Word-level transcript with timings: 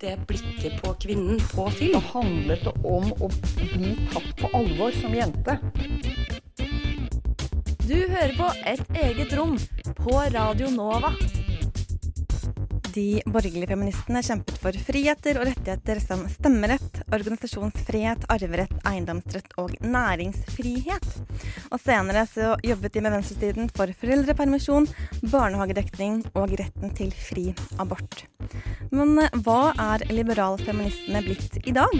det 0.00 0.16
blikket 0.26 0.82
på 0.82 0.94
kvinnen 1.02 1.40
på 1.54 1.68
film. 1.70 1.92
Det 1.92 2.12
handlet 2.12 2.66
om 2.84 3.12
å 3.12 3.30
bli 3.74 3.94
tatt 4.12 4.32
på 4.40 4.50
alvor 4.56 4.94
som 5.00 5.14
jente. 5.14 5.58
Du 7.82 7.98
hører 7.98 8.34
på 8.38 8.50
Et 8.66 8.98
eget 9.04 9.32
rom 9.36 9.56
på 9.98 10.18
Radio 10.32 10.70
Nova. 10.70 11.12
De 12.92 13.22
borgerlige 13.24 13.70
feministene 13.70 14.20
kjempet 14.24 14.58
for 14.60 14.76
friheter 14.86 15.38
og 15.40 15.46
rettigheter 15.48 16.00
som 16.02 16.26
stemmerett, 16.28 17.00
organisasjonsfrihet, 17.08 18.26
arverett, 18.32 18.74
eiendomsrett 18.88 19.56
og 19.62 19.72
næringsfrihet. 19.80 21.08
Og 21.72 21.80
senere 21.80 22.26
så 22.28 22.52
jobbet 22.64 22.92
de 22.92 23.04
med 23.06 23.16
venstresiden 23.16 23.72
for 23.72 23.92
foreldrepermisjon, 24.02 24.90
barnehagedekning 25.24 26.20
og 26.34 26.52
retten 26.60 26.92
til 26.98 27.16
fri 27.16 27.48
abort. 27.80 28.26
Men 28.92 29.16
eh, 29.22 29.32
hva 29.40 29.72
er 29.80 30.02
liberalfeministene 30.12 31.22
blitt 31.24 31.54
i 31.64 31.72
dag? 31.72 31.94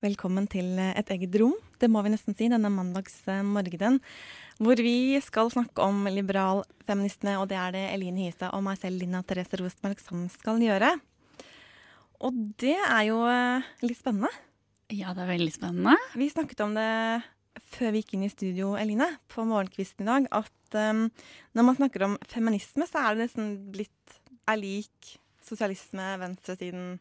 Velkommen 0.00 0.46
til 0.48 0.78
et 0.80 1.12
eget 1.12 1.36
rom, 1.42 1.52
det 1.76 1.90
må 1.92 2.00
vi 2.00 2.14
nesten 2.14 2.32
si, 2.32 2.48
denne 2.48 2.72
mandagsmorgenen. 2.72 4.00
Hvor 4.60 4.80
vi 4.80 5.20
skal 5.20 5.52
snakke 5.52 5.84
om 5.84 6.08
liberalfeministene, 6.08 7.36
og 7.36 7.50
det 7.52 7.60
er 7.60 7.76
det 7.76 7.84
Eline 7.92 8.24
Hystad 8.24 8.56
og 8.56 8.64
meg 8.64 8.80
selv, 8.80 8.96
Lina 9.00 9.20
Therese 9.20 9.60
Rostmark, 9.60 10.00
som 10.00 10.24
skal 10.32 10.64
gjøre. 10.64 10.96
Og 12.20 12.36
det 12.60 12.76
er 12.76 13.04
jo 13.08 13.20
eh, 13.30 13.68
litt 13.86 13.98
spennende. 14.00 14.30
Ja, 14.92 15.14
det 15.16 15.22
er 15.24 15.30
veldig 15.30 15.52
spennende. 15.54 15.94
Vi 16.18 16.28
snakket 16.32 16.60
om 16.64 16.74
det 16.76 16.88
før 17.70 17.92
vi 17.94 18.02
gikk 18.02 18.16
inn 18.16 18.24
i 18.26 18.32
studio, 18.32 18.72
Eline, 18.78 19.06
på 19.30 19.44
morgenkvisten 19.46 20.02
i 20.04 20.08
dag, 20.10 20.26
at 20.40 20.76
um, 20.90 21.04
når 21.54 21.66
man 21.66 21.76
snakker 21.78 22.04
om 22.06 22.16
feminisme, 22.30 22.86
så 22.88 23.02
er 23.04 23.14
det 23.14 23.28
nesten 23.28 23.52
litt 23.76 24.16
er 24.50 24.58
lik 24.58 25.12
sosialisme, 25.46 26.16
venstresiden 26.20 26.98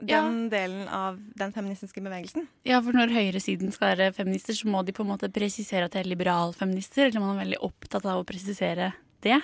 den 0.00 0.08
Ja. 0.10 0.22
delen 0.52 0.88
av 0.92 1.18
den 1.40 1.52
feministiske 1.52 2.02
bevegelsen. 2.04 2.48
Ja, 2.68 2.80
for 2.84 2.92
når 2.96 3.12
høyresiden 3.14 3.72
skal 3.72 3.94
være 3.96 4.12
feminister, 4.16 4.52
så 4.56 4.68
må 4.68 4.82
de 4.84 4.92
på 4.92 5.04
en 5.04 5.12
måte 5.12 5.30
presisere 5.32 5.88
at 5.88 5.92
de 5.96 6.02
er 6.02 6.10
liberalfeminister. 6.10 7.06
Eller 7.08 7.20
man 7.20 7.36
er 7.36 7.44
veldig 7.46 7.60
opptatt 7.64 8.04
av 8.04 8.20
å 8.20 8.26
presisere 8.28 8.90
det. 9.24 9.38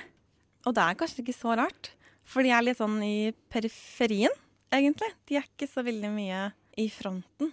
Og 0.67 0.75
det 0.77 0.84
er 0.84 0.98
kanskje 1.01 1.25
ikke 1.25 1.36
så 1.36 1.57
rart, 1.57 1.92
for 2.25 2.45
de 2.45 2.53
er 2.53 2.64
litt 2.67 2.81
sånn 2.81 3.01
i 3.05 3.33
periferien, 3.53 4.33
egentlig. 4.75 5.11
De 5.28 5.39
er 5.39 5.47
ikke 5.47 5.69
så 5.70 5.84
veldig 5.87 6.11
mye 6.15 6.45
i 6.81 6.89
fronten. 6.92 7.53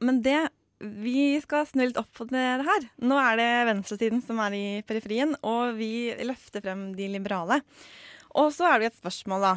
Men 0.00 0.22
det 0.24 0.48
Vi 0.76 1.40
skal 1.40 1.64
snu 1.64 1.86
litt 1.86 1.96
opp 1.96 2.10
på 2.12 2.26
det 2.28 2.42
her. 2.66 2.82
Nå 3.00 3.16
er 3.16 3.38
det 3.40 3.52
venstresiden 3.70 4.20
som 4.20 4.42
er 4.44 4.52
i 4.52 4.66
periferien, 4.84 5.30
og 5.40 5.78
vi 5.78 6.12
løfter 6.20 6.60
frem 6.60 6.90
de 6.92 7.06
liberale. 7.14 7.62
Og 8.36 8.50
så 8.52 8.66
er 8.68 8.82
det 8.82 8.90
et 8.90 8.98
spørsmål, 8.98 9.40
da. 9.40 9.54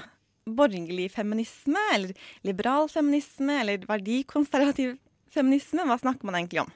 Borgerlig 0.48 1.10
feminisme, 1.12 1.82
eller 1.92 2.16
liberal 2.48 2.88
feminisme, 2.88 3.60
eller 3.66 3.84
verdikonservativ 3.90 4.96
feminisme? 5.36 5.84
Hva 5.84 6.00
snakker 6.00 6.30
man 6.30 6.40
egentlig 6.40 6.64
om? 6.64 6.72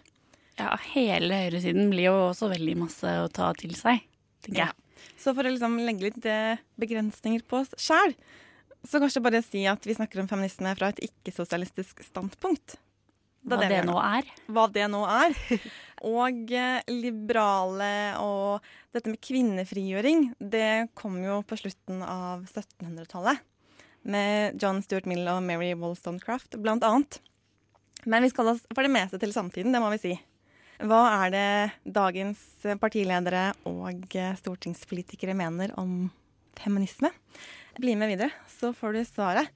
Ja, 0.59 0.75
hele 0.91 1.39
høyresiden 1.45 1.87
blir 1.93 2.09
jo 2.11 2.17
også 2.27 2.51
veldig 2.51 2.75
masse 2.83 3.15
å 3.23 3.29
ta 3.31 3.53
til 3.57 3.73
seg, 3.79 4.03
tenker 4.45 4.65
jeg. 4.67 4.75
Så 5.19 5.33
for 5.33 5.47
å 5.47 5.51
liksom 5.51 5.79
legge 5.81 6.09
litt 6.09 6.27
eh, 6.29 6.61
begrensninger 6.79 7.47
på 7.47 7.63
oss 7.63 7.73
sjæl, 7.79 8.13
så 8.87 8.99
kanskje 8.99 9.23
bare 9.23 9.43
si 9.45 9.63
at 9.69 9.85
vi 9.87 9.95
snakker 9.95 10.21
om 10.21 10.27
feminisme 10.29 10.73
fra 10.77 10.91
et 10.91 11.01
ikke-sosialistisk 11.07 12.03
standpunkt. 12.05 12.75
Hva 13.43 13.59
er 13.65 13.71
det 13.71 13.81
nå 13.87 13.95
er. 13.99 14.27
Hva 14.55 14.67
det 14.71 14.85
nå 14.91 15.01
er. 15.09 15.35
Og 16.19 16.51
eh, 16.51 16.83
liberale 16.91 18.15
og 18.19 18.63
dette 18.91 19.07
med 19.07 19.21
kvinnefrigjøring, 19.23 20.33
det 20.39 20.89
kom 20.99 21.15
jo 21.23 21.37
på 21.47 21.55
slutten 21.59 22.01
av 22.03 22.43
1700-tallet. 22.43 23.39
Med 24.03 24.59
John 24.59 24.81
Stuart 24.83 25.07
Mill 25.07 25.23
og 25.31 25.39
Mary 25.47 25.71
Wollstonecraft, 25.79 26.59
blant 26.59 26.83
annet. 26.83 27.21
Men 28.03 28.25
vi 28.25 28.33
skal 28.33 28.51
oss 28.51 28.65
for 28.73 28.83
det 28.83 28.91
meste 28.91 29.19
til 29.21 29.31
samtiden, 29.31 29.71
det 29.71 29.79
må 29.79 29.93
vi 29.95 30.01
si. 30.01 30.13
Hva 30.83 30.99
er 31.23 31.31
det 31.31 31.47
dagens 31.95 32.41
partiledere 32.81 33.53
og 33.69 34.17
stortingspolitikere 34.41 35.35
mener 35.39 35.71
om 35.79 36.09
feminisme? 36.59 37.13
Bli 37.77 37.95
med 37.95 38.07
videre, 38.07 38.29
så 38.47 38.73
får 38.73 38.93
du 38.93 39.05
svaret. 39.05 39.47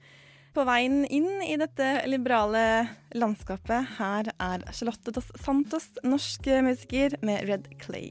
På 0.54 0.64
veien 0.66 1.04
inn 1.06 1.42
i 1.44 1.54
dette 1.60 1.86
liberale 2.10 2.88
landskapet, 3.14 3.94
her 3.98 4.30
er 4.42 4.64
Charlotte 4.74 5.12
Dos 5.14 5.28
Santos, 5.38 5.86
norsk 6.02 6.48
musiker 6.66 7.14
med 7.22 7.44
Red 7.46 7.68
Clay. 7.78 8.10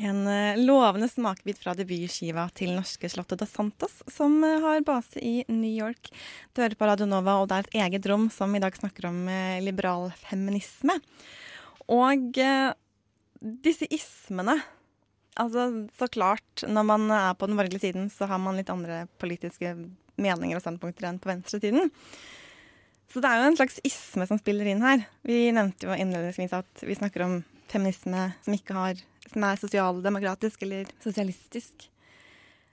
En 0.00 0.26
eh, 0.26 0.58
lovende 0.58 1.06
smakebit 1.12 1.60
fra 1.62 1.76
debutskiva 1.78 2.48
til 2.56 2.72
norske 2.74 3.06
Charlotte 3.12 3.38
Dos 3.38 3.54
Santos, 3.54 4.00
som 4.10 4.34
eh, 4.42 4.58
har 4.64 4.82
base 4.88 5.22
i 5.22 5.44
New 5.46 5.70
York. 5.70 6.10
Du 6.50 6.64
hører 6.64 6.74
på 6.74 6.90
Radio 6.90 7.06
Nova, 7.06 7.36
og 7.38 7.52
det 7.52 7.60
er 7.60 7.68
et 7.68 7.78
eget 7.84 8.10
rom 8.10 8.26
som 8.34 8.56
i 8.56 8.64
dag 8.64 8.74
snakker 8.74 9.12
om 9.12 9.22
eh, 9.30 9.62
liberal 9.62 10.08
feminisme. 10.24 10.98
Og 11.86 12.38
disse 13.40 13.86
ismene 13.92 14.58
Altså, 15.38 15.68
så 15.98 16.08
klart, 16.10 16.64
når 16.66 16.86
man 16.88 17.06
er 17.14 17.34
på 17.38 17.46
den 17.46 17.56
borgerlige 17.58 17.84
siden, 17.86 18.10
så 18.10 18.26
har 18.26 18.40
man 18.42 18.58
litt 18.58 18.72
andre 18.72 19.04
politiske 19.22 19.76
meninger 20.20 20.58
og 20.58 20.64
standpunkter 20.64 21.06
enn 21.08 21.20
på 21.22 21.30
venstresiden. 21.30 21.92
Så 23.10 23.22
det 23.22 23.30
er 23.30 23.40
jo 23.40 23.50
en 23.50 23.58
slags 23.58 23.78
isme 23.86 24.26
som 24.26 24.38
spiller 24.38 24.68
inn 24.70 24.82
her. 24.84 25.06
Vi 25.26 25.48
nevnte 25.54 25.88
jo 25.88 25.94
innledningsvis 25.94 26.54
at 26.58 26.84
vi 26.86 26.98
snakker 26.98 27.24
om 27.26 27.40
feminisme 27.70 28.28
som 28.42 28.54
ikke 28.54 28.76
har 28.76 29.00
som 29.30 29.46
er 29.46 29.58
sosialdemokratisk 29.60 30.62
eller 30.66 30.90
sosialistisk. 31.02 31.88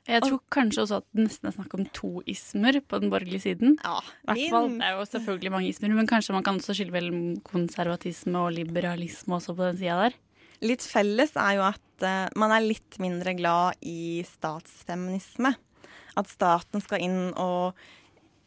Jeg 0.08 0.24
tror 0.24 0.40
kanskje 0.54 0.86
også 0.86 1.00
at 1.02 1.08
det 1.12 1.26
nesten 1.26 1.50
er 1.50 1.56
snakk 1.58 1.74
om 1.76 1.84
to 1.96 2.22
ismer 2.32 2.78
på 2.80 3.00
den 3.04 3.12
borgerlige 3.12 3.44
siden. 3.44 3.76
Ja, 3.84 3.98
hvert 4.30 4.44
fall, 4.54 4.70
Det 4.78 4.86
er 4.88 4.94
jo 4.96 5.08
selvfølgelig 5.10 5.52
mange 5.52 5.68
ismer, 5.68 5.96
men 5.98 6.08
kanskje 6.08 6.36
man 6.38 6.46
kan 6.48 6.62
også 6.62 6.78
skille 6.78 6.96
mellom 6.96 7.42
konservatisme 7.44 8.40
og 8.40 8.56
liberalisme 8.56 9.36
også 9.36 9.56
på 9.58 9.68
den 9.68 9.82
sida 9.82 9.98
der. 10.06 10.16
Litt 10.64 10.82
felles 10.88 11.36
er 11.36 11.58
jo 11.60 11.66
at 11.68 11.84
eh, 12.06 12.26
man 12.38 12.54
er 12.54 12.66
litt 12.66 12.98
mindre 13.04 13.34
glad 13.38 13.80
i 13.86 14.24
statsfeminisme. 14.28 15.54
At 16.18 16.30
staten 16.32 16.82
skal 16.84 17.04
inn 17.06 17.22
og 17.38 17.78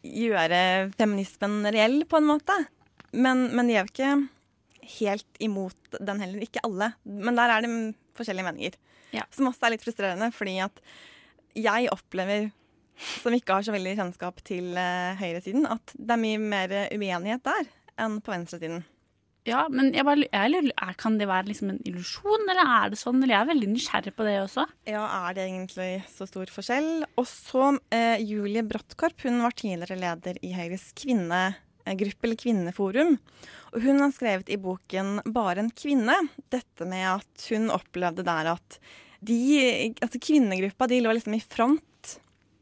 gjøre 0.01 0.91
feminismen 0.97 1.61
reell, 1.71 2.01
på 2.09 2.19
en 2.19 2.29
måte. 2.29 2.55
Men, 3.11 3.49
men 3.55 3.67
de 3.67 3.75
er 3.75 3.85
jo 3.85 3.91
ikke 3.91 4.13
helt 4.97 5.43
imot 5.43 5.99
den 5.99 6.23
heller. 6.23 6.43
Ikke 6.43 6.63
alle. 6.67 6.93
Men 7.03 7.37
der 7.39 7.53
er 7.53 7.65
det 7.65 7.73
forskjellige 8.17 8.47
meninger. 8.47 8.79
Ja. 9.15 9.27
Som 9.35 9.49
også 9.51 9.67
er 9.67 9.75
litt 9.75 9.85
frustrerende, 9.85 10.31
fordi 10.35 10.57
at 10.63 10.79
jeg 11.57 11.91
opplever, 11.91 12.49
som 13.19 13.35
ikke 13.35 13.57
har 13.57 13.67
så 13.67 13.75
veldig 13.75 13.97
kjennskap 13.99 14.39
til 14.47 14.71
eh, 14.79 15.19
høyresiden, 15.19 15.67
at 15.67 15.93
det 15.97 16.15
er 16.15 16.21
mye 16.21 16.41
mer 16.41 16.75
uenighet 16.95 17.43
der 17.47 17.69
enn 18.01 18.21
på 18.23 18.33
venstresiden. 18.33 18.85
Ja, 19.49 19.63
men 19.73 19.89
jeg 19.95 20.05
bare, 20.05 20.27
jeg 20.27 20.51
lurer, 20.53 20.69
er, 20.85 20.93
kan 21.01 21.15
det 21.17 21.25
være 21.29 21.49
liksom 21.49 21.71
en 21.73 21.79
illusjon, 21.89 22.43
eller 22.45 22.61
er 22.61 22.91
det 22.93 22.99
sånn? 23.01 23.17
Eller 23.23 23.33
jeg 23.33 23.41
er 23.41 23.49
veldig 23.49 23.69
nysgjerrig 23.71 24.13
på 24.13 24.27
det 24.27 24.35
også. 24.43 24.67
Ja, 24.89 25.01
er 25.01 25.37
det 25.37 25.47
egentlig 25.47 25.89
så 26.11 26.27
stor 26.29 26.51
forskjell? 26.53 26.91
Og 27.17 27.25
så 27.29 27.71
eh, 27.89 28.21
Julie 28.21 28.61
Bråttkorp, 28.67 29.25
hun 29.25 29.41
var 29.41 29.57
tidligere 29.57 29.97
leder 29.97 30.37
i 30.45 30.53
Høyres 30.53 30.91
kvinnegruppe, 31.01 32.27
eller 32.27 32.41
kvinneforum. 32.43 33.17
Og 33.71 33.87
hun 33.87 34.03
har 34.03 34.13
skrevet 34.13 34.51
i 34.53 34.61
boken 34.61 35.23
'Bare 35.25 35.65
en 35.65 35.73
kvinne' 35.73 36.19
dette 36.53 36.85
med 36.85 37.07
at 37.15 37.47
hun 37.49 37.71
opplevde 37.73 38.27
der 38.27 38.53
at 38.53 38.77
de, 39.25 39.93
altså 40.01 40.21
kvinnegruppa 40.21 40.85
de 40.89 41.01
lå 41.01 41.13
liksom 41.17 41.33
i 41.37 41.41
front, 41.41 42.17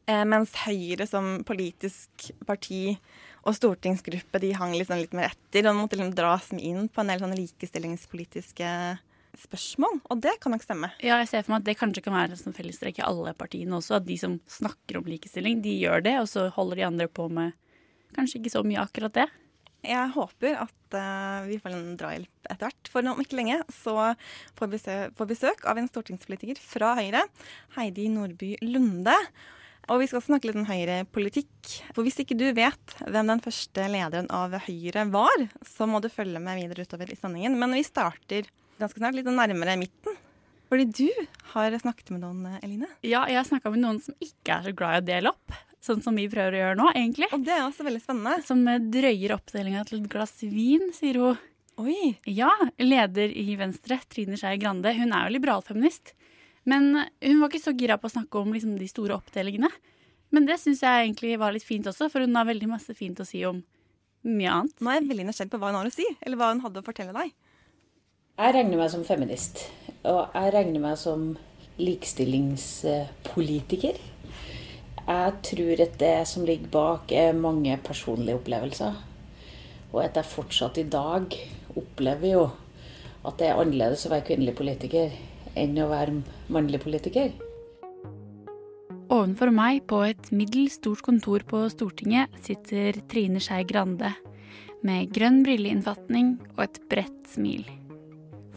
eh, 0.08 0.24
mens 0.24 0.56
Høyre 0.64 1.04
som 1.08 1.42
politisk 1.44 2.30
parti 2.48 2.96
og 3.40 3.56
stortingsgruppe 3.56 4.40
de 4.42 4.52
hang 4.56 4.74
liksom 4.76 5.00
litt 5.00 5.14
mer 5.16 5.30
etter 5.30 5.68
og 5.70 5.78
måtte 5.78 5.96
liksom 5.98 6.16
dras 6.16 6.50
med 6.52 6.66
inn 6.66 6.90
på 6.92 7.02
en 7.02 7.12
del 7.12 7.22
sånne 7.22 7.38
likestillingspolitiske 7.38 8.72
spørsmål. 9.40 10.00
Og 10.10 10.22
det 10.22 10.36
kan 10.42 10.52
nok 10.54 10.64
stemme. 10.64 10.90
Ja, 11.00 11.18
jeg 11.22 11.30
ser 11.30 11.44
for 11.44 11.54
meg 11.54 11.62
at 11.62 11.68
det 11.70 11.78
kanskje 11.80 12.04
kan 12.04 12.16
være 12.16 12.36
en 12.36 12.56
fellestrekk 12.56 13.00
i 13.00 13.06
alle 13.06 13.34
partiene 13.38 13.78
også. 13.78 14.00
At 14.00 14.08
de 14.08 14.16
som 14.20 14.38
snakker 14.50 15.00
om 15.00 15.08
likestilling, 15.08 15.62
de 15.64 15.76
gjør 15.80 16.04
det, 16.06 16.16
og 16.22 16.28
så 16.30 16.48
holder 16.54 16.80
de 16.80 16.88
andre 16.90 17.08
på 17.08 17.28
med 17.32 17.54
kanskje 18.16 18.40
ikke 18.40 18.52
så 18.56 18.64
mye 18.66 18.82
akkurat 18.82 19.16
det. 19.22 19.28
Jeg 19.86 20.12
håper 20.12 20.58
at 20.60 20.96
uh, 20.96 21.46
vi 21.48 21.56
får 21.62 21.72
en 21.72 21.94
drahjelp 22.00 22.50
etter 22.50 22.66
hvert. 22.66 22.90
For 22.92 23.06
om 23.08 23.22
ikke 23.22 23.38
lenge 23.38 23.62
så 23.72 23.94
får 24.58 24.68
vi 24.68 24.76
besøk, 24.76 25.22
besøk 25.30 25.64
av 25.70 25.80
en 25.80 25.88
stortingspolitiker 25.88 26.60
fra 26.60 26.92
Høyre, 26.98 27.24
Heidi 27.78 28.10
Nordby 28.12 28.56
Lunde. 28.66 29.16
Og 29.90 29.98
vi 29.98 30.06
skal 30.06 30.22
snakke 30.22 30.46
litt 30.46 30.58
om 30.60 30.68
Høyre-politikk. 30.68 31.70
For 31.96 32.06
hvis 32.06 32.20
ikke 32.22 32.36
du 32.38 32.46
vet 32.54 32.92
hvem 33.02 33.32
den 33.32 33.40
første 33.42 33.86
lederen 33.90 34.28
av 34.30 34.54
Høyre 34.68 35.02
var, 35.10 35.46
så 35.66 35.88
må 35.90 35.98
du 36.02 36.06
følge 36.12 36.38
med 36.42 36.60
videre 36.60 36.86
utover 36.86 37.10
i 37.10 37.18
sendingen. 37.18 37.56
Men 37.58 37.74
vi 37.74 37.82
starter 37.86 38.46
ganske 38.78 39.02
snart 39.02 39.18
litt 39.18 39.26
nærmere 39.26 39.74
midten. 39.80 40.14
Fordi 40.70 40.86
du 40.94 41.08
har 41.56 41.74
snakket 41.82 42.12
med 42.14 42.22
noen, 42.22 42.46
Eline. 42.62 42.86
Ja, 43.02 43.24
jeg 43.26 43.40
har 43.40 43.48
snakka 43.48 43.72
med 43.74 43.82
noen 43.82 43.98
som 44.04 44.14
ikke 44.22 44.60
er 44.60 44.68
så 44.68 44.74
glad 44.78 44.94
i 44.94 45.02
å 45.02 45.08
dele 45.08 45.34
opp. 45.34 45.58
Sånn 45.82 46.04
som 46.04 46.14
vi 46.14 46.28
prøver 46.30 46.54
å 46.54 46.60
gjøre 46.60 46.78
nå, 46.78 46.86
egentlig. 46.94 47.26
Og 47.34 47.42
det 47.42 47.56
er 47.56 47.64
også 47.64 47.88
veldig 47.88 48.02
spennende. 48.04 48.46
Som 48.46 48.62
drøyer 48.94 49.34
oppdelinga 49.34 49.82
til 49.88 50.04
et 50.04 50.10
glass 50.12 50.36
vin, 50.44 50.92
sier 50.94 51.18
hun. 51.18 51.46
Oi. 51.80 52.14
Ja, 52.28 52.52
leder 52.78 53.32
i 53.34 53.56
Venstre, 53.58 53.98
Trine 54.12 54.38
Skei 54.38 54.54
Grande, 54.60 54.92
hun 54.94 55.14
er 55.16 55.26
jo 55.26 55.34
liberalfeminist. 55.34 56.14
Men 56.68 56.82
hun 57.24 57.40
var 57.40 57.48
ikke 57.48 57.62
så 57.62 57.72
gira 57.76 57.96
på 58.00 58.08
å 58.08 58.16
snakke 58.16 58.34
om 58.40 58.52
liksom, 58.54 58.72
de 58.78 58.88
store 58.90 59.16
oppdelingene. 59.16 59.70
Men 60.30 60.46
det 60.46 60.60
syns 60.62 60.82
jeg 60.84 61.06
egentlig 61.06 61.40
var 61.40 61.50
litt 61.54 61.66
fint 61.66 61.86
også, 61.90 62.04
for 62.12 62.18
hun 62.22 62.36
har 62.38 62.46
veldig 62.48 62.68
masse 62.70 62.92
fint 62.94 63.20
å 63.20 63.26
si 63.26 63.40
om 63.48 63.58
mye 64.26 64.52
annet. 64.52 64.74
Nå 64.78 64.86
er 64.90 64.96
jeg 65.00 65.10
veldig 65.10 65.26
nysgjerrig 65.30 65.52
på 65.52 65.60
hva 65.60 65.68
hun 65.72 65.78
har 65.80 65.88
å 65.88 65.94
si, 65.94 66.06
eller 66.20 66.36
hva 66.38 66.52
hun 66.52 66.64
hadde 66.64 66.80
å 66.82 66.86
fortelle 66.86 67.14
deg. 67.16 67.28
Jeg 68.40 68.50
regner 68.56 68.76
meg 68.80 68.90
som 68.92 69.04
feminist, 69.04 69.54
og 70.08 70.20
jeg 70.36 70.48
regner 70.54 70.80
meg 70.84 70.96
som 71.00 71.20
likestillingspolitiker. 71.80 73.96
Jeg 75.10 75.30
tror 75.48 75.76
at 75.82 75.94
det 76.00 76.18
som 76.28 76.46
ligger 76.46 76.68
bak, 76.72 77.12
er 77.12 77.32
mange 77.36 77.78
personlige 77.84 78.38
opplevelser. 78.38 78.92
Og 79.90 80.04
at 80.04 80.16
jeg 80.20 80.30
fortsatt 80.30 80.78
i 80.78 80.86
dag 80.86 81.24
opplever 81.74 82.28
jo 82.30 82.50
at 83.26 83.34
det 83.40 83.46
er 83.50 83.58
annerledes 83.58 84.06
å 84.06 84.12
være 84.12 84.28
kvinnelig 84.30 84.54
politiker 84.60 85.06
enn 85.58 85.78
å 85.80 85.88
være 85.90 86.20
mannlig 86.52 86.82
politiker. 86.84 87.32
Ovenfor 89.10 89.50
meg 89.50 89.82
på 89.90 90.04
et 90.06 90.28
middels 90.30 90.76
stort 90.78 91.02
kontor 91.02 91.42
på 91.48 91.64
Stortinget 91.72 92.30
sitter 92.46 93.00
Trine 93.10 93.42
Skei 93.42 93.64
Grande 93.66 94.12
med 94.86 95.10
grønn 95.12 95.42
brilleinnfatning 95.44 96.36
og 96.54 96.64
et 96.68 96.78
bredt 96.92 97.32
smil. 97.32 97.64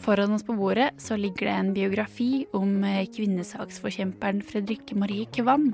Foran 0.04 0.36
oss 0.36 0.44
på 0.46 0.56
bordet 0.58 0.92
så 1.02 1.16
ligger 1.18 1.48
det 1.48 1.56
en 1.56 1.74
biografi 1.76 2.46
om 2.54 2.84
kvinnesaksforkjemperen 3.16 4.44
Fredrikke 4.46 4.98
Marie 5.00 5.26
Kvam. 5.32 5.72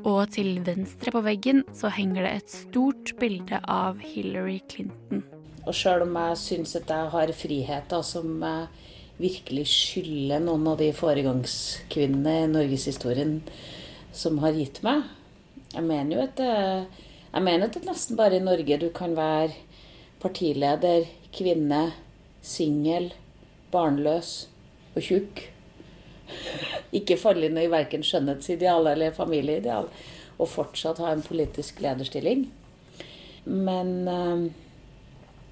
Og 0.00 0.22
til 0.32 0.62
venstre 0.64 1.12
på 1.12 1.20
veggen 1.22 1.62
så 1.76 1.90
henger 1.92 2.24
det 2.24 2.32
et 2.38 2.54
stort 2.54 3.12
bilde 3.20 3.60
av 3.68 4.00
Hillary 4.00 4.58
Clinton. 4.72 5.22
Og 5.68 5.76
sjøl 5.76 6.06
om 6.06 6.16
jeg 6.16 6.38
syns 6.40 6.72
at 6.80 6.88
jeg 6.88 7.10
har 7.12 7.34
friheter 7.36 8.06
som 8.06 8.40
virkelig 9.20 9.66
skylde 9.70 10.40
noen 10.44 10.66
av 10.72 10.80
de 10.80 10.90
foregangskvinnene 10.96 12.36
i 12.44 12.50
norgeshistorien 12.50 13.38
som 14.16 14.40
har 14.42 14.56
gitt 14.56 14.80
meg 14.82 15.04
Jeg 15.70 15.86
mener 15.86 16.16
jo 16.16 16.22
at 16.24 16.36
det, 16.40 16.54
jeg 17.30 17.46
mener 17.46 17.68
at 17.68 17.76
det 17.76 17.86
nesten 17.86 18.18
bare 18.18 18.40
i 18.40 18.42
Norge 18.42 18.78
du 18.82 18.88
kan 18.94 19.14
være 19.14 19.54
partileder, 20.20 21.06
kvinne, 21.32 21.92
singel, 22.42 23.12
barnløs 23.70 24.48
og 24.96 25.04
tjukk. 25.06 25.44
Ikke 26.98 27.18
falle 27.20 27.46
inn 27.46 27.60
i 27.60 27.70
verken 27.70 28.02
skjønnhetsideal 28.06 28.90
eller 28.90 29.14
familieideal. 29.16 29.86
Og 30.40 30.50
fortsatt 30.50 31.00
ha 31.04 31.12
en 31.14 31.22
politisk 31.24 31.80
lederstilling. 31.84 32.48
Men 33.46 33.94
eh, 34.10 34.44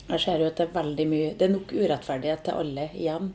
jeg 0.08 0.24
ser 0.24 0.42
jo 0.42 0.48
at 0.50 0.58
det 0.58 0.66
er 0.66 0.74
veldig 0.74 1.04
mye 1.08 1.30
Det 1.36 1.46
er 1.46 1.54
nok 1.54 1.72
urettferdighet 1.72 2.44
til 2.46 2.60
alle 2.62 2.88
igjen. 2.96 3.30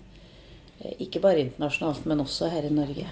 Ikke 0.99 1.21
bare 1.23 1.45
internasjonalt, 1.45 2.07
men 2.09 2.23
også 2.23 2.49
her 2.51 2.67
i 2.67 2.73
Norge. 2.73 3.07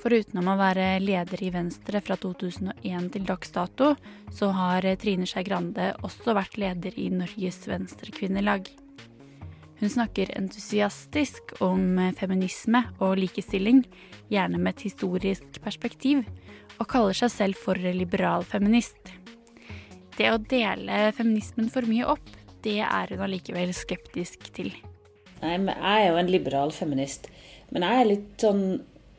Foruten 0.00 0.38
å 0.38 0.54
være 0.58 1.00
leder 1.02 1.40
i 1.42 1.50
Venstre 1.50 1.98
fra 2.04 2.14
2001 2.20 3.08
til 3.14 3.24
dags 3.26 3.50
dato, 3.50 3.94
så 4.30 4.52
har 4.54 4.86
Trine 5.02 5.26
Skei 5.26 5.42
Grande 5.46 5.94
også 6.06 6.36
vært 6.36 6.58
leder 6.60 6.94
i 7.00 7.08
Norges 7.10 7.64
Venstrekvinnelag. 7.66 8.68
Hun 9.76 9.92
snakker 9.92 10.30
entusiastisk 10.38 11.56
om 11.64 11.98
feminisme 12.16 12.84
og 13.02 13.18
likestilling, 13.20 13.82
gjerne 14.32 14.60
med 14.62 14.76
et 14.76 14.86
historisk 14.88 15.60
perspektiv, 15.64 16.22
og 16.78 16.88
kaller 16.92 17.16
seg 17.16 17.32
selv 17.32 17.60
for 17.60 17.76
liberal 17.76 18.44
feminist. 18.46 19.12
Det 20.16 20.30
å 20.32 20.40
dele 20.40 21.10
feminismen 21.16 21.68
for 21.72 21.88
mye 21.88 22.06
opp, 22.14 22.30
det 22.64 22.78
er 22.86 23.12
hun 23.12 23.26
allikevel 23.26 23.74
skeptisk 23.76 24.48
til. 24.56 24.72
Nei, 25.42 25.56
men 25.58 25.74
Jeg 25.74 26.02
er 26.02 26.08
jo 26.10 26.20
en 26.20 26.32
liberal 26.32 26.72
feminist, 26.72 27.28
men 27.70 27.84
jeg 27.84 28.00
er 28.00 28.08
litt 28.08 28.40
sånn 28.40 28.64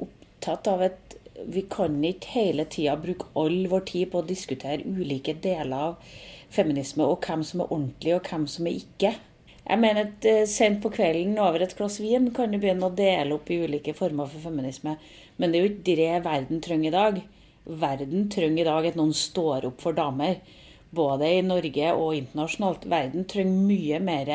opptatt 0.01 0.67
av 0.71 0.81
at 0.87 1.17
vi 1.45 1.61
kan 1.69 1.99
ikke 2.03 2.33
hele 2.33 2.65
tida 2.65 2.95
bruke 2.97 3.29
all 3.37 3.67
vår 3.69 3.85
tid 3.91 4.11
på 4.11 4.23
å 4.23 4.27
diskutere 4.27 4.81
ulike 4.81 5.35
deler 5.43 5.91
av 5.91 6.15
feminisme, 6.53 7.05
og 7.05 7.21
hvem 7.25 7.43
som 7.45 7.61
er 7.61 7.71
ordentlig, 7.71 8.15
og 8.15 8.29
hvem 8.31 8.47
som 8.49 8.69
er 8.69 8.79
ikke. 8.79 9.13
Jeg 9.67 9.81
mener 9.83 10.07
at 10.07 10.25
eh, 10.25 10.45
Sent 10.47 10.79
på 10.83 10.91
kvelden 10.95 11.35
over 11.43 11.63
et 11.63 11.75
glass 11.77 11.99
vin 11.99 12.29
kan 12.35 12.53
du 12.53 12.57
begynne 12.57 12.87
å 12.87 12.95
dele 12.95 13.35
opp 13.35 13.49
i 13.51 13.59
ulike 13.67 13.93
former 13.97 14.29
for 14.31 14.45
feminisme. 14.47 14.95
Men 15.37 15.51
det 15.51 15.59
er 15.59 15.65
jo 15.65 15.71
ikke 15.73 15.97
det 15.99 16.21
verden 16.25 16.61
trenger 16.63 16.89
i 16.89 16.95
dag. 16.95 17.19
Verden 17.67 18.29
trenger 18.31 18.63
i 18.63 18.69
dag 18.69 18.87
at 18.87 18.97
noen 18.97 19.11
står 19.11 19.67
opp 19.67 19.83
for 19.83 19.97
damer. 19.97 20.39
Både 20.95 21.33
i 21.35 21.43
Norge 21.43 21.91
og 21.99 22.15
internasjonalt. 22.15 22.87
Verden 22.87 23.27
trenger 23.27 23.67
mye 23.67 23.99
mer 24.07 24.31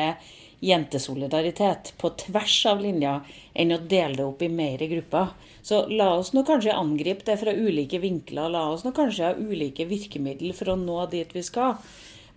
jentesolidaritet 0.63 1.93
på 1.99 2.13
tvers 2.23 2.55
av 2.71 2.81
linja 2.83 3.17
enn 3.53 3.75
å 3.75 3.81
dele 3.81 4.17
det 4.19 4.25
opp 4.25 4.41
i 4.45 4.51
mer 4.51 4.81
grupper. 4.91 5.33
Så 5.63 5.83
la 5.91 6.13
oss 6.15 6.31
nå 6.35 6.45
kanskje 6.47 6.75
angripe 6.75 7.27
det 7.27 7.37
fra 7.41 7.53
ulike 7.55 7.99
vinkler. 8.03 8.51
La 8.51 8.65
oss 8.71 8.85
nå 8.87 8.93
kanskje 8.95 9.29
ha 9.29 9.35
ulike 9.35 9.87
virkemidler 9.89 10.55
for 10.55 10.73
å 10.73 10.79
nå 10.79 11.01
dit 11.11 11.35
vi 11.35 11.43
skal. 11.43 11.75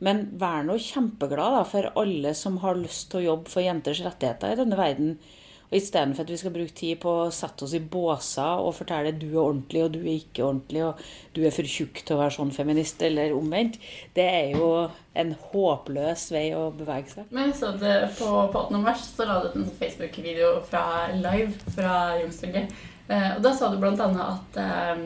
Men 0.02 0.26
vær 0.40 0.66
nå 0.66 0.76
kjempeglad 0.82 1.56
da, 1.56 1.64
for 1.64 1.90
alle 1.96 2.34
som 2.36 2.58
har 2.64 2.76
lyst 2.78 3.08
til 3.10 3.22
å 3.22 3.26
jobbe 3.30 3.52
for 3.52 3.64
jenters 3.64 4.02
rettigheter 4.04 4.52
i 4.52 4.60
denne 4.60 4.78
verden. 4.78 5.16
Og 5.66 5.76
Istedenfor 5.78 6.22
at 6.22 6.30
vi 6.30 6.38
skal 6.40 6.54
bruke 6.54 6.74
tid 6.76 7.00
på 7.02 7.12
å 7.24 7.30
sette 7.34 7.66
oss 7.66 7.74
i 7.74 7.82
båser 7.82 8.62
og 8.62 8.74
fortelle 8.78 9.12
at 9.14 9.20
du 9.20 9.28
er 9.32 9.42
ordentlig 9.42 9.82
og 9.84 9.94
du 9.96 10.00
er 10.04 10.14
ikke 10.14 10.44
ordentlig 10.46 10.84
og 10.86 11.04
du 11.36 11.42
er 11.42 11.54
for 11.54 11.70
tjukk 11.76 12.02
til 12.02 12.16
å 12.16 12.20
være 12.22 12.36
sånn 12.38 12.52
feminist, 12.54 13.02
eller 13.02 13.34
omvendt. 13.36 13.80
Det 14.16 14.26
er 14.26 14.56
jo 14.56 14.70
en 15.16 15.32
håpløs 15.50 16.26
vei 16.34 16.48
å 16.56 16.68
bevege 16.76 17.14
seg. 17.14 17.30
Men 17.34 17.50
jeg 17.50 17.60
så 17.60 17.72
det 17.80 17.94
på, 18.18 18.28
på 18.52 18.66
8. 18.66 18.82
mars 18.82 19.08
så 19.10 19.26
la 19.28 19.40
du 19.42 19.48
ut 19.50 19.62
en 19.62 19.72
Facebook-video 19.80 20.58
fra 20.68 20.84
live 21.14 21.52
fra 21.74 21.96
Youngstorget. 22.20 22.76
Eh, 23.06 23.32
og 23.36 23.42
da 23.42 23.54
sa 23.54 23.70
du 23.70 23.82
annet 23.82 24.22
at 24.22 24.60
eh, 24.62 25.02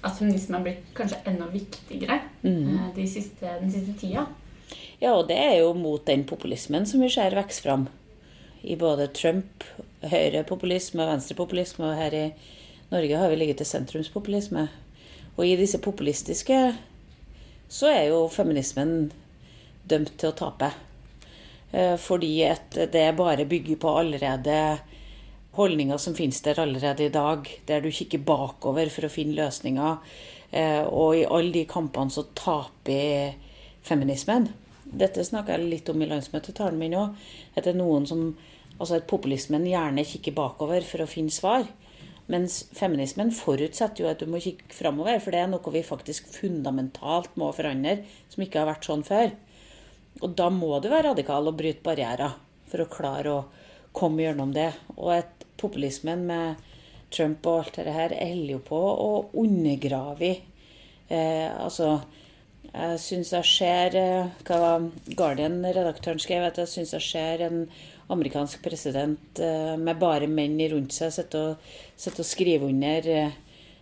at 0.00 0.16
feminisme 0.16 0.56
har 0.56 0.64
blitt 0.64 0.92
kanskje 0.96 1.20
enda 1.28 1.48
viktigere 1.52 2.20
mm. 2.42 2.92
de 2.96 3.06
siste, 3.08 3.56
den 3.60 3.72
siste 3.72 3.96
tida. 4.00 4.26
Ja, 5.00 5.14
og 5.14 5.28
det 5.28 5.36
er 5.40 5.58
jo 5.60 5.72
mot 5.76 6.04
den 6.06 6.24
populismen 6.28 6.86
som 6.88 7.02
vi 7.04 7.10
ser 7.12 7.36
vokse 7.36 7.64
fram. 7.64 7.86
I 8.60 8.76
både 8.80 9.08
Trump, 9.16 9.64
høyrepopulisme 10.02 11.04
og 11.04 11.12
venstrepopulisme, 11.14 11.90
og 11.90 11.98
her 11.98 12.16
i 12.16 12.26
Norge 12.90 13.18
har 13.20 13.30
vi 13.30 13.40
ligget 13.40 13.60
til 13.60 13.68
sentrumspopulisme. 13.68 14.68
Og 15.36 15.46
i 15.46 15.56
disse 15.58 15.78
populistiske 15.82 16.60
så 17.70 17.90
er 17.90 18.08
jo 18.10 18.24
feminismen 18.32 19.12
dømt 19.90 20.16
til 20.18 20.32
å 20.32 20.36
tape. 20.36 20.70
Eh, 21.72 21.96
fordi 22.00 22.32
at 22.48 22.74
det 22.92 23.06
bare 23.18 23.46
bygger 23.46 23.78
på 23.80 23.92
allerede 24.00 24.56
holdninger 25.54 25.98
som 25.98 26.14
finnes 26.14 26.40
der 26.42 26.60
allerede 26.62 27.06
i 27.06 27.14
dag, 27.14 27.46
der 27.66 27.80
du 27.80 27.90
kikker 27.90 28.22
bakover 28.26 28.90
for 28.90 29.06
å 29.06 29.12
finne 29.12 29.38
løsninger. 29.38 29.96
Eh, 30.50 30.82
og 30.82 31.16
i 31.18 31.26
alle 31.26 31.54
de 31.54 31.64
kampene 31.70 32.10
så 32.10 32.26
taper 32.34 33.36
feminismen. 33.86 34.50
Dette 34.84 35.22
snakka 35.24 35.54
jeg 35.54 35.70
litt 35.70 35.90
om 35.92 36.02
i 36.02 36.08
landsmøtetalen 36.10 36.78
min 36.78 36.96
òg. 36.98 37.14
At 37.54 37.64
det 37.64 37.74
er 37.74 37.82
noen 37.82 38.08
som 38.10 38.32
Altså 38.80 38.96
at 38.96 39.08
populismen 39.10 39.66
gjerne 39.68 40.06
kikker 40.08 40.34
bakover 40.36 40.84
for 40.88 41.04
å 41.04 41.10
finne 41.10 41.34
svar. 41.34 41.66
Mens 42.30 42.62
feminismen 42.76 43.32
forutsetter 43.34 44.04
jo 44.04 44.10
at 44.10 44.22
du 44.22 44.30
må 44.30 44.40
kikke 44.42 44.70
framover, 44.72 45.18
for 45.20 45.34
det 45.34 45.42
er 45.42 45.50
noe 45.50 45.74
vi 45.74 45.82
faktisk 45.84 46.30
fundamentalt 46.32 47.34
må 47.40 47.50
forandre, 47.56 47.98
som 48.30 48.44
ikke 48.44 48.62
har 48.62 48.70
vært 48.70 48.86
sånn 48.86 49.02
før. 49.06 49.34
Og 50.22 50.36
da 50.38 50.46
må 50.54 50.78
du 50.80 50.88
være 50.90 51.10
radikal 51.10 51.50
og 51.50 51.58
bryte 51.58 51.84
barrierer 51.84 52.36
for 52.70 52.84
å 52.84 52.90
klare 52.90 53.34
å 53.34 53.44
komme 53.96 54.24
gjennom 54.24 54.54
det. 54.54 54.70
Og 54.96 55.12
at 55.18 55.46
populismen 55.60 56.24
med 56.28 56.70
Trump 57.10 57.46
og 57.50 57.64
alt 57.64 57.80
dette 57.80 57.94
her 57.94 58.14
holder 58.14 58.54
jo 58.54 58.62
på 58.64 58.78
å 58.78 59.10
undergrave 59.42 60.30
eh, 61.10 61.48
Altså, 61.50 61.96
jeg 62.70 63.00
syns 63.02 63.32
jeg 63.34 63.48
ser 63.50 63.96
eh, 63.98 64.44
Hva 64.46 64.76
Guardian-redaktøren 65.18 66.22
skrev, 66.22 66.46
at 66.46 66.60
jeg 66.62 66.70
syns 66.70 66.94
jeg 66.94 67.06
ser 67.08 67.42
en 67.48 67.64
amerikansk 68.10 68.62
president 68.64 69.40
eh, 69.42 69.76
med 69.78 70.00
bare 70.00 70.28
menn 70.30 70.58
rundt 70.72 70.94
seg 70.96 71.12
sitter 71.14 71.52
og, 71.54 71.68
og 72.10 72.26
skrive 72.26 72.68
under 72.70 73.10
eh, 73.14 73.30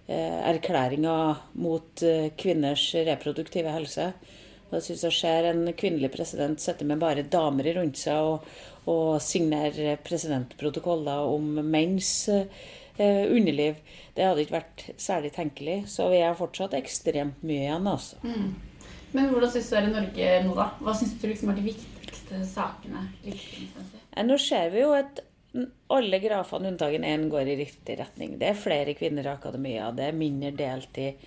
erklæringer 0.09 1.41
mot 1.61 2.05
eh, 2.07 2.31
kvinners 2.39 2.91
reproduktive 3.09 3.73
helse. 3.75 4.13
Jeg 4.69 4.85
syns 4.85 5.05
jeg 5.07 5.17
ser 5.17 5.49
en 5.49 5.63
kvinnelig 5.73 6.11
president 6.13 6.61
sitte 6.61 6.85
med 6.85 7.01
bare 7.01 7.25
damer 7.25 7.71
rundt 7.79 8.01
seg 8.01 8.21
og, 8.21 8.51
og 8.89 9.17
signere 9.25 9.97
presidentprotokoller 10.05 11.29
om 11.33 11.63
menns 11.65 12.29
eh, 12.29 13.25
underliv. 13.33 13.81
Det 14.17 14.27
hadde 14.27 14.45
ikke 14.45 14.59
vært 14.59 14.85
særlig 15.01 15.33
tenkelig. 15.37 15.79
Så 15.89 16.11
vi 16.13 16.21
er 16.21 16.37
fortsatt 16.37 16.77
ekstremt 16.77 17.41
mye 17.47 17.65
igjen, 17.65 17.89
altså. 17.89 18.21
Mm. 18.27 18.51
Men 19.13 19.31
hvordan 19.33 19.53
syns 19.55 19.71
du 19.71 19.73
det 19.73 19.81
er 19.81 19.89
i 19.89 19.95
Norge 19.95 20.35
nå, 20.45 20.59
da? 20.59 20.69
Hva 20.85 20.97
syns 20.99 21.17
du 21.17 21.25
liksom 21.31 21.53
er 21.53 21.63
de 21.63 21.71
viktigste 21.71 22.43
sakene? 22.51 23.07
Nå 24.25 24.39
ser 24.39 24.71
vi 24.75 24.83
jo 24.83 24.93
at 24.97 25.21
alle 25.89 26.19
grafene 26.19 26.69
unntagen 26.69 27.05
én 27.05 27.29
går 27.31 27.49
i 27.49 27.57
riktig 27.57 27.99
retning. 27.99 28.37
Det 28.39 28.51
er 28.51 28.59
flere 28.59 28.95
kvinner 28.99 29.27
i 29.27 29.33
akademia, 29.33 29.91
det 29.93 30.09
er 30.09 30.17
mindre 30.17 30.53
deltid, 30.57 31.23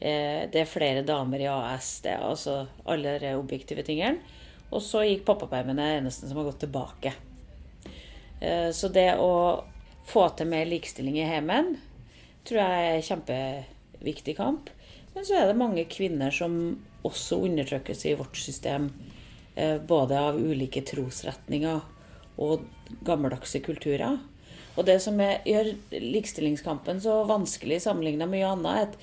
eh, 0.00 0.46
det 0.52 0.62
er 0.62 0.70
flere 0.70 1.04
damer 1.06 1.42
i 1.42 1.48
AS, 1.50 2.00
det 2.04 2.14
er 2.14 2.24
altså 2.24 2.66
alle 2.84 3.18
de 3.22 3.34
objektive 3.36 3.84
tingene. 3.86 4.22
Og 4.70 4.82
så 4.82 5.04
gikk 5.06 5.26
pappapermen 5.28 5.78
det 5.78 5.90
eneste 6.00 6.26
som 6.26 6.40
har 6.40 6.48
gått 6.48 6.64
tilbake. 6.64 7.12
Eh, 8.40 8.70
så 8.74 8.88
det 8.88 9.12
å 9.18 9.64
få 10.06 10.28
til 10.36 10.50
mer 10.50 10.66
likestilling 10.70 11.18
i 11.20 11.28
heimen 11.28 11.76
tror 12.46 12.62
jeg 12.62 12.88
er 12.90 13.06
kjempeviktig 13.06 14.36
kamp. 14.38 14.70
Men 15.14 15.26
så 15.26 15.38
er 15.38 15.48
det 15.48 15.58
mange 15.58 15.86
kvinner 15.90 16.34
som 16.34 16.76
også 17.06 17.38
undertrykkes 17.46 18.04
i 18.06 18.16
vårt 18.18 18.36
system, 18.36 18.90
eh, 19.54 19.78
både 19.78 20.18
av 20.18 20.38
ulike 20.38 20.82
trosretninger 20.82 21.80
og 22.42 22.64
gammeldagse 23.06 23.60
kulturer. 23.64 24.18
Og 24.76 24.84
det 24.84 24.98
som 25.04 25.20
gjør 25.20 25.72
likestillingskampen 25.92 27.00
så 27.00 27.22
vanskelig 27.28 27.80
sammenligna 27.86 28.28
med 28.28 28.40
mye 28.40 28.50
annet, 28.52 28.72
er 28.72 28.88
at, 28.88 28.98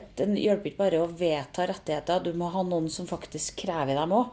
at 0.00 0.14
den 0.18 0.34
hjelper 0.38 0.72
ikke 0.72 0.82
bare 0.82 1.02
å 1.04 1.10
vedta 1.10 1.68
rettigheter, 1.70 2.24
du 2.24 2.32
må 2.38 2.50
ha 2.50 2.64
noen 2.66 2.90
som 2.90 3.06
faktisk 3.06 3.60
krever 3.62 3.94
dem 3.98 4.14
òg. 4.16 4.32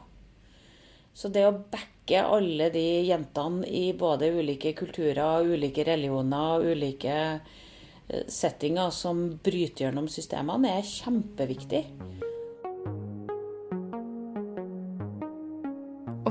Så 1.13 1.29
det 1.29 1.43
å 1.45 1.53
backe 1.53 2.23
alle 2.23 2.69
de 2.73 2.85
jentene 3.05 3.67
i 3.67 3.91
både 3.93 4.31
ulike 4.31 4.73
kulturer, 4.77 5.43
ulike 5.45 5.85
religioner 5.85 6.65
ulike 6.71 7.17
eh, 7.19 8.25
settinger 8.31 8.89
som 8.95 9.27
bryter 9.43 9.89
gjennom 9.89 10.07
systemene, 10.09 10.79
er 10.79 10.87
kjempeviktig. 10.87 11.85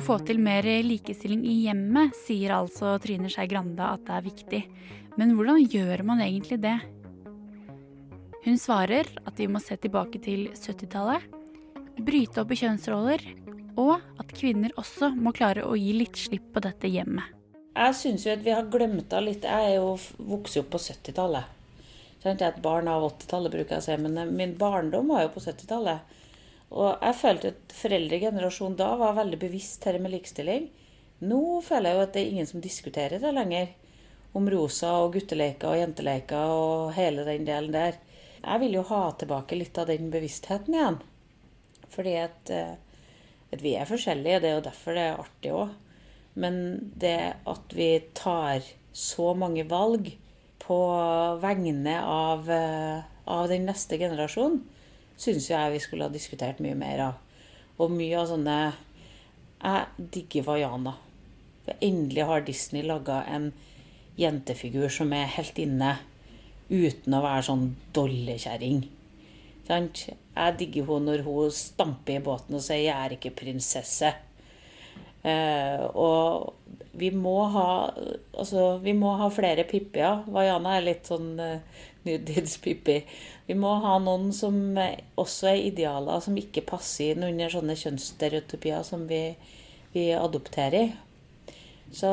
Å 0.01 0.05
få 0.15 0.15
til 0.25 0.39
mer 0.41 0.65
likestilling 0.65 1.43
i 1.45 1.59
hjemmet, 1.67 2.15
sier 2.17 2.55
altså 2.57 2.95
Trine 3.05 3.29
Skei 3.29 3.45
Grande 3.51 3.85
at 3.85 4.01
det 4.07 4.15
er 4.17 4.23
viktig. 4.25 4.61
Men 5.21 5.35
hvordan 5.37 5.59
gjør 5.61 6.03
man 6.09 6.23
egentlig 6.25 6.57
det? 6.63 6.79
Hun 8.47 8.57
svarer 8.57 9.11
at 9.29 9.37
vi 9.37 9.45
må 9.53 9.61
se 9.61 9.77
tilbake 9.77 10.23
til 10.25 10.47
70-tallet, 10.57 11.27
bryte 12.01 12.41
opp 12.41 12.55
i 12.57 12.59
kjønnsroller, 12.63 13.27
og 13.77 13.99
at 14.25 14.33
kvinner 14.39 14.73
også 14.81 15.11
må 15.13 15.35
klare 15.37 15.67
å 15.69 15.77
gi 15.77 15.93
litt 15.99 16.17
slipp 16.17 16.49
på 16.55 16.65
dette 16.65 16.89
hjemmet. 16.89 17.37
Jeg 17.77 17.99
syns 18.01 18.25
jo 18.25 18.33
at 18.39 18.47
vi 18.47 18.57
har 18.57 18.73
glemt 18.73 19.11
det 19.13 19.21
litt. 19.27 19.45
Jeg 19.45 19.75
er 19.75 19.83
jo 19.83 19.99
vokst 20.33 20.63
opp 20.63 20.73
på 20.79 20.81
70-tallet. 20.81 21.53
Jeg 22.25 22.39
er 22.39 22.49
et 22.49 22.65
barn 22.65 22.89
av 22.89 23.05
80-tallet, 23.05 23.53
bruker 23.53 23.77
jeg 23.77 23.85
å 23.85 23.89
si, 23.91 24.01
men 24.01 24.33
min 24.33 24.57
barndom 24.57 25.13
var 25.13 25.27
jo 25.27 25.35
på 25.37 25.45
70-tallet. 25.45 26.17
Og 26.71 27.03
jeg 27.03 27.19
følte 27.19 27.51
at 27.51 27.75
foreldregenerasjonen 27.75 28.77
da 28.79 28.93
var 29.01 29.17
veldig 29.19 29.39
bevisst 29.43 29.83
dette 29.85 30.03
med 30.03 30.15
likestilling. 30.15 30.69
Nå 31.27 31.61
føler 31.67 31.91
jeg 31.91 31.99
jo 31.99 32.05
at 32.05 32.13
det 32.15 32.23
er 32.23 32.35
ingen 32.35 32.49
som 32.49 32.63
diskuterer 32.63 33.23
det 33.23 33.33
lenger. 33.35 33.73
Om 34.39 34.47
rosa 34.53 34.93
og 35.03 35.17
gutteleker 35.17 35.73
og 35.73 35.81
jenteleker 35.81 36.55
og 36.55 36.93
hele 36.95 37.27
den 37.27 37.49
delen 37.49 37.75
der. 37.75 37.99
Jeg 38.41 38.63
vil 38.63 38.79
jo 38.79 38.87
ha 38.89 39.03
tilbake 39.19 39.59
litt 39.59 39.79
av 39.83 39.91
den 39.91 40.13
bevisstheten 40.15 40.77
igjen. 40.77 41.01
Fordi 41.91 42.15
at, 42.23 42.51
eh, 42.55 42.79
at 43.51 43.63
vi 43.65 43.75
er 43.75 43.91
forskjellige, 43.91 44.41
det 44.41 44.51
er 44.51 44.59
jo 44.61 44.67
derfor 44.71 44.95
det 44.95 45.07
er 45.09 45.23
artig 45.25 45.55
òg. 45.59 45.75
Men 46.39 46.57
det 46.97 47.19
at 47.51 47.75
vi 47.75 47.91
tar 48.15 48.63
så 48.95 49.35
mange 49.35 49.67
valg 49.69 50.13
på 50.63 50.79
vegne 51.43 51.97
av, 51.99 52.49
eh, 52.49 53.03
av 53.27 53.49
den 53.51 53.67
neste 53.67 53.99
generasjonen, 53.99 54.63
syns 55.21 55.51
jeg 55.51 55.73
vi 55.75 55.81
skulle 55.83 56.09
ha 56.09 56.13
diskutert 56.13 56.61
mye 56.65 56.77
mer 56.79 57.05
av. 57.11 57.19
Og 57.81 57.93
mye 57.93 58.17
av 58.21 58.31
sånne 58.31 58.61
Jeg 59.61 60.09
digger 60.15 60.47
Vaiana. 60.47 60.95
Endelig 61.85 62.25
har 62.25 62.47
Disney 62.47 62.83
laga 62.83 63.19
en 63.29 63.51
jentefigur 64.17 64.89
som 64.89 65.13
er 65.13 65.29
helt 65.37 65.59
inne, 65.61 65.99
uten 66.71 67.15
å 67.15 67.21
være 67.21 67.45
sånn 67.45 67.67
dollekjerring. 67.93 68.81
Jeg 69.71 70.57
digger 70.59 70.89
henne 70.89 71.13
når 71.13 71.23
hun 71.27 71.53
stamper 71.55 72.17
i 72.17 72.25
båten 72.25 72.57
og 72.57 72.65
sier 72.65 72.89
'jeg 72.89 72.97
er 72.97 73.17
ikke 73.17 73.37
prinsesse'. 73.37 74.15
Eh, 75.23 75.85
og 75.95 76.55
vi 76.97 77.11
må 77.11 77.45
ha 77.53 77.93
altså, 78.39 78.79
vi 78.83 78.95
må 78.97 79.15
ha 79.21 79.29
flere 79.33 79.67
Pippier. 79.69 80.25
Vaiana 80.27 80.77
er 80.77 80.87
litt 80.87 81.11
sånn 81.11 81.35
uh, 81.39 81.61
nutidspippi. 82.07 82.99
Vi 83.49 83.57
må 83.59 83.75
ha 83.85 83.97
noen 84.03 84.31
som 84.37 84.57
også 85.21 85.51
er 85.53 85.67
idealer, 85.71 86.23
som 86.25 86.39
ikke 86.39 86.67
passer 86.69 87.15
inn 87.15 87.27
under 87.27 87.53
sånne 87.53 87.77
kjønnsstereotypier 87.79 88.87
som 88.87 89.07
vi, 89.11 89.25
vi 89.95 90.11
adopterer. 90.17 90.95
Så 91.91 92.11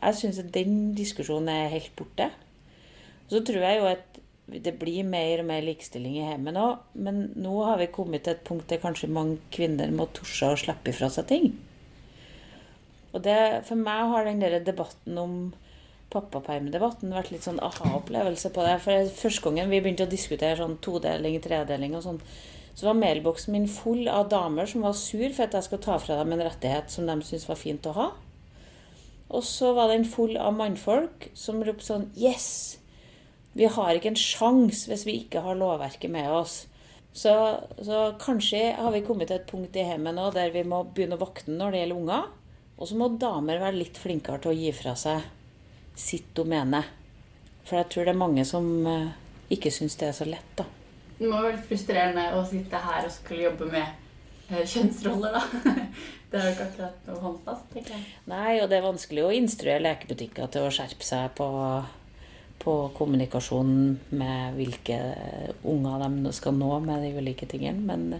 jeg 0.00 0.18
syns 0.20 0.40
at 0.40 0.52
den 0.54 0.94
diskusjonen 0.96 1.52
er 1.52 1.72
helt 1.74 1.92
borte. 1.98 2.30
Så 3.28 3.42
tror 3.44 3.64
jeg 3.64 3.80
jo 3.80 3.88
at 3.90 4.20
det 4.64 4.74
blir 4.76 5.06
mer 5.08 5.40
og 5.40 5.48
mer 5.48 5.64
likestilling 5.64 6.18
i 6.18 6.24
hjemmet 6.26 6.52
nå, 6.56 6.64
men 7.00 7.30
nå 7.40 7.52
har 7.64 7.78
vi 7.80 7.92
kommet 7.92 8.26
til 8.26 8.34
et 8.34 8.42
punkt 8.44 8.68
der 8.68 8.82
kanskje 8.82 9.08
mange 9.08 9.38
kvinner 9.54 9.92
må 9.92 10.06
tørre 10.12 10.52
å 10.52 10.58
slippe 10.60 10.92
ifra 10.92 11.08
seg 11.12 11.28
ting. 11.30 11.46
Og 13.14 13.22
det, 13.24 13.64
for 13.68 13.78
meg 13.80 14.10
har 14.10 14.26
den 14.26 14.42
der 14.42 14.58
debatten 14.64 15.18
om 15.20 15.36
pappapermdebatten 16.14 17.12
vært 17.14 17.32
litt 17.34 17.46
sånn 17.46 17.60
aha-opplevelse 17.62 18.50
på 18.54 18.64
det. 18.66 18.78
For 18.84 19.14
Første 19.18 19.48
gangen 19.48 19.72
vi 19.72 19.80
begynte 19.84 20.06
å 20.06 20.10
diskutere 20.10 20.56
sånn 20.60 20.78
todeling, 20.84 21.40
tredeling 21.44 21.96
og 21.98 22.04
sånn, 22.06 22.20
så 22.74 22.88
var 22.88 22.98
mailboksen 22.98 23.54
min 23.54 23.68
full 23.70 24.08
av 24.10 24.28
damer 24.32 24.66
som 24.70 24.82
var 24.86 24.96
sur 24.98 25.26
for 25.28 25.46
at 25.46 25.54
jeg 25.54 25.68
skulle 25.68 25.84
ta 25.84 25.98
fra 26.02 26.18
dem 26.18 26.34
en 26.34 26.42
rettighet 26.42 26.90
som 26.90 27.06
de 27.06 27.18
syntes 27.22 27.46
var 27.50 27.60
fint 27.60 27.86
å 27.86 27.94
ha. 27.98 28.08
Og 29.34 29.44
så 29.46 29.72
var 29.76 29.90
den 29.90 30.06
full 30.06 30.36
av 30.38 30.54
mannfolk 30.56 31.28
som 31.38 31.62
ropte 31.64 31.86
sånn 31.86 32.08
Yes! 32.18 32.78
Vi 33.54 33.68
har 33.70 33.94
ikke 33.94 34.10
en 34.10 34.18
sjanse 34.18 34.90
hvis 34.90 35.04
vi 35.06 35.20
ikke 35.22 35.44
har 35.44 35.58
lovverket 35.58 36.10
med 36.10 36.26
oss. 36.34 36.64
Så, 37.14 37.30
så, 37.78 37.98
kanskje 38.18 38.72
har 38.74 38.90
vi 38.90 39.04
kommet 39.06 39.30
til 39.30 39.38
et 39.38 39.46
punkt 39.46 39.76
i 39.78 39.84
hjemmet 39.86 40.16
nå 40.16 40.32
der 40.34 40.50
vi 40.50 40.64
må 40.66 40.80
begynne 40.88 41.14
å 41.14 41.22
våkne 41.22 41.54
når 41.60 41.70
det 41.70 41.82
gjelder 41.84 42.00
unger. 42.00 42.24
Og 42.74 42.90
så 42.90 42.98
må 42.98 43.08
damer 43.22 43.62
være 43.62 43.78
litt 43.78 44.00
flinkere 44.02 44.42
til 44.42 44.50
å 44.50 44.58
gi 44.58 44.72
fra 44.74 44.96
seg 44.98 45.22
sitt 45.94 46.30
domene. 46.36 46.82
For 47.64 47.78
jeg 47.80 47.90
tror 47.92 48.08
det 48.08 48.14
er 48.14 48.20
mange 48.20 48.44
som 48.48 48.66
eh, 48.88 49.12
ikke 49.54 49.72
syns 49.72 49.96
det 50.00 50.10
er 50.10 50.16
så 50.16 50.26
lett, 50.28 50.50
da. 50.58 50.66
Det 51.18 51.30
må 51.30 51.38
være 51.44 51.62
frustrerende 51.64 52.26
å 52.36 52.42
sitte 52.48 52.80
her 52.82 53.06
og 53.06 53.14
skulle 53.14 53.46
jobbe 53.46 53.70
med 53.72 54.50
eh, 54.50 54.64
kjønnsroller, 54.66 55.38
da. 55.38 55.74
Det 56.34 56.40
er 56.40 56.48
jo 56.48 56.54
ikke 56.56 56.64
akkurat 56.64 57.04
noe 57.06 57.20
håndfast, 57.22 57.66
tenker 57.70 57.92
jeg. 57.94 58.06
Nei, 58.26 58.56
og 58.58 58.64
det 58.66 58.80
er 58.80 58.82
vanskelig 58.88 59.22
å 59.22 59.34
instruere 59.36 59.84
lekebutikker 59.84 60.48
til 60.50 60.64
å 60.66 60.72
skjerpe 60.74 61.06
seg 61.06 61.28
på, 61.38 61.46
på 62.64 62.74
kommunikasjonen 62.98 63.92
med 64.18 64.56
hvilke 64.58 64.96
unger 65.70 66.02
de 66.02 66.32
skal 66.34 66.56
nå 66.58 66.72
med 66.82 67.06
de 67.06 67.12
ulike 67.14 67.46
tingene. 67.46 67.86
Men, 67.86 68.18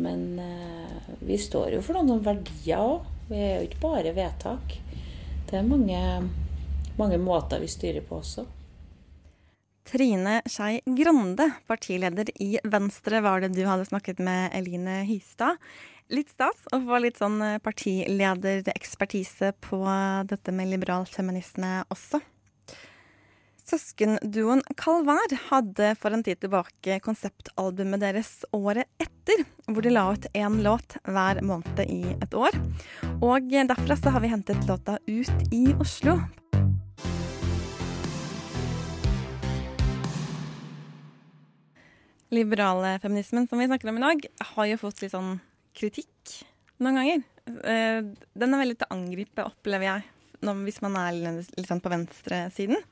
men 0.00 0.24
eh, 0.40 1.12
vi 1.20 1.36
står 1.36 1.76
jo 1.76 1.84
for 1.84 2.00
noen 2.00 2.24
verdier 2.24 2.80
òg. 2.80 3.04
Vi 3.28 3.36
er 3.44 3.58
jo 3.58 3.68
ikke 3.68 3.84
bare 3.84 4.16
vedtak. 4.16 4.78
Det 5.50 5.60
er 5.60 5.68
mange 5.68 6.00
mange 6.98 7.18
måter 7.22 7.60
vi 7.62 7.70
styrer 7.70 8.04
på 8.06 8.20
også. 8.20 8.46
Trine 9.88 10.42
Skei 10.44 10.82
Grande, 10.84 11.46
partileder 11.66 12.28
i 12.42 12.58
Venstre, 12.64 13.22
var 13.24 13.40
det 13.40 13.54
du 13.56 13.62
hadde 13.64 13.86
snakket 13.88 14.18
med 14.20 14.52
Eline 14.56 15.00
Hystad. 15.08 15.56
Litt 16.12 16.32
stas 16.32 16.66
å 16.72 16.80
få 16.84 16.98
litt 17.00 17.20
sånn 17.20 17.40
partilederekspertise 17.64 19.54
på 19.64 19.80
dette 20.28 20.52
med 20.52 20.68
liberalfeminisme 20.74 21.86
også. 21.92 22.20
Søskenduoen 23.68 24.62
Calvær 24.80 25.34
hadde 25.50 25.90
for 26.00 26.16
en 26.16 26.24
tid 26.24 26.40
tilbake 26.40 26.96
konseptalbumet 27.04 28.00
deres 28.00 28.32
året 28.56 28.88
etter, 29.00 29.44
hvor 29.68 29.84
de 29.84 29.92
la 29.92 30.06
ut 30.16 30.28
én 30.32 30.60
låt 30.64 30.96
hver 31.04 31.42
måned 31.44 31.84
i 31.84 32.14
et 32.16 32.36
år. 32.36 32.56
Og 33.20 33.52
derfra 33.52 33.96
så 34.00 34.12
har 34.16 34.24
vi 34.24 34.32
hentet 34.32 34.68
låta 34.68 34.96
Ut 35.08 35.52
i 35.52 35.66
Oslo 35.76 36.16
liberale 42.34 42.98
feminismen 43.02 43.48
som 43.48 43.60
vi 43.60 43.68
snakker 43.68 43.90
om 43.90 43.98
i 44.00 44.04
dag, 44.04 44.26
har 44.54 44.68
jo 44.68 44.80
fått 44.80 45.02
litt 45.02 45.14
sånn 45.14 45.38
kritikk 45.78 46.34
noen 46.82 47.00
ganger. 47.00 47.24
Eh, 47.48 48.00
den 48.38 48.54
er 48.54 48.62
veldig 48.62 48.78
til 48.78 48.88
å 48.88 48.96
angripe, 48.98 49.46
opplever 49.46 49.88
jeg, 49.88 50.06
hvis 50.64 50.80
man 50.84 50.98
er 51.00 51.18
litt 51.18 51.68
sånn 51.68 51.82
på 51.82 51.92
venstresiden. 51.92 52.82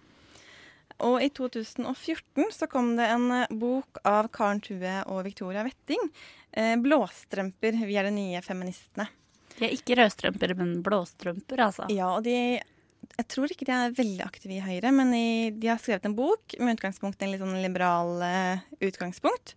Og 1.04 1.20
i 1.20 1.28
2014 1.28 2.52
så 2.56 2.68
kom 2.72 2.94
det 2.96 3.10
en 3.12 3.28
eh, 3.42 3.52
bok 3.52 4.00
av 4.08 4.30
Karen 4.32 4.62
Tue 4.64 4.94
og 5.12 5.26
Victoria 5.26 5.64
Wetting. 5.66 6.08
Eh, 6.52 6.74
'Blåstrømper. 6.80 7.82
Vi 7.84 7.98
er 8.00 8.08
de 8.08 8.14
nye 8.16 8.40
feministene'. 8.44 9.08
De 9.56 9.64
er 9.64 9.76
ikke 9.76 9.96
rødstrømper, 9.96 10.52
men 10.56 10.80
blåstrømper, 10.84 11.60
altså. 11.68 11.86
Ja, 11.92 12.10
og 12.16 12.24
de 12.24 12.60
jeg 13.16 13.28
tror 13.32 13.52
ikke 13.52 13.64
de 13.64 13.72
er 13.72 13.94
veldig 13.96 14.24
aktive 14.26 14.58
i 14.58 14.62
Høyre, 14.64 14.92
men 14.92 15.12
i, 15.16 15.28
de 15.56 15.70
har 15.70 15.80
skrevet 15.80 16.04
en 16.04 16.16
bok 16.16 16.56
med 16.60 16.76
utgangspunkt 16.76 17.20
i 17.20 17.26
en 17.26 17.32
litt 17.32 17.40
sånn 17.40 17.62
liberal 17.62 18.20
uh, 18.20 18.64
utgangspunkt. 18.84 19.54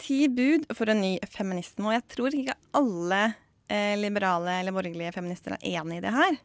Ti 0.00 0.26
bud 0.32 0.64
for 0.76 0.88
en 0.92 1.02
ny 1.04 1.12
feminisme. 1.32 1.84
Og 1.88 1.96
jeg 1.96 2.04
tror 2.14 2.36
ikke 2.36 2.56
alle 2.76 3.20
uh, 3.32 3.94
liberale 4.00 4.60
eller 4.62 4.76
borgerlige 4.76 5.12
feminister 5.12 5.56
er 5.58 5.66
enig 5.76 6.00
i 6.00 6.04
det 6.06 6.12
her. 6.16 6.38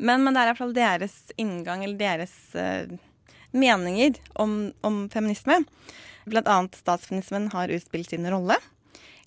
Men, 0.00 0.24
men 0.24 0.32
det 0.32 0.40
er 0.40 0.48
i 0.48 0.52
hvert 0.52 0.62
fall 0.62 0.76
deres 0.76 1.16
inngang, 1.40 1.84
eller 1.84 2.00
deres 2.00 2.36
uh, 2.56 2.88
meninger 3.52 4.16
om, 4.40 4.72
om, 4.80 5.04
feminisme. 5.12 5.60
Blant 6.24 6.48
annet 6.48 6.78
statsfeminismen 6.78 7.50
har 7.52 7.72
utspilt 7.74 8.14
sin 8.14 8.28
rolle. 8.32 8.56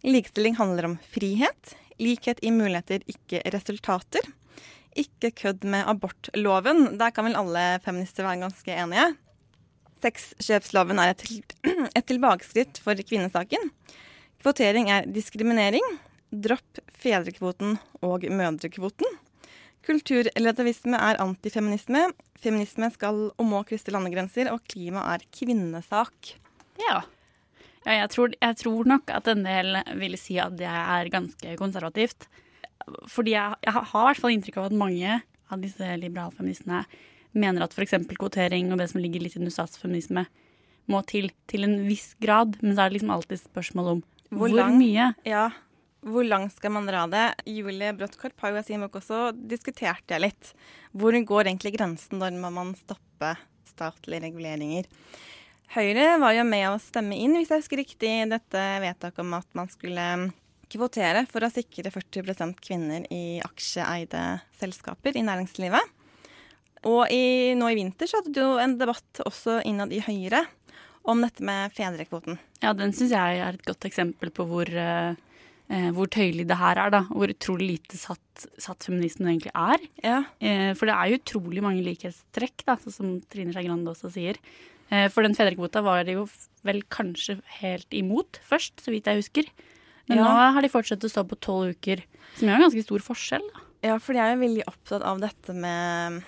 Likestilling 0.05 0.57
handler 0.57 0.89
om 0.89 0.97
frihet. 1.13 1.75
Likhet 2.01 2.41
i 2.41 2.49
muligheter, 2.51 3.05
ikke 3.05 3.43
resultater. 3.53 4.25
Ikke 4.95 5.33
kødd 5.35 5.65
med 5.67 5.87
abortloven. 5.91 6.95
Der 6.99 7.11
kan 7.11 7.27
vel 7.27 7.37
alle 7.39 7.65
feminister 7.83 8.23
være 8.23 8.45
ganske 8.45 8.77
enige. 8.79 9.09
Sexkjøpsloven 10.03 11.01
er 11.01 11.13
et, 11.13 11.25
et 11.97 12.07
tilbakeskritt 12.07 12.79
for 12.83 12.95
kvinnesaken. 12.99 13.71
Kvotering 14.43 14.91
er 14.93 15.07
diskriminering. 15.09 15.85
Dropp 16.31 16.81
fedrekvoten 17.01 17.77
og 18.05 18.25
mødrekvoten. 18.29 19.19
Kulturrelativisme 19.85 20.97
er 20.97 21.19
antifeminisme. 21.21 22.07
Feminisme 22.41 22.89
skal 22.93 23.27
og 23.29 23.45
må 23.45 23.61
krysse 23.67 23.93
landegrenser, 23.93 24.49
og 24.53 24.63
klima 24.69 25.03
er 25.13 25.25
kvinnesak. 25.33 26.33
Ja. 26.81 27.03
ja 27.85 27.99
jeg, 28.01 28.09
tror, 28.13 28.33
jeg, 28.33 28.57
tror, 28.61 28.89
nok 28.89 29.13
at 29.13 29.29
en 29.31 29.45
del 29.45 29.77
vil 30.01 30.17
si 30.19 30.39
at 30.41 30.57
det 30.57 30.69
er 30.69 31.11
ganske 31.13 31.55
konservativt. 31.61 32.27
Fordi 33.11 33.33
jeg, 33.35 33.59
jeg 33.65 33.73
har 33.75 33.85
i 33.85 34.07
hvert 34.09 34.21
fall 34.21 34.35
inntrykk 34.35 34.61
av 34.61 34.69
at 34.69 34.79
mange 34.79 35.19
av 35.53 35.61
disse 35.61 35.91
liberalfeministene 36.01 36.83
mener 37.35 37.65
at 37.65 37.75
f.eks. 37.75 37.97
kvotering 38.15 38.71
og 38.71 38.79
det 38.79 38.89
som 38.91 39.01
ligger 39.03 39.23
litt 39.23 39.37
under 39.39 39.53
statsfeminisme, 39.53 40.25
må 40.91 41.01
til 41.09 41.31
til 41.49 41.65
en 41.67 41.79
viss 41.87 42.13
grad. 42.21 42.57
Men 42.61 42.75
så 42.75 42.85
er 42.85 42.91
det 42.91 42.99
liksom 42.99 43.13
alltid 43.15 43.41
spørsmål 43.41 43.91
om 43.95 44.03
hvor, 44.29 44.49
hvor 44.51 44.73
mye. 44.73 45.11
Ja, 45.27 45.49
hvor 46.05 46.25
langt 46.27 46.53
skal 46.53 46.73
man 46.75 46.85
dra 46.85 47.05
det? 47.09 47.25
Julie 47.49 47.93
Bråttkorp 47.97 48.37
har 48.43 48.53
jo 48.53 48.61
i 48.61 48.67
sin 48.67 48.83
bok 48.85 48.99
også 48.99 49.31
diskutert 49.49 50.05
det 50.11 50.21
litt. 50.21 50.51
Hvor 50.93 51.17
går 51.17 51.49
egentlig 51.49 51.75
grensen? 51.79 52.19
Når 52.21 52.37
må 52.41 52.51
man 52.53 52.75
stoppe 52.77 53.33
statlige 53.65 54.27
reguleringer? 54.27 54.89
Høyre 55.73 56.19
var 56.21 56.35
jo 56.37 56.43
med 56.45 56.67
å 56.69 56.81
stemme 56.81 57.17
inn, 57.17 57.33
hvis 57.39 57.49
jeg 57.49 57.63
husker 57.63 57.81
riktig, 57.81 58.11
dette 58.29 58.65
vedtaket 58.83 59.23
om 59.23 59.33
at 59.33 59.47
man 59.57 59.71
skulle 59.71 60.05
kvotere 60.75 61.25
for 61.29 61.45
å 61.45 61.51
sikre 61.51 61.91
40% 61.93 62.61
kvinner 62.63 63.07
i 63.13 63.39
aksjeeide 63.43 64.23
selskaper 64.59 65.17
i 65.17 65.25
næringslivet. 65.25 65.93
Og 66.85 67.09
i, 67.09 67.55
nå 67.57 67.71
i 67.71 67.77
vinter 67.79 68.09
så 68.09 68.21
hadde 68.21 68.35
du 68.35 68.43
jo 68.43 68.55
en 68.61 68.77
debatt 68.77 69.23
også 69.25 69.61
innad 69.65 69.93
i 69.95 70.03
Høyre 70.05 70.43
om 71.05 71.21
dette 71.21 71.45
med 71.45 71.73
fedrekvoten. 71.73 72.37
Ja, 72.61 72.73
den 72.77 72.93
syns 72.93 73.13
jeg 73.13 73.39
er 73.41 73.57
et 73.57 73.65
godt 73.65 73.87
eksempel 73.89 74.33
på 74.33 74.45
hvor 74.49 74.69
uh 74.69 75.15
eh, 75.71 75.89
hvor 75.95 76.09
tøyelig 76.11 76.47
det 76.49 76.59
her 76.59 76.79
er, 76.81 76.93
da. 76.93 77.03
Hvor 77.09 77.31
utrolig 77.31 77.75
lite 77.75 77.99
satt, 77.99 78.47
satt 78.61 78.85
feminismen 78.87 79.31
egentlig 79.31 79.53
er. 79.55 79.85
Ja. 80.03 80.21
Eh, 80.39 80.71
for 80.77 80.89
det 80.89 80.95
er 80.95 81.11
jo 81.11 81.21
utrolig 81.21 81.63
mange 81.65 81.85
likhetstrekk, 81.85 82.65
da, 82.67 82.77
som 82.85 83.19
Trine 83.31 83.55
Skei 83.55 83.67
Grande 83.67 83.93
også 83.93 84.11
sier. 84.13 84.39
Eh, 84.91 85.07
for 85.13 85.25
den 85.25 85.37
fedrekvota 85.37 85.83
var 85.85 86.05
de 86.05 86.19
jo 86.19 86.27
vel 86.65 86.83
kanskje 86.93 87.39
helt 87.61 87.95
imot 87.95 88.41
først, 88.45 88.77
så 88.83 88.93
vidt 88.93 89.09
jeg 89.09 89.23
husker. 89.23 89.49
Men 90.09 90.21
ja. 90.21 90.27
nå 90.27 90.47
har 90.57 90.65
de 90.65 90.71
fortsatt 90.71 91.03
å 91.05 91.11
stå 91.11 91.25
på 91.29 91.39
tolv 91.41 91.75
uker, 91.75 92.03
som 92.37 92.47
gjør 92.47 92.59
en 92.59 92.67
ganske 92.67 92.85
stor 92.85 93.05
forskjell. 93.05 93.45
da. 93.53 93.65
Ja, 93.85 93.99
for 94.01 94.17
de 94.17 94.21
er 94.23 94.33
jo 94.33 94.41
veldig 94.41 94.65
opptatt 94.69 95.05
av 95.05 95.21
dette 95.21 95.53
med 95.53 96.23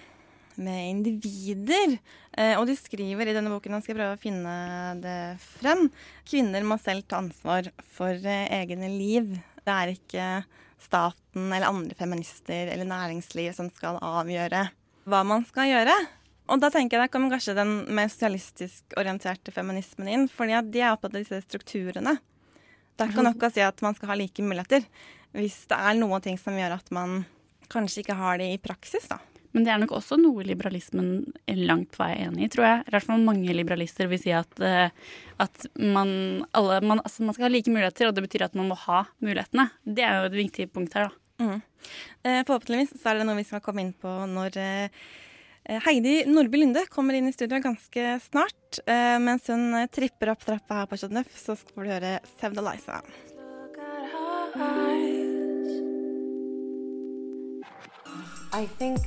med 0.57 0.89
individer. 0.89 1.97
Eh, 2.37 2.55
og 2.59 2.67
de 2.69 2.75
skriver 2.77 3.29
i 3.29 3.35
denne 3.35 3.51
boken, 3.51 3.77
jeg 3.77 3.87
skal 3.87 3.99
prøve 3.99 4.17
å 4.17 4.21
finne 4.21 4.53
det 5.03 5.17
frem, 5.43 5.87
kvinner 6.27 6.65
må 6.65 6.79
selv 6.81 7.07
ta 7.09 7.21
ansvar 7.21 7.69
for 7.93 8.13
eh, 8.13 8.47
egne 8.59 8.89
liv. 8.93 9.35
Det 9.61 9.73
er 9.73 9.93
ikke 9.93 10.27
staten 10.81 11.49
eller 11.49 11.69
andre 11.69 11.97
feminister 11.97 12.69
eller 12.73 12.87
næringsliv 12.87 13.55
som 13.57 13.71
skal 13.73 13.97
avgjøre 14.03 14.67
hva 15.07 15.23
man 15.25 15.45
skal 15.47 15.69
gjøre. 15.71 15.95
Og 16.51 16.61
da 16.63 16.69
tenker 16.71 16.97
jeg 16.97 17.07
der 17.07 17.11
kommer 17.11 17.33
kanskje 17.33 17.57
den 17.57 17.73
mer 17.95 18.09
sosialistisk 18.11 18.95
orienterte 18.99 19.51
feminismen 19.55 20.09
inn. 20.11 20.27
fordi 20.31 20.59
de 20.71 20.83
er 20.83 20.93
opptatt 20.93 21.15
av 21.15 21.21
disse 21.23 21.41
strukturene. 21.43 22.17
Det 22.97 23.05
er 23.05 23.13
ikke 23.13 23.27
nok 23.27 23.43
å 23.45 23.53
si 23.53 23.61
at 23.61 23.81
man 23.85 23.95
skal 23.97 24.11
ha 24.11 24.17
like 24.17 24.43
muligheter. 24.43 24.85
Hvis 25.37 25.63
det 25.69 25.77
er 25.77 25.97
noen 25.99 26.23
ting 26.25 26.37
som 26.41 26.55
gjør 26.57 26.79
at 26.79 26.87
man 26.95 27.19
kanskje 27.69 28.01
ikke 28.01 28.17
har 28.17 28.39
det 28.41 28.47
i 28.55 28.61
praksis, 28.61 29.05
da. 29.11 29.19
Men 29.55 29.65
det 29.65 29.71
er 29.73 29.79
nok 29.81 29.93
også 29.97 30.17
noe 30.19 30.43
liberalismen 30.45 31.11
langt 31.65 31.95
på 31.95 32.03
vei 32.03 32.11
er 32.13 32.27
enig 32.27 32.47
i, 32.47 32.49
tror 32.53 32.65
jeg. 32.67 32.81
I 32.85 32.93
hvert 32.93 33.07
fall 33.07 33.23
mange 33.25 33.55
liberalister 33.55 34.09
vil 34.11 34.19
si 34.21 34.33
at, 34.35 34.51
uh, 34.61 34.89
at 35.41 35.69
man, 35.79 36.09
alle, 36.57 36.81
man, 36.85 37.01
altså 37.01 37.25
man, 37.25 37.37
skal 37.37 37.47
ha 37.47 37.53
like 37.53 37.71
muligheter, 37.73 38.09
og 38.09 38.17
det 38.17 38.25
betyr 38.27 38.47
at 38.47 38.57
man 38.59 38.69
må 38.71 38.77
ha 38.87 39.05
mulighetene. 39.23 39.69
Det 39.85 40.05
er 40.05 40.19
jo 40.19 40.31
et 40.31 40.37
viktig 40.41 40.67
punkt 40.75 40.97
her, 40.97 41.09
da. 41.09 41.23
Mm. 41.37 41.61
Uh, 42.25 42.41
forhåpentligvis 42.49 42.97
så 42.97 43.11
er 43.11 43.19
det 43.19 43.27
noe 43.29 43.37
vi 43.37 43.47
skal 43.47 43.61
komme 43.65 43.81
inn 43.85 43.93
på 43.97 44.13
når 44.29 44.57
uh, 44.57 45.09
Heidi 45.67 46.21
Nordby 46.29 46.61
Lunde 46.61 46.85
kommer 46.89 47.17
inn 47.17 47.27
i 47.27 47.33
studio 47.35 47.59
ganske 47.59 48.19
snart. 48.23 48.79
mens 49.19 49.47
hun 49.51 49.73
tripper 49.91 50.31
opp 50.31 50.45
trappa 50.45 50.81
her 50.81 50.87
på 50.87 50.97
Chateau 51.01 51.23
så 51.35 51.57
skal 51.59 51.83
du 51.83 51.91
høre 51.91 52.13
Sevda 52.39 52.63
Liza. 52.69 53.01
I 58.53 58.65
think 58.79 59.03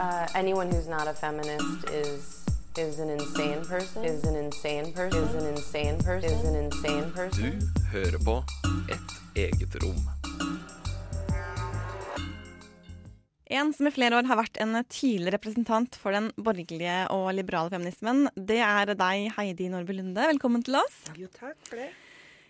Uh, 0.00 0.26
anyone 0.34 0.70
who's 0.70 0.88
not 0.88 1.08
a 1.08 1.14
feminist 1.14 1.90
is 1.90 2.44
is 2.78 2.98
an 2.98 3.10
insane 3.10 3.64
person. 3.64 4.04
Is 4.04 4.24
an 4.24 4.36
insane 4.36 4.92
person. 4.92 5.24
Is 5.24 5.34
an 5.34 5.46
insane 5.46 5.98
person. 5.98 6.30
Is 6.30 6.44
an 6.44 6.54
insane 6.54 7.10
person. 7.12 7.58
Du 7.74 7.82
hører 7.92 8.18
på 8.24 8.44
Et 8.88 9.00
eget 9.36 9.82
rom. 9.82 10.15
En 13.46 13.68
som 13.70 13.86
i 13.86 13.92
flere 13.94 14.18
år 14.18 14.26
har 14.26 14.40
vært 14.40 14.58
en 14.58 14.74
tydelig 14.90 15.30
representant 15.36 15.94
for 16.00 16.16
den 16.16 16.32
borgerlige 16.34 17.04
og 17.14 17.28
liberale 17.36 17.70
feminismen, 17.70 18.24
det 18.34 18.58
er 18.58 18.90
deg, 18.98 19.28
Heidi 19.36 19.68
Nordby 19.70 19.94
Lunde. 19.94 20.24
Velkommen 20.32 20.64
til 20.66 20.80
oss. 20.80 20.96
Jo, 21.14 21.30
takk 21.30 21.54
for 21.68 21.78
det. 21.78 21.92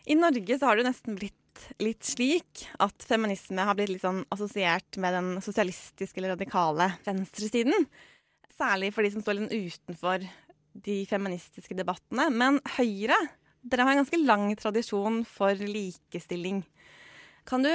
I 0.09 0.17
Norge 0.17 0.57
så 0.57 0.71
har 0.71 0.79
det 0.79 0.87
nesten 0.87 1.19
blitt 1.19 1.35
litt 1.81 2.05
slik 2.05 2.65
at 2.81 3.05
feminisme 3.09 3.65
har 3.69 3.77
blitt 3.77 3.93
litt 3.93 4.05
sånn 4.05 4.23
assosiert 4.33 4.97
med 5.01 5.17
den 5.17 5.31
sosialistiske 5.45 6.21
eller 6.21 6.33
radikale 6.37 6.89
venstresiden. 7.05 7.89
Særlig 8.57 8.93
for 8.97 9.05
de 9.05 9.13
som 9.13 9.25
står 9.25 9.41
litt 9.41 9.53
utenfor 9.77 10.25
de 10.87 10.97
feministiske 11.11 11.77
debattene. 11.77 12.31
Men 12.33 12.61
Høyre 12.79 13.19
dere 13.67 13.85
har 13.85 13.97
en 13.97 14.05
ganske 14.05 14.21
lang 14.23 14.49
tradisjon 14.57 15.25
for 15.29 15.59
likestilling. 15.59 16.63
Kan 17.49 17.65
du 17.67 17.73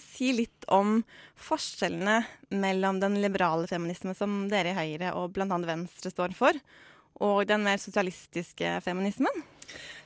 si 0.00 0.32
litt 0.36 0.66
om 0.72 1.00
forskjellene 1.40 2.22
mellom 2.62 3.00
den 3.02 3.18
liberale 3.22 3.68
feminismen 3.70 4.16
som 4.16 4.46
dere 4.52 4.72
i 4.72 4.78
Høyre 4.78 5.12
og 5.18 5.34
bl.a. 5.36 5.48
Venstre 5.66 6.12
står 6.12 6.36
for, 6.38 6.56
og 7.22 7.44
den 7.48 7.64
mer 7.66 7.80
sosialistiske 7.80 8.78
feminismen? 8.84 9.42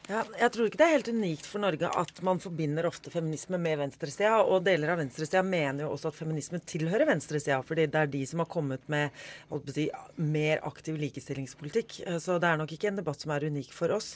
Ja, 0.06 0.20
jeg 0.38 0.52
tror 0.54 0.68
ikke 0.68 0.78
det 0.78 0.86
er 0.86 0.92
helt 0.92 1.08
unikt 1.10 1.46
for 1.50 1.58
Norge 1.64 1.88
at 1.98 2.20
man 2.22 2.38
forbinder 2.38 2.86
ofte 2.86 3.10
feminisme 3.10 3.58
med 3.58 3.80
venstresida. 3.80 4.36
Og 4.46 4.62
deler 4.66 4.92
av 4.92 5.00
venstresida 5.00 5.42
mener 5.42 5.82
jo 5.82 5.88
også 5.96 6.12
at 6.12 6.18
feminisme 6.20 6.60
tilhører 6.62 7.08
venstresida. 7.08 7.58
Fordi 7.66 7.88
det 7.90 8.02
er 8.04 8.12
de 8.12 8.20
som 8.30 8.44
har 8.44 8.50
kommet 8.52 8.86
med 8.92 9.10
si, 9.74 9.88
mer 10.22 10.62
aktiv 10.68 11.00
likestillingspolitikk. 11.02 11.98
Så 12.22 12.38
det 12.38 12.52
er 12.52 12.62
nok 12.62 12.76
ikke 12.76 12.92
en 12.92 13.00
debatt 13.00 13.26
som 13.26 13.34
er 13.34 13.48
unik 13.50 13.74
for 13.74 13.96
oss. 13.96 14.12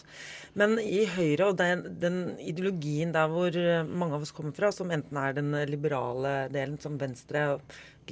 Men 0.54 0.78
i 0.78 1.02
Høyre 1.10 1.50
og 1.50 1.58
den, 1.58 1.82
den 1.98 2.20
ideologien 2.38 3.10
der 3.16 3.34
hvor 3.34 3.58
mange 3.90 4.14
av 4.14 4.28
oss 4.28 4.36
kommer 4.36 4.54
fra, 4.54 4.70
som 4.70 4.94
enten 4.94 5.18
er 5.18 5.34
den 5.40 5.50
liberale 5.66 6.44
delen, 6.54 6.78
som 6.78 7.02
Venstre 7.02 7.48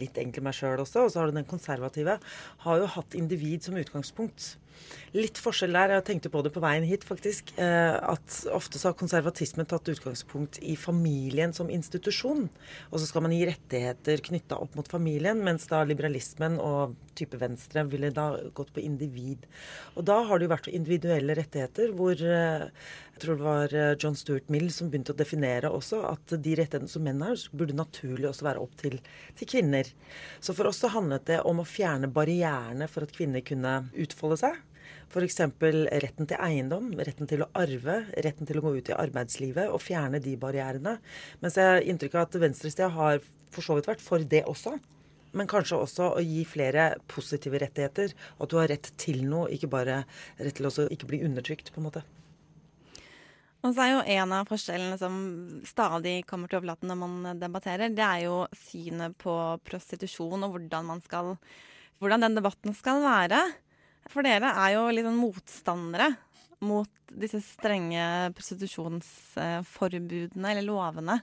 litt 0.01 0.19
egentlig 0.19 0.45
meg 0.47 0.57
sjøl 0.57 0.85
også, 0.85 1.05
og 1.07 1.13
så 1.13 1.23
har 1.23 1.31
du 1.31 1.39
den 1.39 1.49
konservative, 1.49 2.19
har 2.65 2.81
jo 2.83 2.89
hatt 2.97 3.19
individ 3.19 3.67
som 3.67 3.79
utgangspunkt. 3.79 4.55
Litt 5.17 5.41
forskjell 5.41 5.75
der. 5.75 5.95
Jeg 5.97 6.07
tenkte 6.07 6.31
på 6.33 6.43
det 6.45 6.53
på 6.55 6.63
veien 6.63 6.85
hit, 6.87 7.05
faktisk. 7.07 7.51
Eh, 7.61 7.97
at 7.97 8.37
ofte 8.55 8.81
så 8.81 8.91
har 8.91 8.99
konservatismen 8.99 9.69
tatt 9.69 9.89
utgangspunkt 9.91 10.61
i 10.63 10.77
familien 10.79 11.55
som 11.57 11.73
institusjon. 11.73 12.47
Og 12.93 13.01
så 13.01 13.09
skal 13.09 13.25
man 13.25 13.35
gi 13.35 13.47
rettigheter 13.49 14.23
knytta 14.29 14.61
opp 14.61 14.77
mot 14.79 14.89
familien, 14.91 15.43
mens 15.45 15.67
da 15.71 15.83
liberalismen 15.89 16.61
og 16.63 16.95
type 17.19 17.39
venstre 17.41 17.85
ville 17.91 18.11
da 18.15 18.31
gått 18.57 18.71
på 18.75 18.83
individ. 18.85 19.47
Og 19.97 20.07
da 20.09 20.21
har 20.29 20.39
det 20.39 20.49
jo 20.49 20.53
vært 20.55 20.71
individuelle 20.73 21.37
rettigheter, 21.39 21.93
hvor 21.99 22.15
eh, 22.19 22.69
jeg 23.15 23.23
tror 23.25 23.39
det 23.39 23.47
var 23.47 23.75
eh, 23.75 23.95
John 23.99 24.17
Stuart 24.19 24.51
Mill 24.55 24.69
som 24.75 24.93
begynte 24.93 25.15
å 25.15 25.19
definere 25.19 25.73
også 25.75 26.05
at 26.09 26.37
de 26.37 26.55
rettighetene 26.55 26.93
som 26.93 27.05
menn 27.07 27.25
har, 27.25 27.41
burde 27.53 27.77
naturlig 27.77 28.31
også 28.31 28.49
være 28.49 28.63
opp 28.63 28.79
til, 28.81 28.99
til 29.39 29.51
kvinner. 29.51 29.91
Så 30.41 30.55
for 30.57 30.71
oss 30.71 30.83
så 30.85 30.93
handlet 30.95 31.27
det 31.31 31.43
om 31.49 31.63
å 31.63 31.69
fjerne 31.69 32.11
barrierene 32.13 32.89
for 32.91 33.07
at 33.07 33.15
kvinner 33.17 33.45
kunne 33.47 33.81
utfolde 33.99 34.41
seg. 34.45 34.65
F.eks. 35.09 35.41
retten 36.05 36.29
til 36.29 36.41
eiendom, 36.45 36.91
retten 37.01 37.29
til 37.29 37.45
å 37.45 37.49
arve, 37.57 38.03
retten 38.25 38.49
til 38.49 38.61
å 38.61 38.65
gå 38.67 38.75
ut 38.77 38.91
i 38.93 38.97
arbeidslivet 38.97 39.73
og 39.73 39.81
fjerne 39.81 40.21
de 40.25 40.35
barrierene. 40.41 40.99
Mens 41.41 41.57
jeg 41.57 41.73
har 41.73 41.89
inntrykk 41.89 42.19
av 42.19 42.27
at 42.27 42.39
venstresida 42.43 42.91
har 42.93 43.23
for 43.55 43.65
så 43.65 43.79
vidt 43.79 43.89
vært 43.89 44.05
for 44.05 44.25
det 44.35 44.45
også. 44.51 44.77
Men 45.37 45.49
kanskje 45.51 45.81
også 45.81 46.13
å 46.17 46.23
gi 46.25 46.45
flere 46.49 46.95
positive 47.11 47.61
rettigheter. 47.61 48.15
At 48.39 48.51
du 48.51 48.57
har 48.61 48.71
rett 48.71 48.93
til 49.01 49.25
noe, 49.29 49.51
ikke 49.53 49.71
bare 49.73 50.03
rett 50.39 50.57
til 50.59 50.71
å 50.71 50.73
ikke 50.89 51.11
bli 51.11 51.25
undertrykt, 51.27 51.73
på 51.75 51.83
en 51.83 51.89
måte. 51.91 52.03
Og 53.67 53.75
så 53.75 53.83
er 53.83 53.91
jo 53.91 54.09
en 54.15 54.33
av 54.37 54.49
forskjellene 54.49 54.97
som 55.01 55.15
stadig 55.67 56.21
kommer 56.31 56.49
til 56.49 56.61
overflaten 56.61 56.89
når 56.93 56.99
man 57.01 57.41
debatterer, 57.41 57.91
det 57.91 58.07
er 58.07 58.21
jo 58.29 58.37
synet 58.55 59.17
på 59.19 59.35
prostitusjon 59.67 60.45
og 60.47 60.53
hvordan, 60.55 60.87
man 60.87 61.03
skal, 61.03 61.35
hvordan 61.99 62.23
den 62.25 62.39
debatten 62.39 62.73
skal 62.79 63.03
være. 63.03 63.41
For 64.09 64.23
dere 64.25 64.49
er 64.63 64.77
jo 64.77 64.87
litt 64.95 65.09
sånn 65.09 65.19
motstandere 65.19 66.09
mot 66.65 66.91
disse 67.09 67.41
strenge 67.43 68.33
prostitusjonsforbudene 68.39 70.51
eller 70.53 70.65
lovene. 70.67 71.17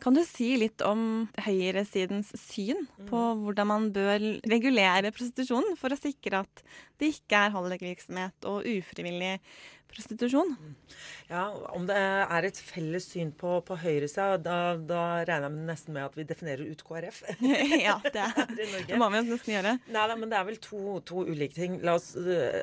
Kan 0.00 0.16
du 0.16 0.22
si 0.24 0.54
litt 0.56 0.80
om 0.86 1.28
høyresidens 1.44 2.32
syn 2.40 2.86
på 3.10 3.18
hvordan 3.42 3.68
man 3.68 3.88
bør 3.92 4.22
regulere 4.48 5.12
prostitusjonen 5.12 5.76
for 5.80 5.92
å 5.92 6.00
sikre 6.00 6.40
at 6.46 6.62
det 7.00 7.12
ikke 7.18 7.44
er 7.44 7.52
hallikvirksomhet 7.52 8.48
og 8.48 8.64
ufrivillig 8.64 9.34
prostitusjon? 9.92 10.56
Ja, 11.30 11.44
Om 11.76 11.84
det 11.86 11.94
er 11.96 12.46
et 12.46 12.58
felles 12.58 13.04
syn 13.12 13.30
på, 13.38 13.52
på 13.62 13.76
høyresida, 13.78 14.34
da, 14.42 14.56
da 14.74 15.02
regner 15.28 15.46
jeg 15.46 15.66
nesten 15.68 15.94
med 15.94 16.08
at 16.08 16.16
vi 16.18 16.24
definerer 16.26 16.66
ut 16.66 16.82
KrF. 16.86 17.20
ja, 17.86 18.00
det, 18.02 18.24
det 18.88 18.98
må 18.98 19.06
vi 19.12 19.22
nesten 19.28 19.54
gjøre. 19.54 19.76
Nei, 19.94 20.06
nei, 20.10 20.16
men 20.18 20.32
det 20.32 20.40
er 20.40 20.48
vel 20.48 20.58
to, 20.64 20.96
to 21.06 21.22
ulike 21.28 21.54
ting. 21.54 21.76
Oss, 21.92 22.12
øh, 22.18 22.58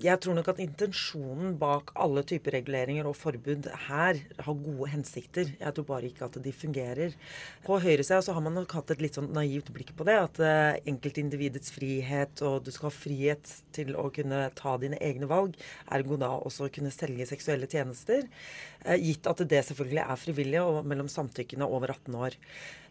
jeg 0.00 0.22
tror 0.24 0.38
nok 0.38 0.48
at 0.54 0.62
intensjonen 0.64 1.58
bak 1.60 1.92
alle 2.00 2.24
typer 2.28 2.56
reguleringer 2.56 3.08
og 3.10 3.16
forbud 3.18 3.68
her 3.88 4.22
har 4.40 4.58
gode 4.64 4.88
hensikter. 4.94 5.52
Jeg 5.60 5.76
tror 5.76 5.88
bare 5.92 6.08
ikke 6.08 6.30
at 6.30 6.40
de 6.44 6.54
fungerer. 6.56 7.12
På 7.66 7.76
høyresida 7.82 8.22
så 8.24 8.32
har 8.36 8.44
man 8.44 8.56
nok 8.56 8.72
hatt 8.78 8.96
et 8.96 9.04
litt 9.04 9.20
sånn 9.20 9.30
naivt 9.36 9.68
blikk 9.74 9.92
på 9.98 10.08
det. 10.08 10.16
At 10.30 10.40
uh, 10.40 10.80
enkeltindividets 10.88 11.76
frihet 11.76 12.40
og 12.46 12.64
du 12.64 12.72
skal 12.72 12.88
ha 12.88 12.94
frihet 12.94 13.52
til 13.76 13.92
å 14.00 14.08
kunne 14.14 14.46
ta 14.58 14.78
dine 14.80 14.96
egne 15.04 15.28
valg, 15.28 15.60
ergo 15.92 16.16
da 16.20 16.32
også 16.38 16.57
kunne 16.66 16.90
selge 16.90 17.26
seksuelle 17.30 17.68
tjenester. 17.70 18.26
Uh, 18.86 18.96
gitt 19.02 19.26
at 19.30 19.44
det 19.50 19.64
selvfølgelig 19.70 20.04
er 20.04 20.20
frivillig 20.20 20.60
og 20.62 20.84
mellom 20.86 21.08
samtykkende 21.10 21.66
over 21.66 21.94
18 21.96 22.20
år. 22.26 22.38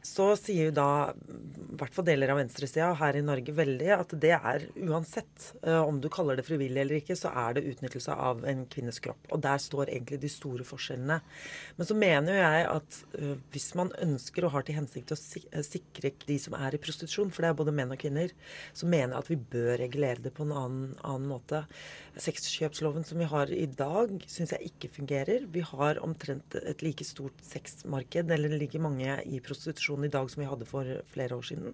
Så 0.07 0.27
sier 0.39 0.69
jo 0.69 0.73
da 0.75 0.89
i 1.11 1.77
hvert 1.79 1.95
fall 1.95 2.05
deler 2.07 2.31
av 2.31 2.39
venstresida 2.39 2.89
her 2.99 3.17
i 3.17 3.23
Norge 3.25 3.53
veldig 3.55 3.89
at 3.95 4.13
det 4.21 4.33
er 4.35 4.67
uansett 4.85 5.49
uh, 5.65 5.81
om 5.83 5.99
du 6.01 6.07
kaller 6.13 6.37
det 6.37 6.45
frivillig 6.47 6.81
eller 6.83 6.99
ikke, 7.01 7.17
så 7.17 7.31
er 7.33 7.57
det 7.57 7.65
utnyttelse 7.71 8.13
av 8.13 8.45
en 8.47 8.63
kvinnes 8.71 9.01
kropp. 9.03 9.27
Og 9.33 9.41
der 9.43 9.59
står 9.61 9.91
egentlig 9.91 10.21
de 10.23 10.31
store 10.31 10.65
forskjellene. 10.67 11.19
Men 11.79 11.89
så 11.89 11.97
mener 11.97 12.37
jo 12.37 12.43
jeg 12.43 12.67
at 12.75 12.99
uh, 13.17 13.33
hvis 13.55 13.69
man 13.79 13.91
ønsker 14.03 14.47
og 14.47 14.53
har 14.55 14.67
til 14.67 14.77
hensikt 14.79 15.15
å 15.15 15.19
sikre 15.19 16.13
de 16.27 16.37
som 16.39 16.55
er 16.57 16.77
i 16.77 16.81
prostitusjon, 16.81 17.33
for 17.33 17.43
det 17.43 17.51
er 17.51 17.59
både 17.59 17.75
menn 17.75 17.91
og 17.93 18.01
kvinner, 18.01 18.31
så 18.77 18.87
mener 18.89 19.15
jeg 19.15 19.25
at 19.25 19.31
vi 19.33 19.39
bør 19.57 19.73
regulere 19.81 20.23
det 20.23 20.33
på 20.37 20.45
en 20.45 20.55
annen, 20.55 20.93
annen 21.01 21.27
måte. 21.31 21.65
Sexkjøpsloven 22.21 23.05
som 23.07 23.19
vi 23.21 23.27
har 23.29 23.51
i 23.53 23.67
dag, 23.69 24.13
syns 24.29 24.55
jeg 24.55 24.71
ikke 24.71 24.93
fungerer. 25.01 25.49
Vi 25.51 25.65
har 25.79 26.01
omtrent 26.03 26.57
et 26.59 26.83
like 26.85 27.05
stort 27.07 27.39
sexmarked, 27.45 28.31
eller 28.33 28.57
like 28.57 28.81
mange 28.81 29.17
i 29.25 29.41
prostitusjon 29.43 30.05
i 30.07 30.13
dag 30.13 30.29
som 30.31 30.43
vi 30.43 30.51
hadde 30.51 30.69
for 30.69 31.01
flere 31.13 31.37
år 31.37 31.49
siden. 31.49 31.73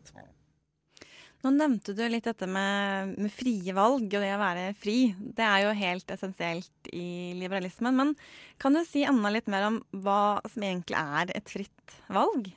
Nå 1.44 1.52
nevnte 1.52 1.92
du 1.92 2.06
litt 2.08 2.24
dette 2.24 2.48
med, 2.48 3.18
med, 3.20 3.32
frie 3.36 3.74
valg 3.76 4.06
og 4.06 4.22
det 4.24 4.32
å 4.32 4.40
være 4.40 4.70
fri. 4.80 4.98
Det 5.20 5.44
er 5.44 5.66
jo 5.66 5.74
helt 5.76 6.14
essensielt 6.16 6.92
i 6.96 7.34
liberalismen. 7.36 7.98
Men 8.00 8.14
kan 8.64 8.78
du 8.78 8.80
si 8.88 9.04
enda 9.04 9.32
litt 9.34 9.50
mer 9.52 9.68
om 9.68 9.82
hva 10.06 10.40
som 10.48 10.64
egentlig 10.64 11.02
er 11.02 11.34
et 11.36 11.52
fritt 11.52 11.98
valg? 12.08 12.48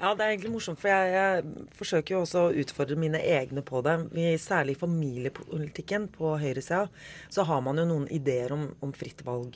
Ja, 0.00 0.10
det 0.10 0.24
er 0.24 0.32
egentlig 0.32 0.50
morsomt, 0.56 0.80
for 0.82 0.90
jeg, 0.90 1.12
jeg 1.14 1.68
forsøker 1.78 2.16
jo 2.16 2.24
også 2.24 2.42
å 2.48 2.56
utfordre 2.64 2.98
mine 2.98 3.20
egne 3.22 3.62
på 3.64 3.78
det. 3.86 3.94
Vi, 4.10 4.26
særlig 4.42 4.74
i 4.74 4.80
familiepolitikken 4.80 6.10
på 6.18 6.34
høyresida 6.42 6.88
så 7.32 7.46
har 7.46 7.62
man 7.64 7.78
jo 7.78 7.86
noen 7.88 8.10
ideer 8.12 8.52
om, 8.56 8.66
om 8.82 8.92
fritt 8.96 9.22
valg. 9.24 9.54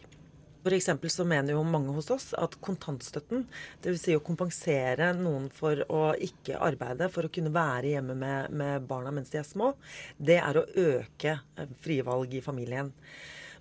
F.eks. 0.68 1.14
så 1.14 1.24
mener 1.24 1.56
jo 1.56 1.62
mange 1.64 1.94
hos 1.96 2.10
oss 2.12 2.28
at 2.38 2.58
kontantstøtten, 2.64 3.46
dvs. 3.84 4.02
Si 4.02 4.16
å 4.16 4.24
kompensere 4.24 5.10
noen 5.16 5.48
for 5.54 5.80
å 5.88 6.02
ikke 6.14 6.60
arbeide 6.60 7.08
for 7.12 7.26
å 7.26 7.32
kunne 7.32 7.52
være 7.54 7.94
hjemme 7.94 8.16
med, 8.18 8.52
med 8.52 8.86
barna 8.88 9.12
mens 9.14 9.32
de 9.32 9.40
er 9.40 9.48
små, 9.48 9.72
det 10.18 10.38
er 10.42 10.60
å 10.60 10.66
øke 10.68 11.38
frie 11.82 12.04
valg 12.06 12.36
i 12.36 12.44
familien. 12.44 12.92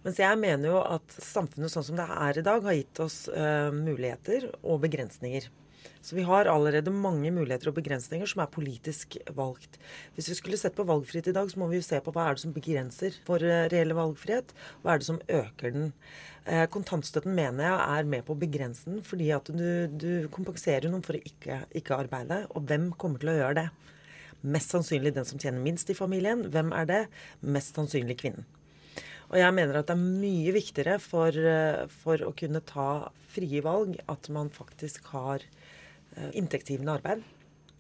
Mens 0.03 0.19
jeg 0.21 0.39
mener 0.39 0.71
jo 0.71 0.81
at 0.83 1.15
samfunnet 1.23 1.73
sånn 1.73 1.85
som 1.87 1.97
det 1.99 2.05
er 2.07 2.39
i 2.39 2.45
dag, 2.45 2.61
har 2.63 2.77
gitt 2.77 3.01
oss 3.03 3.23
uh, 3.33 3.71
muligheter 3.75 4.51
og 4.61 4.83
begrensninger. 4.85 5.49
Så 6.01 6.15
vi 6.17 6.25
har 6.27 6.49
allerede 6.51 6.93
mange 6.93 7.31
muligheter 7.33 7.71
og 7.71 7.77
begrensninger 7.79 8.29
som 8.29 8.43
er 8.43 8.51
politisk 8.53 9.17
valgt. 9.38 9.79
Hvis 10.15 10.29
vi 10.31 10.38
skulle 10.39 10.60
sett 10.60 10.77
på 10.77 10.86
valgfrihet 10.88 11.31
i 11.31 11.36
dag, 11.36 11.49
så 11.51 11.60
må 11.60 11.69
vi 11.71 11.81
jo 11.81 11.86
se 11.88 11.99
på 12.03 12.13
hva 12.15 12.27
er 12.27 12.38
det 12.38 12.45
som 12.45 12.55
begrenser 12.55 13.17
vår 13.27 13.45
reelle 13.73 13.97
valgfrihet. 13.97 14.53
Hva 14.83 14.93
er 14.93 15.01
det 15.01 15.10
som 15.10 15.21
øker 15.27 15.75
den. 15.75 15.93
Eh, 16.47 16.63
kontantstøtten 16.71 17.33
mener 17.36 17.67
jeg 17.67 17.97
er 17.97 18.12
med 18.13 18.23
på 18.27 18.36
å 18.36 18.39
begrense 18.39 18.88
den, 18.88 19.01
fordi 19.03 19.31
at 19.36 19.49
du, 19.51 19.69
du 19.91 20.12
kompenserer 20.33 20.88
noen 20.88 21.03
for 21.03 21.17
å 21.17 21.23
ikke, 21.27 21.63
ikke 21.75 21.97
arbeide. 21.97 22.45
Og 22.55 22.69
hvem 22.69 22.91
kommer 22.95 23.23
til 23.23 23.33
å 23.33 23.39
gjøre 23.41 23.57
det? 23.63 23.67
Mest 24.47 24.71
sannsynlig 24.71 25.15
den 25.15 25.27
som 25.27 25.41
tjener 25.41 25.60
minst 25.63 25.89
i 25.91 25.97
familien. 25.97 26.45
Hvem 26.53 26.71
er 26.77 26.88
det? 26.88 27.01
Mest 27.41 27.75
sannsynlig 27.75 28.19
kvinnen. 28.21 28.47
Og 29.27 29.36
jeg 29.41 29.51
mener 29.57 29.75
at 29.75 29.89
det 29.89 29.97
er 29.97 30.19
mye 30.23 30.53
viktigere 30.55 30.99
for, 31.03 31.36
for 31.99 32.23
å 32.23 32.31
kunne 32.38 32.63
ta 32.63 33.10
frie 33.33 33.60
valg 33.65 33.97
at 34.07 34.29
man 34.31 34.47
faktisk 34.53 35.10
har 35.12 35.43
inntektsgivende 36.34 36.99
arbeid. 36.99 37.25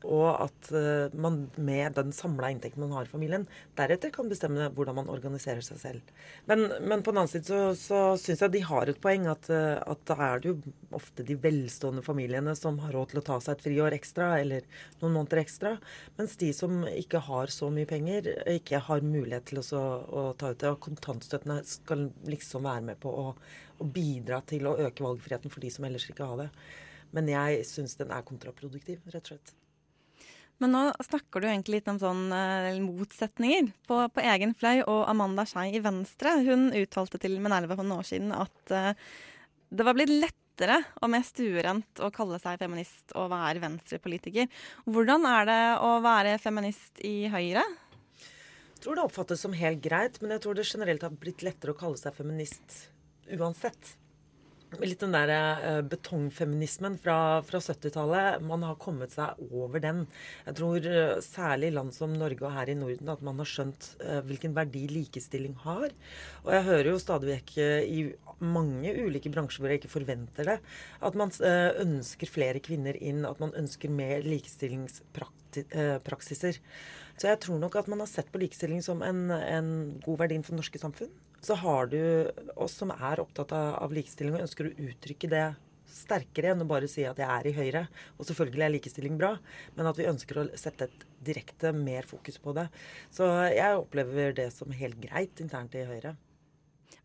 Og 0.05 0.27
at 0.29 0.67
man 1.17 1.39
med 1.57 1.95
den 1.97 2.11
samla 2.13 2.51
inntekten 2.53 2.83
man 2.83 2.93
har 2.93 3.07
i 3.07 3.09
familien, 3.09 3.47
deretter 3.79 4.11
kan 4.13 4.29
bestemme 4.29 4.69
hvordan 4.75 4.99
man 4.99 5.09
organiserer 5.09 5.65
seg 5.65 5.79
selv. 5.81 6.11
Men, 6.45 6.67
men 6.85 7.01
på 7.01 7.11
den 7.11 7.23
annen 7.23 7.31
side 7.31 7.49
så, 7.49 7.73
så 7.73 8.01
syns 8.21 8.43
jeg 8.45 8.53
de 8.53 8.61
har 8.69 8.91
et 8.91 9.01
poeng 9.01 9.25
at, 9.31 9.49
at 9.49 10.05
da 10.07 10.19
er 10.29 10.43
det 10.43 10.51
jo 10.51 10.75
ofte 10.95 11.25
de 11.25 11.39
velstående 11.41 12.05
familiene 12.05 12.53
som 12.55 12.77
har 12.85 12.93
råd 12.93 13.11
til 13.11 13.23
å 13.23 13.25
ta 13.31 13.41
seg 13.41 13.57
et 13.57 13.67
friår 13.67 13.97
ekstra 13.97 14.31
eller 14.37 14.69
noen 15.01 15.17
måneder 15.17 15.41
ekstra. 15.41 15.75
Mens 16.21 16.37
de 16.39 16.53
som 16.55 16.83
ikke 16.93 17.25
har 17.27 17.53
så 17.57 17.73
mye 17.73 17.89
penger, 17.89 18.35
ikke 18.53 18.85
har 18.87 19.05
mulighet 19.05 19.49
til 19.49 19.65
å, 19.65 19.85
å 20.07 20.27
ta 20.37 20.53
ut 20.53 20.61
det. 20.61 20.75
Og 20.75 20.83
kontantstøttene 20.91 21.63
skal 21.67 22.11
liksom 22.29 22.69
være 22.69 22.91
med 22.93 23.01
på 23.01 23.17
å, 23.25 23.31
å 23.81 23.93
bidra 23.97 24.43
til 24.45 24.69
å 24.69 24.77
øke 24.85 25.09
valgfriheten 25.09 25.51
for 25.51 25.65
de 25.65 25.73
som 25.73 25.89
ellers 25.89 26.05
ikke 26.13 26.29
har 26.29 26.45
det. 26.45 26.51
Men 27.17 27.31
jeg 27.31 27.63
syns 27.65 27.97
den 27.97 28.13
er 28.13 28.25
kontraproduktiv, 28.25 29.01
rett 29.09 29.25
og 29.25 29.33
slett. 29.33 29.55
Men 30.61 30.73
nå 30.73 30.81
snakker 31.05 31.41
du 31.41 31.47
egentlig 31.49 31.79
litt 31.79 31.89
om 31.91 31.99
sånn 32.01 32.23
uh, 32.33 32.73
motsetninger 32.81 33.69
på, 33.89 33.99
på, 34.13 34.23
egen 34.25 34.55
fløy. 34.57 34.81
Og 34.89 35.03
Amanda 35.09 35.45
Skei 35.49 35.69
i 35.77 35.83
Venstre 35.83 36.39
hun 36.47 36.71
uttalte 36.77 37.21
til 37.21 37.37
Minerva 37.41 37.77
for 37.77 37.85
noen 37.85 38.01
år 38.01 38.09
siden 38.09 38.33
at 38.33 38.73
uh, 38.73 38.91
det 39.69 39.85
var 39.85 39.97
blitt 39.97 40.13
lettere 40.13 40.79
og 41.03 41.11
mer 41.13 41.25
stuerent 41.27 42.01
å 42.01 42.09
kalle 42.13 42.39
seg 42.41 42.57
feminist 42.61 43.13
og 43.13 43.29
være 43.33 43.61
venstrepolitiker. 43.61 44.49
Hvordan 44.89 45.27
er 45.29 45.49
det 45.49 45.61
å 45.85 45.91
være 46.05 46.37
feminist 46.41 47.03
i 47.05 47.29
Høyre? 47.29 47.65
Jeg 48.77 48.81
tror 48.81 48.97
det 48.97 49.05
oppfattes 49.05 49.41
som 49.43 49.53
helt 49.57 49.81
greit, 49.83 50.17
men 50.21 50.33
jeg 50.33 50.45
tror 50.45 50.57
det 50.57 50.65
generelt 50.69 51.05
har 51.05 51.13
blitt 51.13 51.45
lettere 51.45 51.73
å 51.73 51.77
kalle 51.77 51.97
seg 52.01 52.17
feminist 52.17 52.87
uansett. 53.37 53.97
Litt 54.75 54.99
den 54.99 55.13
der 55.15 55.31
uh, 55.31 55.79
betongfeminismen 55.87 56.97
fra, 56.99 57.39
fra 57.47 57.59
70-tallet. 57.63 58.43
Man 58.43 58.59
har 58.67 58.75
kommet 58.81 59.13
seg 59.15 59.39
over 59.47 59.79
den. 59.79 60.01
Jeg 60.43 60.57
tror 60.59 60.83
uh, 60.83 61.23
særlig 61.23 61.71
i 61.71 61.75
land 61.77 61.95
som 61.95 62.11
Norge 62.11 62.43
og 62.43 62.51
her 62.51 62.67
i 62.67 62.75
Norden 62.75 63.07
at 63.13 63.21
man 63.23 63.39
har 63.39 63.47
skjønt 63.47 63.95
uh, 64.01 64.19
hvilken 64.27 64.51
verdi 64.57 64.83
likestilling 64.91 65.55
har. 65.63 65.87
Og 66.43 66.51
jeg 66.51 66.67
hører 66.67 66.91
jo 66.91 66.99
stadig 66.99 67.31
vekk 67.31 67.55
i 67.63 68.11
mange 68.43 68.91
ulike 69.05 69.31
bransjer 69.31 69.63
hvor 69.63 69.71
jeg 69.71 69.79
ikke 69.79 69.95
forventer 69.95 70.43
det, 70.51 70.59
at 70.99 71.15
man 71.17 71.31
ønsker 71.31 72.27
flere 72.29 72.59
kvinner 72.61 72.93
inn, 72.99 73.25
at 73.25 73.39
man 73.41 73.55
ønsker 73.57 73.89
mer 73.89 74.21
likestillingspraksiser. 74.27 76.59
Så 77.17 77.27
jeg 77.31 77.39
tror 77.41 77.57
nok 77.63 77.75
at 77.79 77.87
man 77.89 77.99
har 78.03 78.09
sett 78.11 78.31
på 78.33 78.41
likestilling 78.43 78.81
som 78.85 79.01
en, 79.01 79.31
en 79.31 79.99
god 80.03 80.17
verdi 80.25 80.37
for 80.43 80.51
det 80.53 80.61
norske 80.61 80.79
samfunn 80.83 81.09
så 81.47 81.55
har 81.61 81.87
du 81.91 82.01
oss 82.59 82.75
som 82.81 82.91
er 82.91 83.21
opptatt 83.23 83.53
av, 83.55 83.77
av 83.79 83.95
likestilling 83.95 84.35
og 84.35 84.43
ønsker 84.43 84.67
å 84.67 84.75
uttrykke 84.89 85.29
det 85.31 85.45
sterkere 85.97 86.51
enn 86.51 86.63
å 86.65 86.67
bare 86.67 86.89
si 86.91 87.05
at 87.07 87.19
jeg 87.21 87.27
er 87.31 87.47
i 87.47 87.55
Høyre. 87.55 87.83
Og 88.17 88.27
selvfølgelig 88.27 88.65
er 88.65 88.73
likestilling 88.73 89.19
bra, 89.19 89.33
men 89.77 89.89
at 89.89 89.99
vi 89.99 90.09
ønsker 90.09 90.41
å 90.41 90.47
sette 90.59 90.89
et 90.89 91.05
direkte 91.29 91.71
mer 91.75 92.07
fokus 92.09 92.39
på 92.43 92.53
det. 92.57 92.67
Så 93.13 93.27
jeg 93.53 93.79
opplever 93.79 94.35
det 94.37 94.49
som 94.55 94.75
helt 94.75 94.99
greit 95.03 95.39
internt 95.43 95.77
i 95.77 95.85
Høyre. 95.87 96.17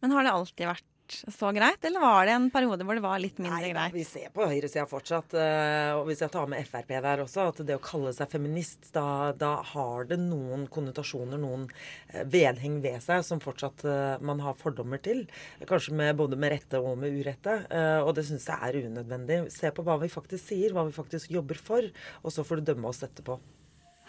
Men 0.02 0.16
har 0.16 0.26
det 0.26 0.34
alltid 0.34 0.70
vært 0.72 0.91
så 1.12 1.50
greit, 1.54 1.84
eller 1.84 2.02
var 2.02 2.26
det 2.26 2.34
en 2.36 2.48
periode 2.52 2.84
hvor 2.86 2.98
det 2.98 3.04
var 3.04 3.20
litt 3.22 3.38
mindre 3.40 3.60
Nei, 3.60 3.70
greit? 3.72 3.94
Vi 3.94 4.04
ser 4.06 4.32
på 4.34 4.46
høyresida 4.48 4.84
fortsatt, 4.90 5.36
eh, 5.38 5.92
og 5.96 6.06
hvis 6.08 6.22
jeg 6.24 6.32
tar 6.34 6.48
med 6.50 6.66
Frp 6.68 6.92
der 7.04 7.22
også, 7.24 7.46
at 7.52 7.62
det 7.68 7.76
å 7.78 7.82
kalle 7.82 8.12
seg 8.16 8.30
feminist, 8.32 8.90
da, 8.94 9.32
da 9.38 9.54
har 9.72 10.08
det 10.10 10.18
noen 10.22 10.66
konnotasjoner, 10.72 11.40
noen 11.42 11.68
eh, 12.10 12.24
vedheng 12.32 12.80
ved 12.84 13.00
seg, 13.04 13.24
som 13.26 13.42
fortsatt 13.42 13.86
eh, 13.86 14.24
man 14.24 14.42
har 14.44 14.58
fordommer 14.58 15.02
til. 15.04 15.24
Kanskje 15.68 15.96
med, 15.98 16.16
både 16.18 16.38
med 16.40 16.54
rette 16.56 16.80
og 16.82 16.96
med 17.00 17.14
urette. 17.14 17.54
Og 18.02 18.12
det 18.16 18.24
syns 18.26 18.48
jeg 18.48 18.58
er 18.68 18.88
unødvendig. 18.88 19.38
Se 19.54 19.70
på 19.74 19.84
hva 19.86 19.96
vi 20.02 20.10
faktisk 20.12 20.50
sier, 20.50 20.74
hva 20.74 20.84
vi 20.88 20.94
faktisk 20.94 21.32
jobber 21.32 21.58
for, 21.60 21.86
og 22.22 22.34
så 22.34 22.44
får 22.46 22.60
du 22.60 22.72
dømme 22.72 22.90
oss 22.90 23.02
etterpå. 23.06 23.38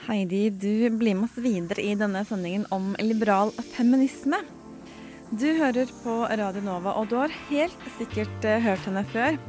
Heidi, 0.07 0.49
du 0.49 0.89
blir 0.97 1.15
med 1.15 1.29
oss 1.29 1.37
videre 1.39 1.83
i 1.83 1.93
denne 1.95 2.25
sendingen 2.27 2.67
om 2.75 2.91
liberal 2.99 3.53
feminisme. 3.75 4.41
Du 5.33 5.47
hører 5.57 5.89
på 6.03 6.13
Radio 6.29 6.61
Nova, 6.61 6.91
og 6.99 7.07
du 7.09 7.15
har 7.17 7.31
helt 7.47 7.85
sikkert 7.95 8.43
eh, 8.45 8.59
hørt 8.61 8.83
henne 8.85 9.01
før. 9.09 9.39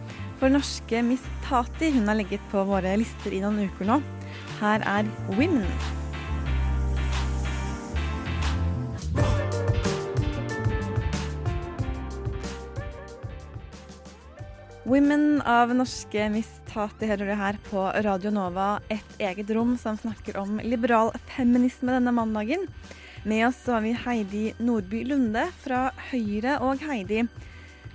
For 0.41 0.49
norske 0.49 1.03
Miss 1.05 1.27
Tati 1.45 1.91
hun 1.93 2.09
har 2.09 2.17
ligget 2.17 2.41
på 2.49 2.63
våre 2.65 2.95
lister 2.97 3.35
i 3.37 3.43
noen 3.43 3.67
uker 3.69 3.91
nå. 3.91 3.99
Her 4.63 4.81
er 4.89 5.11
Women. 5.37 5.69
Women 14.89 15.43
av 15.45 15.77
norske 15.77 16.31
Miss 16.33 16.49
Tati 16.73 17.13
hører 17.13 17.29
du 17.29 17.37
her 17.37 17.61
på 17.69 17.85
Radio 18.09 18.33
Nova, 18.33 18.79
et 18.89 19.21
eget 19.21 19.53
rom 19.53 19.77
som 19.77 20.01
snakker 20.01 20.41
om 20.41 20.57
liberal 20.65 21.13
feminisme 21.37 21.93
denne 21.93 22.17
mandagen. 22.17 22.71
Med 23.25 23.47
oss 23.49 23.67
har 23.67 23.81
vi 23.81 23.95
Heidi 23.97 24.51
Nordby 24.61 24.99
Lunde 25.09 25.47
fra 25.57 25.87
Høyre. 26.11 26.59
Og 26.61 26.83
Heidi, 26.85 27.23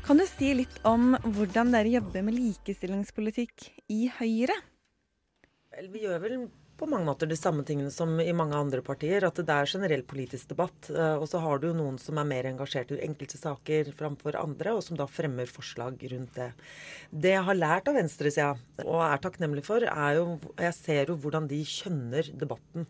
kan 0.01 0.17
du 0.17 0.25
si 0.25 0.55
litt 0.57 0.79
om 0.89 1.11
hvordan 1.21 1.69
dere 1.75 1.91
jobber 1.93 2.23
med 2.25 2.33
likestillingspolitikk 2.33 3.67
i 3.93 4.07
Høyre? 4.15 4.55
Vi 5.93 6.01
gjør 6.01 6.23
vel 6.23 6.35
på 6.79 6.87
mange 6.89 7.05
måter 7.11 7.29
de 7.29 7.37
samme 7.37 7.61
tingene 7.67 7.91
som 7.93 8.15
i 8.23 8.33
mange 8.33 8.57
andre 8.57 8.81
partier. 8.81 9.21
At 9.27 9.37
det 9.37 9.53
er 9.53 9.69
generell 9.69 10.01
politisk 10.01 10.49
debatt. 10.49 10.89
eh, 10.89 11.21
Og 11.21 11.29
så 11.29 11.37
har 11.45 11.61
du 11.61 11.75
noen 11.77 11.99
som 12.01 12.17
er 12.17 12.25
mer 12.25 12.49
engasjert 12.49 12.89
i 12.97 13.03
enkelte 13.05 13.37
saker 13.37 13.93
framfor 13.93 14.33
andre, 14.39 14.73
og 14.73 14.81
som 14.81 14.97
da 14.97 15.05
fremmer 15.05 15.45
forslag 15.45 16.01
rundt 16.09 16.33
det. 16.41 16.53
Det 17.13 17.35
jeg 17.37 17.45
har 17.45 17.61
lært 17.61 17.87
av 17.87 18.01
venstresida, 18.01 18.55
og 18.81 19.03
er 19.05 19.21
takknemlig 19.21 19.61
for, 19.69 19.85
er 19.85 20.15
jo 20.17 20.39
Jeg 20.57 20.73
ser 20.73 21.05
jo 21.13 21.21
hvordan 21.21 21.47
de 21.47 21.61
kjønner 21.61 22.33
debatten. 22.33 22.89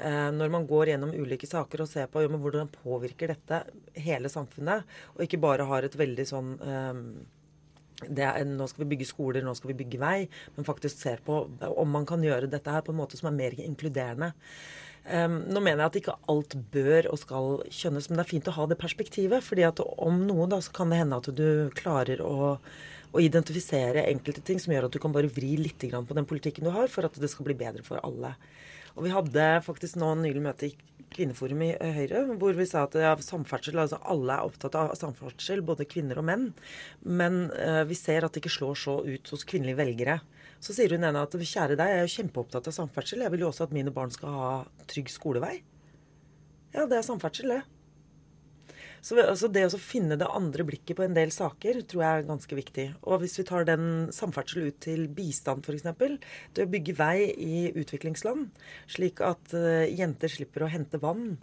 Eh, 0.00 0.30
når 0.32 0.52
man 0.52 0.64
går 0.68 0.94
gjennom 0.94 1.12
ulike 1.12 1.48
saker 1.48 1.84
og 1.84 1.90
ser 1.90 2.08
på 2.08 2.22
jo, 2.24 2.32
hvordan 2.40 2.70
påvirker 2.72 3.34
dette 3.34 3.64
hele 4.00 4.30
samfunnet, 4.32 4.88
og 5.16 5.26
ikke 5.26 5.40
bare 5.42 5.66
har 5.68 5.84
et 5.84 5.98
veldig 5.98 6.26
sånn 6.28 6.54
eh, 6.64 7.00
er, 8.08 8.44
nå 8.48 8.68
skal 8.70 8.84
vi 8.84 8.94
bygge 8.94 9.10
skoler, 9.10 9.44
nå 9.44 9.52
skal 9.58 9.74
vi 9.74 9.80
bygge 9.82 10.00
vei, 10.00 10.18
men 10.56 10.68
faktisk 10.68 11.02
ser 11.02 11.20
på 11.24 11.42
om 11.68 11.90
man 11.92 12.06
kan 12.08 12.22
gjøre 12.24 12.48
dette 12.48 12.72
her 12.72 12.84
på 12.86 12.94
en 12.94 13.00
måte 13.02 13.20
som 13.20 13.28
er 13.28 13.36
mer 13.36 13.58
inkluderende. 13.60 14.32
Um, 15.10 15.38
nå 15.48 15.62
mener 15.64 15.80
jeg 15.80 15.90
at 15.90 15.98
ikke 16.00 16.14
alt 16.28 16.54
bør 16.72 17.08
og 17.10 17.20
skal 17.20 17.60
kjønnes, 17.72 18.08
men 18.08 18.20
det 18.20 18.24
er 18.24 18.30
fint 18.30 18.48
å 18.48 18.56
ha 18.56 18.66
det 18.68 18.78
perspektivet. 18.80 19.44
fordi 19.44 19.64
at 19.68 19.80
om 19.80 20.24
noe 20.28 20.46
da, 20.48 20.60
så 20.60 20.72
kan 20.76 20.92
det 20.92 21.00
hende 21.00 21.20
at 21.20 21.28
du 21.36 21.72
klarer 21.76 22.20
å, 22.24 22.56
å 23.12 23.22
identifisere 23.24 24.04
enkelte 24.08 24.44
ting 24.44 24.60
som 24.60 24.72
gjør 24.72 24.88
at 24.88 24.96
du 24.96 25.00
kan 25.02 25.12
bare 25.12 25.32
vri 25.32 25.56
litt 25.60 25.84
på 25.84 26.16
den 26.16 26.28
politikken 26.28 26.68
du 26.68 26.72
har, 26.72 26.88
for 26.88 27.08
at 27.08 27.16
det 27.16 27.32
skal 27.32 27.48
bli 27.48 27.56
bedre 27.56 27.84
for 27.84 28.00
alle. 28.04 28.36
Og 28.96 29.04
vi 29.06 29.12
hadde 29.14 29.48
faktisk 29.66 29.98
nå 30.00 30.14
nylig 30.20 30.42
møte 30.44 30.70
i 30.70 30.76
Kvinneforum 31.10 31.62
i 31.66 31.72
Høyre, 31.74 32.22
hvor 32.38 32.54
vi 32.54 32.66
sa 32.70 32.84
at 32.86 32.94
ja, 32.94 33.14
samferdsel, 33.24 33.80
altså 33.82 33.98
alle 34.12 34.36
er 34.36 34.46
opptatt 34.46 34.76
av 34.78 34.92
samferdsel, 34.98 35.62
både 35.66 35.88
kvinner 35.90 36.20
og 36.20 36.26
menn. 36.28 36.44
Men 37.02 37.48
eh, 37.56 37.82
vi 37.88 37.98
ser 37.98 38.22
at 38.22 38.36
det 38.36 38.44
ikke 38.44 38.52
slår 38.54 38.78
så 38.78 38.94
ut 39.02 39.32
hos 39.34 39.42
kvinnelige 39.48 39.80
velgere. 39.80 40.20
Så 40.62 40.76
sier 40.76 40.94
hun 40.94 41.08
ene 41.08 41.24
at 41.24 41.34
kjære 41.34 41.74
deg, 41.80 41.90
jeg 41.90 41.98
er 41.98 42.06
jo 42.06 42.14
kjempeopptatt 42.14 42.70
av 42.70 42.76
samferdsel. 42.76 43.24
Jeg 43.24 43.34
vil 43.34 43.42
jo 43.42 43.50
også 43.50 43.66
at 43.66 43.74
mine 43.74 43.90
barn 43.96 44.14
skal 44.14 44.38
ha 44.38 44.52
trygg 44.92 45.10
skolevei. 45.10 45.56
Ja, 46.76 46.86
det 46.86 47.00
er 47.00 47.06
samferdsel, 47.06 47.56
det. 47.56 47.79
Så 49.00 49.16
altså 49.22 49.48
det 49.48 49.64
å 49.64 49.80
finne 49.80 50.18
det 50.20 50.28
andre 50.28 50.64
blikket 50.68 50.98
på 50.98 51.04
en 51.06 51.16
del 51.16 51.32
saker 51.32 51.82
tror 51.88 52.04
jeg 52.04 52.20
er 52.20 52.26
ganske 52.28 52.58
viktig. 52.58 52.86
Og 53.08 53.22
hvis 53.22 53.38
vi 53.40 53.46
tar 53.48 53.64
den 53.68 54.10
samferdsel 54.14 54.68
ut 54.68 54.80
til 54.84 55.06
bistand 55.16 55.64
f.eks., 55.64 55.86
det 56.56 56.66
å 56.66 56.70
bygge 56.70 56.96
vei 56.98 57.30
i 57.32 57.70
utviklingsland, 57.70 58.50
slik 58.90 59.22
at 59.24 59.56
uh, 59.56 59.86
jenter 59.88 60.32
slipper 60.32 60.66
å 60.66 60.72
hente 60.72 61.00
vann, 61.00 61.38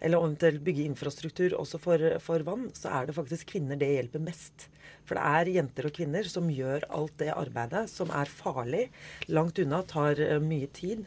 eller 0.00 0.20
eventuelt 0.20 0.62
bygge 0.64 0.86
infrastruktur 0.88 1.54
også 1.58 1.80
for, 1.80 2.04
for 2.24 2.44
vann, 2.44 2.68
så 2.76 2.92
er 2.96 3.08
det 3.08 3.16
faktisk 3.16 3.54
kvinner 3.54 3.80
det 3.80 3.90
hjelper 3.94 4.22
mest. 4.24 4.68
For 5.08 5.16
det 5.16 5.24
er 5.40 5.52
jenter 5.58 5.88
og 5.88 5.96
kvinner 5.96 6.28
som 6.28 6.48
gjør 6.52 6.86
alt 6.96 7.16
det 7.20 7.32
arbeidet 7.34 7.84
som 7.92 8.12
er 8.16 8.32
farlig, 8.32 8.86
langt 9.28 9.60
unna, 9.60 9.82
tar 9.88 10.20
eh, 10.20 10.40
mye 10.40 10.70
tid 10.76 11.04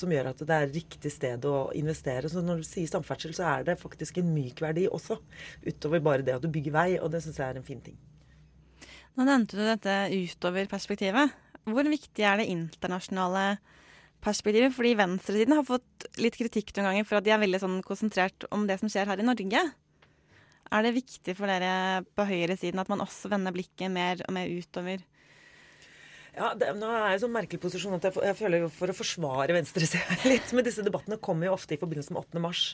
som 0.00 0.12
gjør 0.12 0.30
at 0.32 0.42
det 0.48 0.56
er 0.56 0.74
riktig 0.74 1.12
sted 1.12 1.46
å 1.48 1.70
investere. 1.78 2.30
Så 2.32 2.42
når 2.44 2.60
du 2.62 2.66
sier 2.68 2.90
samferdsel, 2.90 3.34
så 3.36 3.46
er 3.50 3.66
det 3.68 3.78
faktisk 3.80 4.20
en 4.20 4.32
myk 4.34 4.60
verdi 4.64 4.86
også, 4.90 5.18
utover 5.66 6.04
bare 6.04 6.26
det 6.26 6.36
at 6.36 6.44
du 6.44 6.50
bygger 6.52 6.74
vei, 6.74 6.90
og 7.00 7.10
det 7.14 7.22
syns 7.24 7.40
jeg 7.40 7.48
er 7.48 7.60
en 7.60 7.66
fin 7.66 7.80
ting. 7.84 7.96
Nå 9.16 9.24
nevnte 9.24 9.56
du 9.56 9.64
dette 9.64 9.96
utover-perspektivet. 10.12 11.32
Hvor 11.66 11.88
viktig 11.88 12.22
er 12.28 12.42
det 12.42 12.50
internasjonale 12.52 13.46
perspektivet? 14.22 14.74
Fordi 14.76 14.92
venstresiden 14.98 15.56
har 15.56 15.66
fått 15.66 16.06
litt 16.20 16.36
kritikk 16.36 16.74
noen 16.76 16.90
ganger 16.90 17.08
for 17.08 17.18
at 17.18 17.26
de 17.26 17.32
er 17.34 17.42
veldig 17.42 17.62
sånn 17.62 17.80
konsentrert 17.86 18.46
om 18.52 18.68
det 18.68 18.78
som 18.82 18.92
skjer 18.92 19.08
her 19.08 19.22
i 19.22 19.26
Norge. 19.26 19.64
Er 20.66 20.82
det 20.82 20.96
viktig 20.96 21.34
for 21.38 21.48
dere 21.48 22.04
på 22.18 22.26
høyresiden 22.28 22.82
at 22.82 22.90
man 22.92 23.02
også 23.04 23.30
vender 23.32 23.54
blikket 23.54 23.92
mer 23.92 24.20
og 24.26 24.34
mer 24.36 24.50
utover? 24.50 25.02
Ja, 26.36 26.50
det, 26.58 26.72
nå 26.76 26.88
er 26.92 27.14
jeg 27.14 27.18
i 27.18 27.22
sånn 27.22 27.32
merkelig 27.32 27.62
posisjon 27.62 27.96
at 27.96 28.06
jeg, 28.10 28.16
jeg 28.28 28.36
føler 28.36 28.66
for 28.72 28.92
å 28.92 28.96
forsvare 28.96 29.56
venstresida 29.56 30.18
litt. 30.32 30.52
Men 30.52 30.66
disse 30.66 30.84
debattene 30.84 31.20
kommer 31.22 31.48
jo 31.48 31.54
ofte 31.56 31.76
i 31.76 31.80
forbindelse 31.80 32.12
med 32.12 32.26
8. 32.26 32.42
mars. 32.44 32.66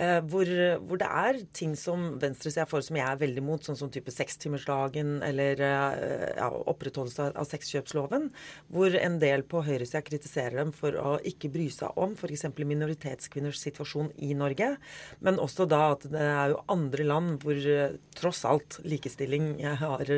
Eh, 0.00 0.22
hvor, 0.24 0.48
hvor 0.88 1.00
det 1.00 1.06
er 1.06 1.38
ting 1.52 1.74
som 1.76 2.14
venstresida 2.20 2.64
for 2.68 2.80
som 2.84 2.96
jeg 2.96 3.04
er 3.04 3.18
veldig 3.20 3.42
mot, 3.44 3.60
sånn 3.60 3.76
som 3.76 3.90
type 3.92 4.12
sekstimersdagen 4.14 5.18
eller 5.26 5.60
eh, 5.60 6.28
ja, 6.38 6.48
opprettholdelse 6.48 7.28
av 7.36 7.48
sexkjøpsloven. 7.50 8.30
Hvor 8.72 8.96
en 8.96 9.18
del 9.20 9.44
på 9.44 9.60
høyresida 9.66 10.00
kritiserer 10.06 10.62
dem 10.62 10.72
for 10.76 10.96
å 10.96 11.18
ikke 11.28 11.50
bry 11.52 11.68
seg 11.72 11.92
om 12.00 12.14
f.eks. 12.16 12.46
minoritetskvinners 12.56 13.60
situasjon 13.60 14.08
i 14.24 14.32
Norge. 14.38 14.70
Men 15.20 15.40
også 15.42 15.68
da 15.68 15.82
at 15.92 16.08
det 16.08 16.24
er 16.24 16.54
jo 16.54 16.62
andre 16.72 17.08
land 17.08 17.44
hvor 17.44 17.60
eh, 17.60 17.98
tross 18.16 18.46
alt 18.48 18.80
likestilling 18.88 19.54
har 19.82 20.08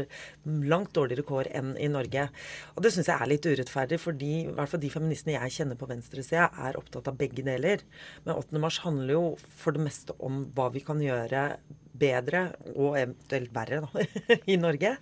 langt 0.45 0.95
dårligere 0.95 1.27
kår 1.27 1.51
enn 1.51 1.75
i 1.83 1.91
Norge. 1.91 2.29
Og 2.77 2.87
det 2.87 2.95
syns 2.95 3.11
jeg 3.11 3.19
er 3.19 3.31
litt 3.33 3.47
urettferdig, 3.49 3.99
fordi 4.03 4.33
i 4.45 4.55
hvert 4.55 4.71
fall 4.71 4.83
de 4.83 4.93
feministene 4.93 5.35
jeg 5.35 5.57
kjenner 5.59 5.79
på 5.79 5.91
venstresida, 5.91 6.47
er 6.63 6.79
opptatt 6.79 7.11
av 7.11 7.19
begge 7.19 7.43
deler. 7.47 7.83
Men 8.27 8.39
8. 8.39 8.63
mars 8.63 8.81
handler 8.85 9.17
jo 9.17 9.25
for 9.65 9.77
det 9.77 9.83
meste 9.87 10.15
om 10.25 10.45
hva 10.55 10.69
vi 10.75 10.83
kan 10.85 11.01
gjøre 11.03 11.47
bedre, 11.95 12.41
og 12.75 12.97
eventuelt 12.99 13.53
verre, 13.55 13.81
da, 13.85 14.07
i 14.53 14.57
Norge. 14.61 14.97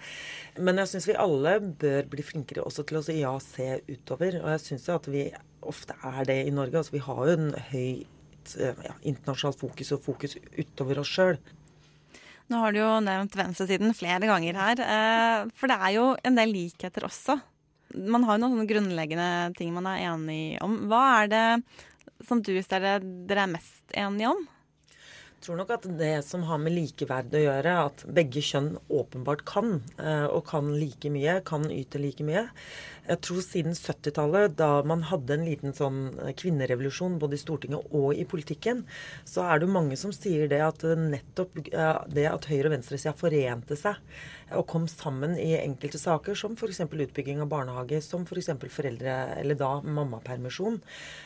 Men 0.61 0.81
jeg 0.83 0.91
syns 0.93 1.09
vi 1.09 1.19
alle 1.19 1.57
bør 1.83 2.09
bli 2.13 2.25
flinkere 2.27 2.65
også 2.69 2.85
til 2.89 3.01
å 3.01 3.05
si 3.07 3.19
ja, 3.23 3.33
se 3.43 3.69
utover. 3.89 4.39
Og 4.43 4.51
jeg 4.55 4.65
syns 4.67 4.89
jo 4.91 4.99
at 4.99 5.09
vi 5.11 5.27
ofte 5.73 5.97
er 6.05 6.23
det 6.29 6.39
i 6.47 6.53
Norge. 6.55 6.83
Altså 6.83 6.97
vi 6.97 7.05
har 7.07 7.23
jo 7.29 7.37
en 7.39 7.51
høyt 7.71 8.55
ja, 8.59 8.97
internasjonalt 9.07 9.61
fokus 9.61 9.93
og 9.95 10.05
fokus 10.05 10.37
utover 10.59 11.01
oss 11.03 11.13
sjøl. 11.15 11.39
Nå 12.51 12.59
har 12.61 12.75
du 12.75 12.83
jo 12.83 12.91
nevnt 13.07 13.37
venstresiden 13.39 13.95
flere 13.97 14.29
ganger 14.29 14.59
her. 14.59 14.83
eh, 14.85 15.53
For 15.57 15.71
det 15.71 15.79
er 15.79 15.95
jo 15.97 16.11
en 16.27 16.37
del 16.37 16.53
likheter 16.53 17.07
også. 17.09 17.39
Man 17.93 18.25
har 18.27 18.37
jo 18.37 18.43
noen 18.43 18.57
sånne 18.59 18.69
grunnleggende 18.69 19.31
ting 19.57 19.73
man 19.73 19.89
er 19.89 20.05
enig 20.11 20.59
om. 20.65 20.77
Hva 20.91 21.03
er 21.23 21.33
det 21.33 21.45
som 22.29 22.43
du 22.45 22.55
ser 22.63 22.85
det 22.85 22.97
dere 23.31 23.47
er 23.47 23.55
mest 23.55 23.97
enige 23.97 24.33
om? 24.33 24.43
Jeg 25.43 25.49
tror 25.49 25.59
nok 25.59 25.73
at 25.75 25.87
det 25.99 26.13
som 26.23 26.45
har 26.47 26.61
med 26.63 26.71
likeverd 26.77 27.33
å 27.35 27.41
gjøre, 27.43 27.73
at 27.89 28.05
begge 28.15 28.45
kjønn 28.47 28.77
åpenbart 28.95 29.43
kan, 29.43 29.81
eh, 29.99 30.29
og 30.31 30.45
kan 30.47 30.69
like 30.79 31.11
mye, 31.11 31.41
kan 31.43 31.67
yte 31.67 31.99
like 31.99 32.23
mye. 32.23 32.45
Jeg 33.03 33.19
tror 33.27 33.41
siden 33.43 33.75
70-tallet, 33.75 34.53
da 34.59 34.83
man 34.87 35.01
hadde 35.09 35.35
en 35.35 35.47
liten 35.47 35.75
sånn 35.75 36.13
kvinnerevolusjon 36.39 37.17
både 37.23 37.35
i 37.35 37.41
Stortinget 37.43 37.91
og 37.99 38.15
i 38.15 38.27
politikken, 38.29 38.85
så 39.27 39.43
er 39.49 39.63
det 39.63 39.71
mange 39.75 39.99
som 39.99 40.15
sier 40.15 40.47
det 40.51 40.61
at 40.63 40.85
nettopp 40.87 41.59
eh, 41.65 41.99
det 42.15 42.29
at 42.31 42.47
høyre- 42.47 42.71
og 42.71 42.77
venstresida 42.77 43.15
forente 43.19 43.79
seg 43.81 43.99
og 44.55 44.67
kom 44.71 44.87
sammen 44.91 45.35
i 45.41 45.51
enkelte 45.59 45.99
saker, 45.99 46.37
som 46.39 46.55
f.eks. 46.55 46.85
utbygging 46.87 47.43
av 47.43 47.51
barnehage, 47.51 48.03
som 48.05 48.23
f.eks. 48.23 48.53
foreldre- 48.71 49.39
eller 49.41 49.59
da 49.59 49.75
mammapermisjon, 49.83 50.79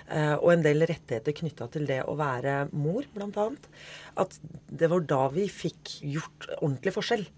eh, 0.09 0.35
og 0.37 0.53
en 0.55 0.65
del 0.65 0.87
rettigheter 0.89 1.37
knytta 1.43 1.69
til 1.77 1.89
det 1.91 2.03
å 2.09 2.17
være 2.17 2.71
mor, 2.73 3.05
bl.a. 3.13 3.51
At 4.23 4.39
det 4.73 4.89
var 4.93 5.05
da 5.05 5.27
vi 5.35 5.51
fikk 5.53 5.99
gjort 6.07 6.55
ordentlig 6.63 6.97
forskjell. 6.97 7.29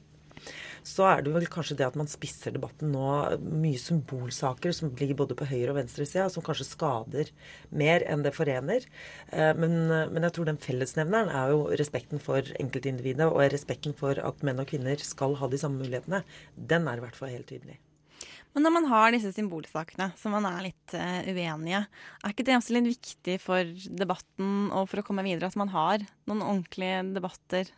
Så 0.87 1.07
er 1.09 1.23
det 1.25 1.33
vel 1.35 1.49
kanskje 1.51 1.77
det 1.79 1.87
at 1.89 1.99
man 1.99 2.11
spisser 2.11 2.55
debatten 2.55 2.93
nå. 2.95 3.07
Mye 3.39 3.81
symbolsaker 3.81 4.75
som 4.77 4.93
ligger 4.99 5.19
både 5.23 5.37
på 5.39 5.49
høyre- 5.49 5.73
og 5.73 5.81
venstresida, 5.81 6.29
som 6.33 6.45
kanskje 6.45 6.69
skader 6.69 7.33
mer 7.71 8.05
enn 8.07 8.23
det 8.27 8.35
forener. 8.37 8.87
Eh, 9.33 9.53
Men, 9.59 9.89
men 10.13 10.23
jeg 10.27 10.37
tror 10.37 10.49
den 10.49 10.63
fellesnevneren 10.63 11.33
er 11.35 11.53
jo 11.55 11.67
respekten 11.81 12.23
for 12.23 12.43
enkeltindividet, 12.61 13.27
og 13.27 13.43
respekten 13.53 13.97
for 13.97 14.19
at 14.19 14.43
menn 14.47 14.61
og 14.63 14.69
kvinner 14.71 14.97
skal 15.03 15.37
ha 15.41 15.49
de 15.49 15.61
samme 15.61 15.83
mulighetene. 15.83 16.23
Den 16.55 16.89
er 16.89 16.99
i 16.99 17.07
hvert 17.07 17.19
fall 17.19 17.33
helt 17.35 17.49
tydelig. 17.51 17.79
Men 18.55 18.65
når 18.65 18.73
man 18.75 18.87
har 18.91 19.13
disse 19.13 19.31
symbolsakene 19.37 20.09
som 20.19 20.33
man 20.35 20.47
er 20.49 20.65
litt 20.71 20.95
eh, 20.97 21.29
uenige, 21.29 21.83
er 22.25 22.33
ikke 22.33 22.47
det 22.49 22.57
også 22.57 22.75
litt 22.75 22.89
viktig 22.89 23.37
for 23.45 23.75
debatten 24.01 24.71
og 24.73 24.89
for 24.89 25.03
å 25.03 25.05
komme 25.07 25.23
videre 25.27 25.51
at 25.51 25.59
man 25.61 25.71
har 25.75 26.03
noen 26.27 26.43
ordentlige 26.43 27.03
debatter 27.15 27.71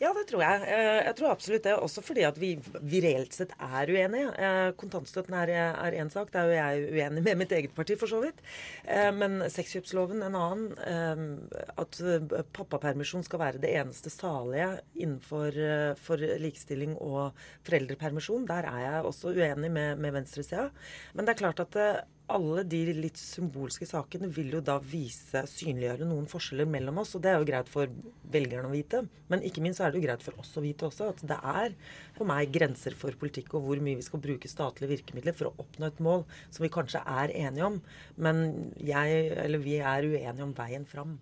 Ja, 0.00 0.10
det 0.16 0.24
tror 0.28 0.42
jeg. 0.42 0.62
Eh, 0.68 1.00
Jeg 1.06 1.14
tror 1.18 1.30
absolutt 1.30 1.64
det. 1.66 1.74
Også 1.78 2.02
fordi 2.04 2.24
at 2.26 2.38
vi, 2.40 2.50
vi 2.82 3.00
reelt 3.04 3.32
sett 3.36 3.52
er 3.62 3.90
uenige. 3.94 4.32
Eh, 4.36 4.70
Kontantstøtten 4.80 5.36
er 5.38 5.96
én 6.00 6.10
sak. 6.12 6.32
Det 6.34 6.40
er 6.40 6.48
jo 6.50 6.56
jeg 6.58 6.88
uenig 6.96 7.22
med 7.24 7.38
mitt 7.44 7.54
eget 7.54 7.74
parti, 7.76 7.96
for 8.00 8.10
så 8.10 8.20
vidt. 8.24 8.42
Eh, 8.84 9.10
Men 9.14 9.38
sexkjøpsloven 9.50 10.22
en 10.26 10.34
annen. 10.38 11.36
At 11.78 12.00
pappapermisjon 12.56 13.24
skal 13.26 13.40
være 13.44 13.62
det 13.62 13.74
eneste 13.78 14.10
salige 14.12 14.80
innenfor 14.98 15.54
for 16.00 16.16
likestilling 16.42 16.96
og 16.98 17.32
foreldrepermisjon. 17.66 18.46
Der 18.50 18.66
er 18.70 18.80
jeg 18.84 19.04
også 19.12 19.32
uenig 19.34 19.70
med, 19.70 19.98
med 20.02 20.12
venstresida. 20.18 20.68
Men 21.14 21.24
det 21.26 21.34
er 21.34 21.42
klart 21.44 21.62
at 21.64 21.78
alle 22.32 22.62
de 22.64 22.78
litt 22.96 23.18
symbolske 23.20 23.86
sakene 23.88 24.30
vil 24.32 24.54
jo 24.56 24.60
da 24.64 24.78
vise, 24.80 25.42
synliggjøre 25.50 26.06
noen 26.08 26.24
forskjeller 26.30 26.68
mellom 26.70 27.02
oss. 27.02 27.12
Og 27.18 27.24
det 27.24 27.32
er 27.32 27.36
jo 27.40 27.48
greit 27.50 27.68
for 27.72 27.90
velgerne 28.32 28.70
å 28.70 28.72
vite. 28.72 29.02
Men 29.32 29.44
ikke 29.44 29.64
minst 29.64 29.82
er 29.84 29.92
det 29.92 30.00
jo 30.00 30.06
greit 30.06 30.24
for 30.24 30.40
oss 30.40 30.54
å 30.56 30.64
vite 30.64 30.88
også 30.88 31.10
at 31.12 31.20
det 31.28 31.36
er 31.36 31.76
for 32.16 32.28
meg 32.30 32.54
grenser 32.54 32.96
for 32.96 33.16
politikk 33.20 33.54
og 33.58 33.68
hvor 33.68 33.84
mye 33.84 34.00
vi 34.00 34.06
skal 34.06 34.22
bruke 34.24 34.50
statlige 34.50 34.94
virkemidler 34.96 35.36
for 35.36 35.50
å 35.50 35.66
oppnå 35.66 35.90
et 35.90 36.02
mål 36.04 36.24
som 36.48 36.64
vi 36.64 36.72
kanskje 36.72 37.04
er 37.04 37.34
enige 37.44 37.68
om. 37.68 37.78
Men 38.16 38.42
jeg, 38.80 39.28
eller 39.44 39.64
vi 39.64 39.78
er 39.82 40.08
uenige 40.08 40.48
om 40.48 40.56
veien 40.56 40.88
fram. 40.88 41.18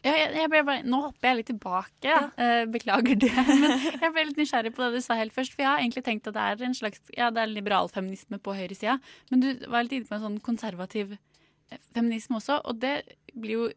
Ja, 0.00 0.12
jeg, 0.16 0.30
jeg 0.38 0.50
bare, 0.52 0.80
nå 0.88 1.00
hopper 1.04 1.28
jeg 1.28 1.38
litt 1.40 1.50
tilbake, 1.50 2.18
eh, 2.40 2.62
beklager 2.72 3.18
det. 3.20 3.32
Men 3.62 3.74
jeg 3.84 4.12
ble 4.14 4.26
litt 4.30 4.40
nysgjerrig 4.40 4.72
på 4.76 4.84
det 4.86 5.00
du 5.00 5.04
sa 5.04 5.16
helt 5.18 5.34
først. 5.36 5.52
For 5.52 5.64
jeg 5.64 5.68
har 5.68 5.82
egentlig 5.82 6.04
tenkt 6.06 6.30
at 6.30 6.36
det 6.36 6.46
er 6.46 6.64
en 6.70 6.76
slags 6.76 7.02
ja, 7.16 7.28
det 7.34 7.42
er 7.42 7.52
liberal 7.52 7.90
feminisme 7.92 8.40
på 8.40 8.54
høyresida. 8.56 8.96
Men 9.32 9.44
du 9.44 9.50
var 9.66 9.84
litt 9.84 9.98
inne 9.98 10.08
på 10.08 10.16
en 10.16 10.24
sånn 10.24 10.38
konservativ 10.44 11.16
eh, 11.16 11.82
feminisme 11.92 12.40
også. 12.40 12.62
Og 12.64 12.80
det 12.80 12.94
blir 13.34 13.56
jo 13.58 13.68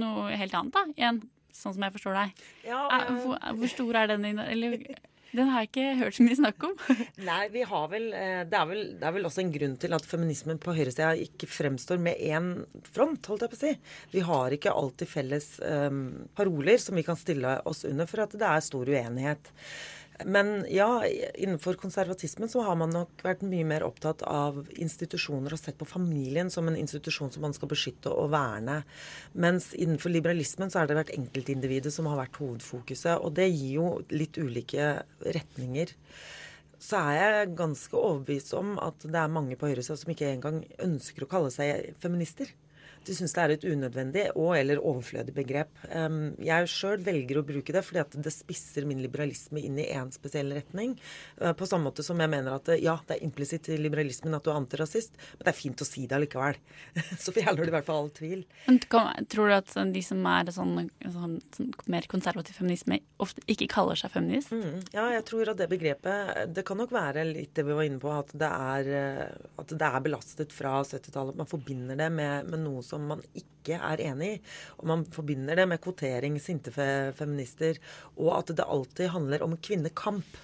noe 0.00 0.32
helt 0.40 0.56
annet, 0.56 0.72
da. 0.78 0.86
Igjen, 0.96 1.20
sånn 1.52 1.76
som 1.76 1.84
jeg 1.84 1.96
forstår 1.98 2.16
deg. 2.22 2.42
Ja, 2.70 2.82
men... 2.94 3.20
hvor, 3.26 3.44
hvor 3.60 3.72
stor 3.74 4.00
er 4.00 4.12
den? 4.14 4.26
Eller, 4.48 4.80
den 5.36 5.50
har 5.52 5.64
jeg 5.64 5.70
ikke 5.70 5.96
hørt 5.98 6.16
så 6.16 6.24
mye 6.24 6.38
snakk 6.38 6.64
om. 6.68 6.74
Nei, 7.28 7.42
vi 7.52 7.64
har 7.68 7.90
vel 7.92 8.06
eh, 8.16 8.40
det, 8.48 8.56
er 8.56 8.70
vel 8.70 8.82
det 9.00 9.08
er 9.08 9.14
vel 9.18 9.28
også 9.28 9.42
en 9.44 9.52
grunn 9.52 9.76
til 9.80 9.96
at 9.96 10.08
feminismen 10.08 10.60
på 10.62 10.74
høyresida 10.76 11.10
ikke 11.20 11.50
fremstår 11.50 12.00
med 12.02 12.22
én 12.24 12.50
front, 12.88 13.28
holdt 13.28 13.44
jeg 13.44 13.52
på 13.52 13.58
å 13.58 13.62
si. 13.62 13.74
Vi 14.14 14.24
har 14.24 14.56
ikke 14.56 14.72
alltid 14.72 15.10
felles 15.10 15.50
um, 15.60 16.02
paroler 16.38 16.80
som 16.80 16.96
vi 16.96 17.04
kan 17.06 17.18
stille 17.20 17.58
oss 17.68 17.84
under, 17.88 18.08
for 18.08 18.24
at 18.24 18.36
det 18.40 18.48
er 18.48 18.64
stor 18.64 18.88
uenighet. 18.88 19.52
Men 20.26 20.66
ja, 20.68 21.06
innenfor 21.34 21.74
konservatismen 21.78 22.48
så 22.48 22.62
har 22.66 22.76
man 22.80 22.90
nok 22.90 23.22
vært 23.22 23.44
mye 23.46 23.66
mer 23.68 23.84
opptatt 23.86 24.24
av 24.26 24.64
institusjoner 24.74 25.54
og 25.54 25.60
sett 25.60 25.78
på 25.78 25.86
familien 25.86 26.50
som 26.50 26.66
en 26.66 26.78
institusjon 26.78 27.30
som 27.30 27.44
man 27.46 27.54
skal 27.54 27.70
beskytte 27.70 28.10
og 28.10 28.32
verne. 28.34 28.80
Mens 29.38 29.70
innenfor 29.78 30.10
liberalismen 30.10 30.72
så 30.72 30.80
har 30.80 30.90
det 30.90 30.98
vært 30.98 31.14
enkeltindividet 31.14 31.94
som 31.94 32.10
har 32.10 32.18
vært 32.18 32.40
hovedfokuset. 32.42 33.14
Og 33.22 33.36
det 33.38 33.46
gir 33.52 33.78
jo 33.78 33.92
litt 34.10 34.40
ulike 34.42 34.90
retninger. 35.38 35.94
Så 36.82 36.98
er 36.98 37.18
jeg 37.18 37.54
ganske 37.58 37.94
overbevist 37.98 38.54
om 38.58 38.74
at 38.82 39.06
det 39.06 39.18
er 39.18 39.30
mange 39.30 39.58
på 39.58 39.70
høyresida 39.70 39.98
som 39.98 40.10
ikke 40.14 40.32
engang 40.32 40.64
ønsker 40.82 41.26
å 41.26 41.30
kalle 41.30 41.54
seg 41.54 41.94
feminister. 42.02 42.50
De 43.08 43.16
syns 43.16 43.34
det 43.36 43.44
er 43.44 43.54
et 43.54 43.66
unødvendig 43.68 44.26
og 44.34 44.52
eller 44.58 44.82
overflødig 44.84 45.34
begrep. 45.36 45.72
Jeg 46.44 46.68
sjøl 46.70 47.00
velger 47.04 47.40
å 47.40 47.46
bruke 47.46 47.72
det 47.74 47.82
fordi 47.86 48.02
at 48.02 48.16
det 48.24 48.32
spisser 48.34 48.86
min 48.88 49.00
liberalisme 49.02 49.62
inn 49.64 49.78
i 49.80 49.88
én 49.94 50.10
spesiell 50.14 50.52
retning. 50.56 50.96
Uh, 51.40 51.52
på 51.56 51.66
samme 51.68 51.88
måte 51.88 52.04
som 52.04 52.18
jeg 52.20 52.30
mener 52.30 52.56
at 52.58 52.70
ja, 52.82 52.98
det 53.08 53.18
er 53.18 53.26
implisitt 53.26 53.70
i 53.72 53.78
liberalismen 53.80 54.36
at 54.36 54.44
du 54.44 54.52
er 54.52 54.58
antirasist, 54.58 55.16
men 55.36 55.46
det 55.46 55.52
er 55.52 55.58
fint 55.58 55.84
å 55.84 55.88
si 55.88 56.06
det 56.08 56.18
allikevel. 56.18 56.58
Så 57.24 57.34
fjerner 57.36 57.62
du 57.62 57.70
i 57.70 57.74
hvert 57.74 57.86
fall 57.88 58.04
all 58.04 58.12
tvil. 58.14 58.44
Men 58.66 58.80
tror 58.84 59.50
du 59.50 59.56
at 59.56 59.74
de 59.94 60.02
som 60.04 60.28
er 60.30 60.52
sånn, 60.54 60.74
sånn, 61.02 61.38
sånn 61.54 61.72
mer 61.90 62.08
konservativ 62.10 62.58
feminisme, 62.58 63.00
ofte 63.22 63.44
ikke 63.50 63.70
kaller 63.72 63.98
seg 63.98 64.12
feminist? 64.14 64.52
Mm, 64.54 64.82
ja, 64.94 65.08
jeg 65.16 65.24
tror 65.28 65.52
at 65.52 65.58
det 65.60 65.68
begrepet 65.70 66.54
Det 66.54 66.64
kan 66.66 66.78
nok 66.80 66.92
være 66.94 67.24
litt 67.28 67.54
det 67.56 67.64
vi 67.66 67.76
var 67.76 67.86
inne 67.86 68.00
på, 68.02 68.12
at 68.12 68.32
det 68.38 68.48
er, 68.48 68.90
eh, 68.98 69.48
at 69.60 69.74
det 69.78 69.88
er 69.88 70.04
belastet 70.04 70.54
fra 70.54 70.78
70-tallet. 70.82 71.38
Man 71.38 71.50
forbinder 71.50 71.98
det 71.98 72.10
med, 72.14 72.50
med 72.50 72.64
noe 72.64 72.84
som 72.86 72.97
man 73.00 73.22
ikke 73.36 73.78
er 73.78 74.02
enig 74.08 74.30
i. 74.36 74.42
Og 74.78 74.90
man 74.90 75.06
forbinder 75.12 75.58
det 75.58 75.68
med 75.70 75.80
kvotering, 75.84 76.38
sinte 76.42 76.72
feminister, 76.72 77.78
og 78.16 78.32
at 78.38 78.54
det 78.56 78.66
alltid 78.66 79.12
handler 79.14 79.44
om 79.46 79.56
kvinnekamp. 79.56 80.38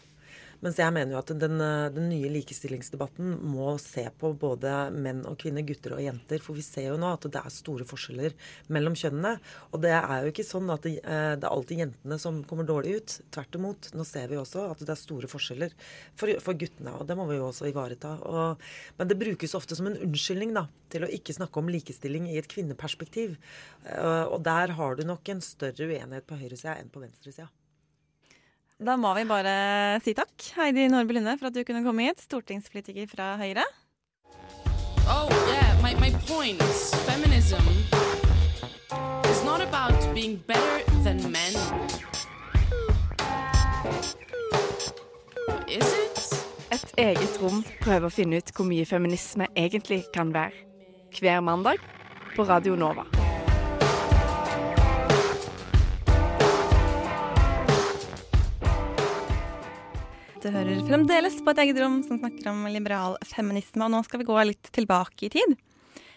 Mens 0.65 0.79
jeg 0.81 0.93
mener 0.97 1.13
jo 1.13 1.21
at 1.21 1.31
den, 1.37 1.59
eh, 1.61 1.91
den 1.93 2.07
nye 2.09 2.31
likestillingsdebatten 2.33 3.35
må 3.53 3.75
se 3.83 4.07
på 4.17 4.31
både 4.41 4.71
menn 4.97 5.21
og 5.29 5.37
kvinner, 5.43 5.65
gutter 5.67 5.93
og 5.99 6.01
jenter. 6.01 6.41
For 6.41 6.57
vi 6.57 6.65
ser 6.65 6.87
jo 6.89 7.01
nå 7.01 7.11
at 7.13 7.27
det 7.29 7.41
er 7.43 7.53
store 7.53 7.85
forskjeller 7.85 8.33
mellom 8.73 8.97
kjønnene. 8.97 9.35
Og 9.73 9.83
det 9.85 9.93
er 9.93 10.25
jo 10.25 10.33
ikke 10.33 10.47
sånn 10.49 10.73
at 10.73 10.87
det, 10.87 10.95
eh, 11.05 11.35
det 11.37 11.45
er 11.45 11.53
alltid 11.53 11.83
jentene 11.83 12.19
som 12.19 12.41
kommer 12.49 12.65
dårlig 12.65 12.97
ut. 12.97 13.17
Tvert 13.31 13.59
imot. 13.61 13.91
Nå 13.93 14.07
ser 14.09 14.29
vi 14.33 14.41
også 14.41 14.71
at 14.71 14.81
det 14.81 14.89
er 14.95 15.01
store 15.03 15.29
forskjeller 15.29 15.75
for, 16.17 16.33
for 16.41 16.57
guttene, 16.57 16.95
og 16.97 17.05
det 17.07 17.19
må 17.19 17.29
vi 17.29 17.37
jo 17.37 17.51
også 17.51 17.69
ivareta. 17.69 18.15
Og, 18.25 18.65
men 18.97 19.11
det 19.11 19.21
brukes 19.21 19.55
ofte 19.55 19.77
som 19.77 19.91
en 19.91 20.01
unnskyldning 20.01 20.55
da, 20.57 20.65
til 20.89 21.05
å 21.05 21.13
ikke 21.13 21.37
snakke 21.37 21.61
om 21.61 21.69
likestilling 21.69 22.31
i 22.33 22.39
et 22.41 22.49
kvinneperspektiv. 22.49 23.37
Eh, 23.85 24.25
Og 24.25 24.41
der 24.43 24.73
har 24.79 24.97
du 24.97 25.05
nok 25.05 25.29
en 25.29 25.45
større 25.45 25.91
uenighet 25.93 26.25
på 26.25 26.41
høyresida 26.41 26.79
enn 26.81 26.89
på 26.89 27.05
venstresida. 27.05 27.51
Da 28.83 28.97
må 28.99 29.13
vi 29.15 29.23
bare 29.23 30.01
si 30.03 30.17
takk, 30.19 30.35
Heidi 30.59 30.89
Nordby 30.91 31.15
Lunde, 31.15 31.37
for 31.39 31.47
at 31.47 31.55
du 31.55 31.63
kunne 31.63 31.85
komme 31.85 32.09
hit. 32.09 32.19
Stortingspolitiker 32.27 33.07
fra 33.07 33.37
Høyre. 33.39 33.63
Oh, 35.07 35.29
yeah, 35.47 35.79
my, 35.81 35.95
my 36.01 36.11
point 36.27 36.61
is 36.63 36.91
feminism 37.07 37.63
is 39.31 39.45
not 39.45 39.61
about 39.61 39.95
being 40.15 40.43
better 40.49 40.83
than 41.05 41.23
men. 41.31 41.55
Is 45.69 45.87
it? 45.95 46.19
Et 46.75 46.95
eget 46.99 47.39
rom 47.43 47.63
prøver 47.79 48.09
å 48.09 48.13
finne 48.13 48.43
ut 48.43 48.51
hvor 48.57 48.67
mye 48.67 48.87
feminisme 48.89 49.47
egentlig 49.55 50.03
kan 50.15 50.35
være. 50.35 50.67
Hver 51.15 51.45
mandag 51.47 51.79
på 52.35 52.43
Radio 52.49 52.75
Nova. 52.75 53.07
Du 60.45 60.51
hører 60.53 60.83
fremdeles 60.85 61.39
på 61.41 61.53
et 61.55 61.61
eget 61.63 61.79
rom 61.81 62.03
som 62.05 62.19
snakker 62.21 62.51
om 62.51 62.67
liberal 62.69 63.15
feminisme, 63.25 63.87
og 63.87 63.95
nå 63.95 64.03
skal 64.05 64.21
vi 64.21 64.27
gå 64.29 64.35
litt 64.45 64.69
tilbake 64.77 65.25
i 65.25 65.31
tid. 65.33 65.55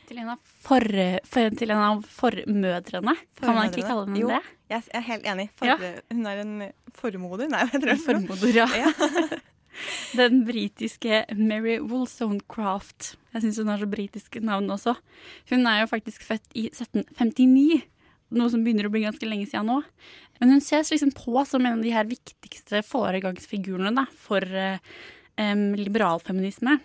Til 0.10 0.20
en 0.20 0.34
av, 0.34 0.42
for, 0.66 0.84
for, 1.28 1.56
til 1.56 1.72
en 1.72 1.84
av 1.86 2.02
formødrene. 2.12 3.13
Kan 3.40 3.56
man 3.56 3.72
ikke 3.72 3.86
kalle 3.88 4.04
henne 4.04 4.20
jo, 4.20 4.28
det? 4.34 4.42
Jeg 4.74 4.84
er 5.00 5.06
helt 5.08 5.30
enig. 5.32 5.48
For, 5.56 5.72
Ja. 5.72 5.78
Hun 6.12 6.28
er 6.28 6.42
en 6.44 6.54
formoder. 7.00 7.48
Nei, 7.54 7.63
jeg 7.72 7.80
tror 7.86 7.94
det? 7.94 7.98
Formoder, 8.04 8.52
ja. 8.56 8.68
Ja. 8.76 8.92
Den 10.20 10.44
britiske 10.44 11.24
Mary 11.40 11.78
Wollstonecraft. 11.80 13.13
Jeg 13.32 13.46
syns 13.46 13.62
hun 13.63 13.72
har 13.72 13.80
så 13.80 13.88
britiske 13.88 14.44
navn 14.44 14.68
også. 14.76 14.98
Hun 15.54 15.68
er 15.72 15.86
jo 15.86 15.92
faktisk 15.94 16.28
født 16.28 16.52
i 16.52 16.68
1759, 16.74 17.86
noe 18.36 18.52
som 18.52 18.63
begynner 18.66 18.90
å 18.90 18.92
bli 18.94 19.06
ganske 19.06 19.28
lenge 19.30 19.48
siden 19.48 19.70
nå. 19.70 19.80
Men 20.42 20.54
hun 20.54 20.63
ses 20.63 20.92
liksom 20.94 21.13
på 21.16 21.44
som 21.48 21.66
en 21.66 21.80
av 21.80 21.86
de 21.86 21.94
her 21.96 22.08
viktigste 22.10 22.84
foregangsfigurene 22.86 23.94
da, 23.96 24.06
for 24.20 24.44
eh, 24.44 24.80
liberalfeminisme. 25.38 26.78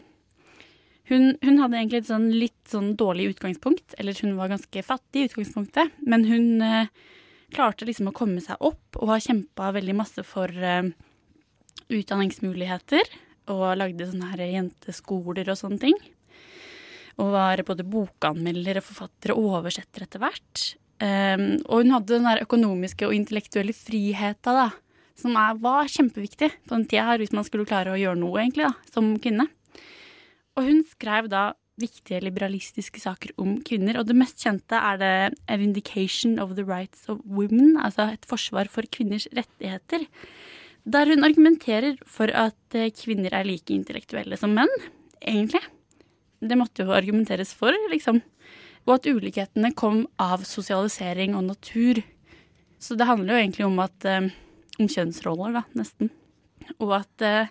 Hun, 1.10 1.32
hun 1.42 1.58
hadde 1.58 1.80
egentlig 1.80 2.02
et 2.04 2.10
sånn 2.12 2.28
litt 2.30 2.70
sånn 2.70 2.92
dårlig 2.96 3.32
utgangspunkt, 3.34 3.96
eller 3.98 4.16
hun 4.22 4.36
var 4.38 4.52
ganske 4.52 4.84
fattig 4.86 5.24
i 5.24 5.28
utgangspunktet, 5.28 5.98
men 6.06 6.24
hun 6.28 6.62
eh, 6.64 6.92
klarte 7.52 7.88
liksom 7.88 8.08
å 8.08 8.16
komme 8.16 8.40
seg 8.44 8.60
opp 8.64 9.00
og 9.00 9.10
har 9.10 9.24
kjempa 9.24 9.72
veldig 9.76 9.96
masse 9.98 10.24
for 10.26 10.48
eh, 10.48 10.92
utdanningsmuligheter, 11.92 13.10
og 13.52 13.64
lagde 13.76 14.06
sånne 14.06 14.30
her 14.30 14.44
jenteskoler 14.46 15.50
og 15.50 15.58
sånne 15.58 15.82
ting. 15.82 15.96
Og 17.20 17.32
var 17.34 17.60
både 17.66 17.84
bokanmelder 17.84 18.78
og 18.80 18.86
forfatter 18.86 19.34
og 19.34 19.58
oversetter 19.58 20.06
etter 20.06 20.22
hvert. 20.22 20.62
Um, 21.02 21.46
og 21.66 21.82
hun 21.82 21.94
hadde 21.96 22.14
den 22.14 22.28
der 22.28 22.44
økonomiske 22.44 23.08
og 23.08 23.14
intellektuelle 23.16 23.74
friheta, 23.74 24.52
da, 24.54 24.68
som 25.18 25.34
er, 25.38 25.56
var 25.58 25.90
kjempeviktig 25.90 26.52
på 26.68 26.76
den 26.76 26.86
tida 26.86 27.08
her, 27.08 27.18
hvis 27.22 27.34
man 27.34 27.46
skulle 27.46 27.66
klare 27.66 27.94
å 27.94 27.98
gjøre 27.98 28.20
noe, 28.20 28.36
egentlig, 28.38 28.68
da, 28.68 28.92
som 28.94 29.16
kvinne. 29.22 29.48
Og 30.54 30.68
hun 30.68 30.84
skrev 30.86 31.26
da 31.32 31.50
viktige 31.80 32.20
liberalistiske 32.22 33.00
saker 33.02 33.32
om 33.40 33.56
kvinner, 33.66 33.98
og 33.98 34.06
det 34.08 34.16
mest 34.18 34.42
kjente 34.44 34.78
er 34.78 34.98
det 35.00 35.12
A 35.50 35.58
Vindication 35.58 36.38
of 36.42 36.54
the 36.58 36.66
Rights 36.68 37.08
of 37.10 37.22
Women, 37.24 37.78
altså 37.80 38.10
et 38.12 38.28
forsvar 38.28 38.70
for 38.70 38.86
kvinners 38.92 39.26
rettigheter. 39.34 40.06
Der 40.84 41.08
hun 41.08 41.24
argumenterer 41.24 41.96
for 42.06 42.30
at 42.34 42.76
eh, 42.76 42.92
kvinner 42.94 43.32
er 43.34 43.46
like 43.48 43.72
intellektuelle 43.74 44.36
som 44.38 44.54
menn, 44.54 44.70
egentlig. 45.18 45.62
Det 46.42 46.58
måtte 46.58 46.84
jo 46.84 46.94
argumenteres 46.94 47.54
for, 47.54 47.74
liksom. 47.90 48.20
Og 48.86 48.96
at 48.96 49.06
ulikhetene 49.06 49.72
kom 49.78 50.04
av 50.22 50.42
sosialisering 50.46 51.36
og 51.38 51.46
natur. 51.52 52.02
Så 52.82 52.98
det 52.98 53.06
handler 53.06 53.36
jo 53.36 53.44
egentlig 53.44 53.66
om 53.68 53.78
at 53.82 54.08
eh, 54.08 54.32
om 54.80 54.90
kjønnsroller, 54.90 55.54
da, 55.54 55.64
nesten. 55.78 56.10
Og 56.80 56.94
at 56.98 57.24
eh, 57.26 57.50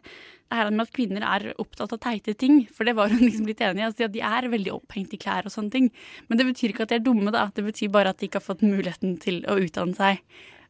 det 0.52 0.60
her 0.60 0.72
med 0.74 0.84
at 0.84 0.96
kvinner 0.96 1.24
er 1.24 1.46
opptatt 1.64 1.94
av 1.96 2.00
teite 2.04 2.34
ting, 2.36 2.66
for 2.76 2.88
det 2.88 2.98
var 2.98 3.12
hun 3.14 3.22
liksom 3.24 3.48
litt 3.48 3.62
enig 3.64 3.80
i. 3.80 3.86
Altså, 3.88 4.10
de 4.12 4.24
er 4.28 4.50
veldig 4.52 4.74
opphengt 4.76 5.14
i 5.16 5.20
klær 5.22 5.48
og 5.48 5.54
sånne 5.54 5.72
ting. 5.72 5.92
Men 6.28 6.42
det 6.42 6.48
betyr 6.50 6.74
ikke 6.74 6.84
at 6.88 6.92
de 6.92 6.98
er 7.00 7.06
dumme, 7.06 7.32
da. 7.32 7.46
Det 7.56 7.64
betyr 7.64 7.94
bare 7.94 8.12
at 8.12 8.20
de 8.20 8.28
ikke 8.28 8.42
har 8.42 8.50
fått 8.50 8.66
muligheten 8.66 9.16
til 9.24 9.46
å 9.48 9.60
utdanne 9.64 9.96
seg. 9.96 10.20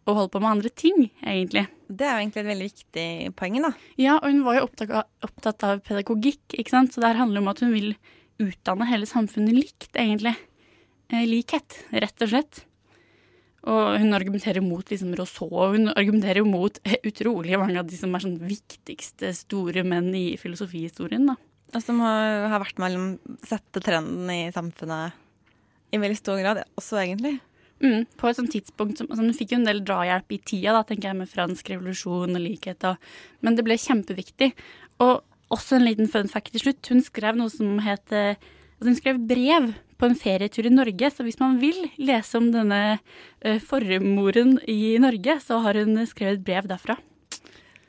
og 0.10 0.16
holde 0.18 0.32
på 0.34 0.40
med 0.42 0.50
andre 0.50 0.70
ting, 0.74 1.12
egentlig. 1.22 1.62
Det 1.86 2.06
er 2.08 2.16
jo 2.16 2.22
egentlig 2.24 2.42
et 2.42 2.48
veldig 2.48 2.68
viktig 2.72 3.34
poeng, 3.38 3.58
da. 3.62 3.70
Ja, 4.02 4.16
og 4.16 4.32
hun 4.32 4.40
var 4.48 4.56
jo 4.58 4.64
opptatt 4.66 4.94
av, 4.98 5.10
opptatt 5.28 5.66
av 5.68 5.84
pedagogikk, 5.86 6.56
ikke 6.58 6.74
sant. 6.74 6.94
Så 6.94 7.04
det 7.04 7.12
her 7.12 7.20
handler 7.22 7.44
om 7.44 7.52
at 7.52 7.62
hun 7.62 7.70
vil 7.70 7.92
utdanne 8.42 8.88
hele 8.90 9.06
samfunnet 9.06 9.54
likt, 9.54 9.92
egentlig. 9.94 10.34
Eh, 11.12 11.28
likhet, 11.28 11.76
rett 11.92 12.24
og 12.24 12.32
slett. 12.32 12.64
Og 13.68 14.00
hun 14.02 14.16
argumenterer 14.18 14.64
mot 14.66 14.88
liksom 14.90 15.12
Rousseau, 15.20 15.52
og 15.52 15.76
hun 15.76 15.92
argumenterer 15.92 16.48
mot 16.48 16.80
utrolig 17.10 17.60
mange 17.60 17.78
av 17.82 17.90
de 17.90 18.00
som 18.00 18.16
er 18.16 18.24
sånn 18.24 18.40
viktigste 18.42 19.34
store 19.38 19.84
menn 19.86 20.10
i 20.18 20.26
filosofihistorien, 20.42 21.28
da. 21.30 21.38
Og 21.72 21.84
som 21.84 22.02
har, 22.04 22.50
har 22.52 22.64
vært 22.64 22.80
med 22.82 22.98
å 22.98 23.36
sette 23.48 23.84
trenden 23.84 24.28
i 24.34 24.42
samfunnet 24.52 25.20
i 25.92 26.00
veldig 26.00 26.20
stor 26.20 26.40
grad, 26.40 26.64
også 26.80 27.00
egentlig. 27.04 27.38
Mm, 27.82 28.06
på 28.20 28.30
et 28.30 28.38
sånt 28.38 28.52
tidspunkt 28.54 29.00
som, 29.00 29.08
altså 29.10 29.24
Hun 29.26 29.36
fikk 29.36 29.54
jo 29.56 29.58
en 29.58 29.68
del 29.68 29.80
drahjelp 29.84 30.36
i 30.36 30.40
tida, 30.46 30.74
da, 30.76 30.84
tenker 30.88 31.10
jeg, 31.10 31.20
med 31.20 31.32
fransk 31.32 31.72
revolusjon 31.74 32.38
og 32.38 32.44
likhet. 32.44 32.84
Og, 32.88 33.12
men 33.44 33.58
det 33.58 33.66
ble 33.68 33.78
kjempeviktig. 33.82 34.52
Og 35.04 35.22
også 35.52 35.80
en 35.80 35.88
liten 35.88 36.12
fun 36.12 36.30
fact 36.32 36.54
til 36.54 36.64
slutt. 36.66 36.92
Hun 36.92 37.02
skrev 37.04 37.40
noe 37.40 37.52
som 37.52 37.80
het 37.84 38.14
altså 38.14 38.88
Hun 38.88 39.00
skrev 39.00 39.24
brev 39.30 39.72
på 40.02 40.10
en 40.10 40.18
ferietur 40.18 40.68
i 40.68 40.74
Norge. 40.74 41.12
Så 41.14 41.26
hvis 41.28 41.40
man 41.42 41.60
vil 41.62 41.78
lese 42.02 42.40
om 42.40 42.50
denne 42.54 42.82
uh, 42.98 43.58
formoren 43.62 44.58
i 44.70 44.98
Norge, 45.02 45.38
så 45.46 45.62
har 45.62 45.78
hun 45.78 46.02
skrevet 46.10 46.44
brev 46.46 46.70
derfra. 46.72 46.98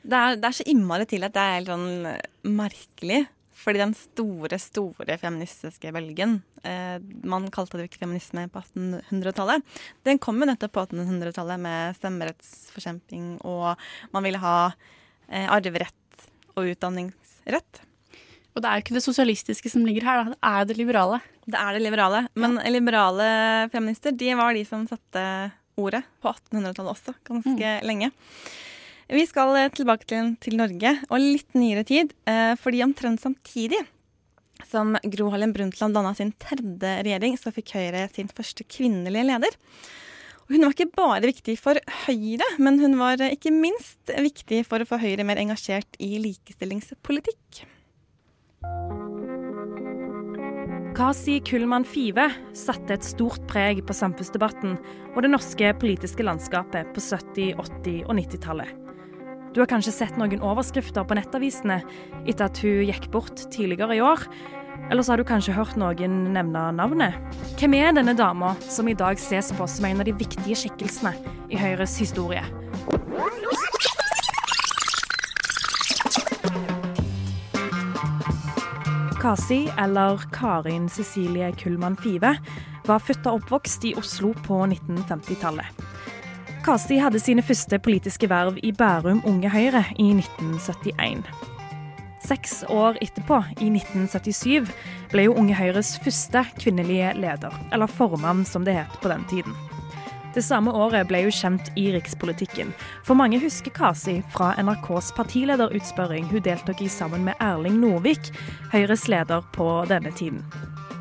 Det 0.03 0.19
er, 0.19 0.35
det 0.37 0.49
er 0.49 0.57
så 0.59 0.67
innmari 0.69 1.07
til 1.09 1.25
at 1.25 1.33
det 1.33 1.43
er 1.43 1.57
helt 1.57 1.71
sånn 1.73 2.53
merkelig. 2.59 3.23
Fordi 3.63 3.79
den 3.79 3.93
store, 3.95 4.57
store 4.59 5.15
feministiske 5.21 5.91
bølgen, 5.95 6.41
eh, 6.67 6.97
man 7.23 7.47
kalte 7.53 7.79
det 7.79 7.87
ikke 7.87 8.01
feminisme 8.01 8.47
på 8.51 8.59
1800-tallet, 8.59 9.63
den 10.03 10.19
kom 10.19 10.41
jo 10.41 10.49
nettopp 10.49 10.73
på 10.75 10.83
1800-tallet 10.89 11.61
med 11.63 11.95
stemmerettsforkjemping, 11.99 13.37
og 13.47 13.79
man 14.11 14.25
ville 14.25 14.41
ha 14.43 14.57
eh, 15.29 15.47
arverett 15.47 16.27
og 16.57 16.73
utdanningsrett. 16.73 17.83
Og 18.53 18.61
det 18.61 18.69
er 18.69 18.77
jo 18.77 18.83
ikke 18.85 18.97
det 18.97 19.05
sosialistiske 19.05 19.71
som 19.73 19.85
ligger 19.87 20.05
her, 20.05 20.23
da. 20.23 20.33
det 20.33 20.49
er 20.49 20.67
det 20.69 20.77
liberale. 20.77 21.19
Det 21.49 21.59
er 21.59 21.75
det 21.75 21.81
liberale. 21.83 22.25
Men 22.37 22.59
ja. 22.61 22.73
liberale 22.73 23.27
feminister, 23.73 24.13
de 24.13 24.35
var 24.37 24.53
de 24.53 24.63
som 24.67 24.85
satte 24.89 25.23
ordet 25.79 26.03
på 26.21 26.29
1800-tallet 26.29 26.93
også, 26.93 27.15
ganske 27.25 27.55
mm. 27.57 27.87
lenge. 27.87 28.11
Vi 29.13 29.25
skal 29.27 29.57
eh, 29.57 29.71
tilbake 29.73 30.07
til, 30.09 30.35
til 30.41 30.55
Norge 30.59 30.93
og 31.09 31.19
litt 31.19 31.57
nyere 31.57 31.83
tid. 31.87 32.13
Eh, 32.29 32.53
fordi 32.61 32.83
omtrent 32.85 33.21
samtidig 33.23 33.81
som 34.69 34.95
Gro 35.03 35.27
Harlem 35.33 35.51
Brundtland 35.53 35.97
danna 35.97 36.13
sin 36.15 36.31
tredje 36.41 36.95
regjering, 37.03 37.35
så 37.37 37.51
fikk 37.53 37.75
Høyre 37.77 38.07
sin 38.13 38.31
første 38.31 38.65
kvinnelige 38.69 39.25
leder. 39.27 39.57
Hun 40.51 40.65
var 40.65 40.73
ikke 40.75 40.91
bare 40.93 41.29
viktig 41.29 41.55
for 41.59 41.79
Høyre, 42.05 42.47
men 42.61 42.79
hun 42.81 42.97
var 42.99 43.21
ikke 43.29 43.53
minst 43.53 44.11
viktig 44.11 44.63
for 44.67 44.83
å 44.83 44.87
få 44.87 44.99
Høyre 45.01 45.25
mer 45.27 45.41
engasjert 45.41 45.99
i 46.03 46.15
likestillingspolitikk. 46.21 47.63
Kasi 50.93 51.39
Kullmann 51.41 51.85
Five 51.89 52.27
satte 52.53 52.93
et 52.93 53.05
stort 53.05 53.41
preg 53.49 53.81
på 53.87 53.95
samfunnsdebatten 53.97 54.75
og 55.15 55.23
det 55.25 55.31
norske 55.33 55.71
politiske 55.81 56.25
landskapet 56.25 56.91
på 56.93 57.01
70-, 57.01 57.55
80- 57.57 58.03
og 58.05 58.13
90-tallet. 58.19 58.75
Du 59.53 59.61
har 59.61 59.69
kanskje 59.69 59.93
sett 59.93 60.17
noen 60.17 60.41
overskrifter 60.41 61.05
på 61.05 61.17
nettavisene 61.17 61.79
etter 62.23 62.45
at 62.45 62.61
hun 62.61 62.85
gikk 62.87 63.09
bort 63.13 63.41
tidligere 63.53 63.97
i 63.97 64.03
år. 64.05 64.21
Eller 64.91 65.05
så 65.05 65.13
har 65.13 65.21
du 65.21 65.25
kanskje 65.27 65.53
hørt 65.57 65.77
noen 65.77 66.15
nevne 66.33 66.65
navnet. 66.77 67.17
Hvem 67.57 67.77
er 67.77 67.93
denne 67.97 68.15
dama 68.17 68.55
som 68.65 68.89
i 68.89 68.97
dag 68.97 69.21
ses 69.21 69.53
på 69.57 69.67
som 69.69 69.89
en 69.89 70.01
av 70.01 70.09
de 70.09 70.17
viktige 70.17 70.57
skikkelsene 70.63 71.13
i 71.53 71.61
Høyres 71.61 71.97
historie? 72.01 72.41
Kasi, 79.23 79.69
eller 79.79 80.19
Karin 80.33 80.89
Cecilie 80.89 81.51
Kullmann 81.51 81.95
Five, 81.95 82.33
var 82.85 82.99
født 82.99 83.27
og 83.29 83.37
oppvokst 83.37 83.85
i 83.87 83.93
Oslo 83.95 84.33
på 84.43 84.57
1950-tallet. 84.65 85.79
Kasi 86.65 86.97
hadde 86.99 87.21
sine 87.23 87.45
første 87.45 87.79
politiske 87.79 88.27
verv 88.27 88.59
i 88.59 88.73
Bærum 88.75 89.21
Unge 89.23 89.47
Høyre 89.53 89.85
i 89.95 90.09
1971. 90.11 91.23
Seks 92.27 92.65
år 92.67 92.99
etterpå, 92.99 93.39
i 93.63 93.71
1977, 93.71 94.67
ble 95.15 95.29
jo 95.29 95.37
Unge 95.39 95.55
Høyres 95.55 95.95
første 96.03 96.43
kvinnelige 96.59 97.15
leder, 97.15 97.55
eller 97.71 97.87
formann 97.87 98.43
som 98.43 98.67
det 98.67 98.75
het 98.81 98.99
på 98.99 99.07
den 99.07 99.23
tiden. 99.31 99.55
Det 100.33 100.41
samme 100.41 100.71
året 100.73 101.05
ble 101.05 101.19
hun 101.27 101.33
kjent 101.35 101.67
i 101.77 101.91
rikspolitikken, 101.93 102.71
for 103.05 103.13
mange 103.13 103.37
husker 103.37 103.73
Kasi 103.73 104.15
fra 104.33 104.55
NRKs 104.57 105.11
partilederutspørring 105.13 106.25
hun 106.31 106.41
deltok 106.41 106.81
i 106.81 106.89
sammen 106.89 107.21
med 107.27 107.37
Erling 107.37 107.77
Norvik, 107.77 108.31
Høyres 108.73 109.05
leder 109.13 109.45
på 109.53 109.67
denne 109.91 110.09
tiden. 110.17 110.41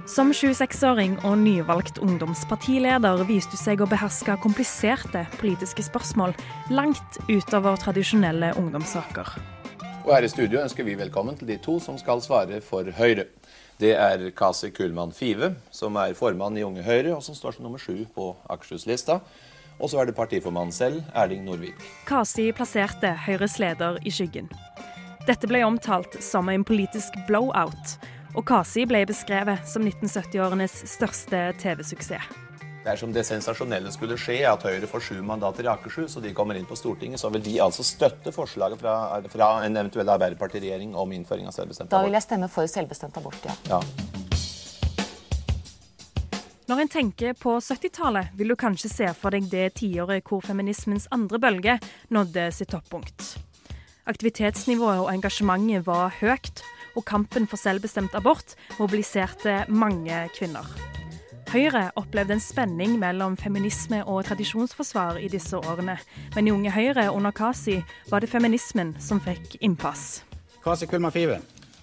Som 0.04 0.34
26-åring 0.36 1.14
og 1.24 1.38
nyvalgt 1.40 2.02
ungdomspartileder 2.04 3.24
viste 3.24 3.56
hun 3.56 3.62
seg 3.62 3.80
å 3.80 3.88
beherske 3.88 4.36
kompliserte 4.42 5.24
politiske 5.40 5.86
spørsmål 5.86 6.36
langt 6.74 7.20
utover 7.30 7.80
tradisjonelle 7.80 8.52
ungdomssaker. 8.60 9.32
Og 10.02 10.12
her 10.12 10.26
i 10.26 10.28
studio 10.28 10.60
ønsker 10.60 10.84
vi 10.84 10.98
velkommen 10.98 11.38
til 11.38 11.48
de 11.48 11.56
to 11.62 11.78
som 11.80 11.96
skal 11.96 12.20
svare 12.20 12.60
for 12.60 12.84
Høyre. 12.98 13.30
Det 13.82 13.96
er 13.98 14.28
Kasi 14.30 14.70
Kullmann 14.70 15.10
Five, 15.10 15.56
som 15.74 15.96
er 15.98 16.14
formann 16.14 16.54
i 16.54 16.62
Unge 16.62 16.84
Høyre, 16.86 17.16
og 17.16 17.22
som 17.26 17.34
står 17.34 17.56
som 17.56 17.64
nummer 17.66 17.82
sju 17.82 18.04
på 18.14 18.28
Akershus-lista. 18.46 19.16
Og 19.80 19.90
så 19.90 19.98
er 19.98 20.06
det 20.06 20.14
partiformannen 20.14 20.70
selv, 20.70 21.00
Erling 21.18 21.42
Norvik. 21.48 21.82
Kasi 22.06 22.52
plasserte 22.54 23.10
Høyres 23.24 23.58
leder 23.58 23.98
i 24.06 24.12
skyggen. 24.14 24.46
Dette 25.26 25.50
ble 25.50 25.64
omtalt 25.66 26.14
som 26.22 26.50
en 26.52 26.62
politisk 26.62 27.18
blowout, 27.26 27.96
og 28.36 28.46
Kasi 28.46 28.86
ble 28.86 29.02
beskrevet 29.10 29.66
som 29.66 29.82
1970-årenes 29.90 30.78
største 30.94 31.48
TV-suksess. 31.58 32.41
Dersom 32.82 33.12
det 33.14 33.22
sensasjonelle 33.22 33.92
skulle 33.94 34.16
skje, 34.18 34.40
at 34.48 34.64
Høyre 34.66 34.88
får 34.90 35.04
sju 35.06 35.18
mandater 35.22 35.68
i 35.68 35.70
Akershus, 35.70 36.16
og 36.18 36.24
de 36.24 36.32
kommer 36.34 36.58
inn 36.58 36.66
på 36.66 36.74
Stortinget, 36.74 37.20
så 37.22 37.30
vil 37.30 37.44
de 37.44 37.60
altså 37.62 37.84
støtte 37.86 38.32
forslaget 38.34 38.80
fra, 38.80 39.20
fra 39.30 39.50
en 39.62 39.78
eventuell 39.78 40.10
Arbeiderpartiregjering 40.10 40.96
om 40.98 41.12
innføring 41.14 41.46
av 41.46 41.54
selvbestemt 41.54 41.86
abort? 41.86 41.94
Da 41.94 42.08
vil 42.08 42.18
jeg 42.18 42.26
stemme 42.26 42.48
for 42.50 42.66
selvbestemt 42.66 43.20
abort, 43.22 43.46
ja. 43.46 43.54
ja. 43.70 43.78
Når 46.72 46.82
en 46.82 46.90
tenker 46.90 47.38
på 47.38 47.54
70-tallet, 47.62 48.34
vil 48.38 48.50
du 48.50 48.56
kanskje 48.58 48.90
se 48.90 49.08
for 49.14 49.34
deg 49.34 49.46
det 49.52 49.76
tiåret 49.78 50.26
hvor 50.26 50.42
feminismens 50.42 51.06
andre 51.14 51.38
bølge 51.42 51.76
nådde 52.10 52.48
sitt 52.56 52.72
toppunkt. 52.74 53.36
Aktivitetsnivået 54.10 55.04
og 55.04 55.12
engasjementet 55.12 55.86
var 55.86 56.10
høyt, 56.18 56.64
og 56.96 57.06
kampen 57.06 57.46
for 57.46 57.60
selvbestemt 57.60 58.16
abort 58.18 58.56
mobiliserte 58.80 59.62
mange 59.70 60.24
kvinner. 60.34 60.66
Høyre 61.53 61.90
opplevde 62.00 62.32
en 62.32 62.40
spenning 62.40 62.94
mellom 62.96 63.34
feminisme 63.36 63.98
og 64.09 64.22
tradisjonsforsvar 64.24 65.18
i 65.20 65.26
disse 65.28 65.59
årene, 65.59 65.98
men 66.32 66.46
i 66.48 66.53
Unge 66.55 66.70
Høyre 66.72 67.11
under 67.12 67.34
Kasi 67.36 67.74
var 68.09 68.24
det 68.24 68.30
feminismen 68.32 68.94
som 68.96 69.18
fikk 69.20 69.59
innpass. 69.61 70.22
Kasi 70.64 70.86
Kulmafive. 70.88 71.42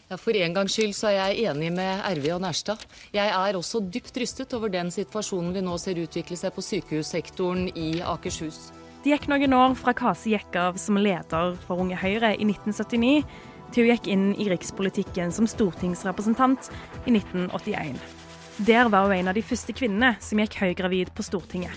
Ja, 0.09 0.17
For 0.17 0.34
en 0.34 0.55
gangs 0.55 0.74
skyld 0.74 0.95
så 0.97 1.11
er 1.11 1.20
jeg 1.20 1.51
enig 1.51 1.70
med 1.76 2.01
RV 2.01 2.26
og 2.39 2.41
Nærstad. 2.47 2.82
Jeg 3.13 3.30
er 3.30 3.59
også 3.59 3.84
dypt 3.93 4.17
rystet 4.17 4.55
over 4.57 4.74
den 4.74 4.89
situasjonen 4.89 5.53
vi 5.53 5.61
nå 5.61 5.78
ser 5.78 6.01
utvikle 6.01 6.38
seg 6.39 6.55
på 6.55 6.65
sykehussektoren 6.65 7.70
i 7.78 8.01
Akershus. 8.01 8.72
Det 9.03 9.13
gikk 9.13 9.30
noen 9.30 9.53
år 9.53 9.76
fra 9.78 9.93
Kasi 9.93 10.34
gikk 10.34 10.57
av 10.57 10.80
som 10.82 10.97
leder 10.97 11.53
for 11.67 11.84
Unge 11.84 11.99
Høyre 11.99 12.34
i 12.34 12.47
1979 12.47 13.22
til 13.70 13.86
hun 13.86 13.93
gikk 13.93 14.09
inn 14.09 14.26
i 14.34 14.49
rikspolitikken 14.49 15.30
som 15.36 15.45
stortingsrepresentant 15.45 16.72
i 17.05 17.13
1981. 17.13 18.18
Der 18.68 18.89
var 18.91 19.07
hun 19.07 19.16
en 19.16 19.30
av 19.32 19.38
de 19.38 19.43
første 19.45 19.72
kvinnene 19.72 20.18
som 20.20 20.39
gikk 20.41 20.57
høygravid 20.60 21.14
på 21.16 21.24
Stortinget. 21.24 21.72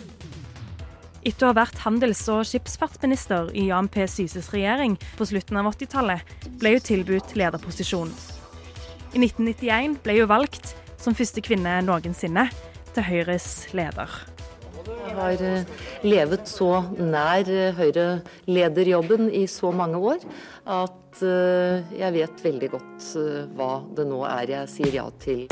Etter 1.23 1.47
å 1.47 1.53
ha 1.53 1.61
vært 1.61 1.79
handels- 1.85 2.25
og 2.33 2.43
skipsfartsminister 2.49 3.53
i 3.55 3.69
Jan 3.69 3.87
P. 3.87 4.03
Syses 4.11 4.51
regjering 4.51 4.97
på 5.15 5.29
slutten 5.31 5.61
av 5.61 5.69
80-tallet, 5.71 6.27
ble 6.59 6.75
hun 6.75 6.83
tilbudt 6.83 7.37
lederposisjon. 7.39 8.11
I 9.15 9.23
1991 9.23 10.01
ble 10.03 10.17
hun 10.19 10.31
valgt 10.33 10.73
som 10.99 11.15
første 11.15 11.45
kvinne 11.45 11.79
noensinne 11.87 12.49
til 12.97 13.07
Høyres 13.07 13.49
leder. 13.77 14.11
Jeg 14.83 15.15
har 15.15 15.45
eh, 15.47 15.69
levet 16.03 16.51
så 16.51 16.73
nær 16.99 17.47
eh, 17.47 17.77
Høyre-lederjobben 17.79 19.31
i 19.31 19.45
så 19.47 19.71
mange 19.71 20.01
år 20.03 20.25
at 20.67 21.23
eh, 21.23 21.95
jeg 22.01 22.17
vet 22.19 22.43
veldig 22.49 22.73
godt 22.75 23.13
hva 23.55 23.71
det 23.95 24.09
nå 24.11 24.25
er 24.27 24.57
jeg 24.57 24.75
sier 24.75 24.99
ja 24.99 25.07
til. 25.23 25.47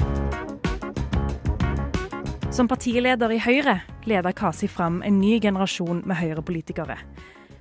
Som 2.51 2.67
partileder 2.67 3.31
i 3.31 3.37
Høyre 3.39 3.77
leder 4.11 4.35
Kasi 4.35 4.67
fram 4.67 4.97
en 5.07 5.21
ny 5.23 5.37
generasjon 5.39 6.01
med 6.03 6.19
Høyre-politikere. 6.19 6.97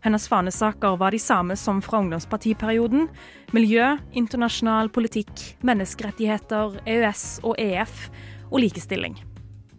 Hennes 0.01 0.23
fanesaker 0.31 0.95
var 0.97 1.13
de 1.13 1.19
samme 1.21 1.53
som 1.61 1.77
fra 1.85 1.99
ungdomspartiperioden. 2.01 3.05
Miljø, 3.53 3.85
internasjonal 4.17 4.89
politikk, 4.89 5.29
menneskerettigheter, 5.61 6.79
EØS 6.89 7.25
og 7.45 7.59
EF 7.61 8.07
og 8.49 8.63
likestilling. 8.63 9.19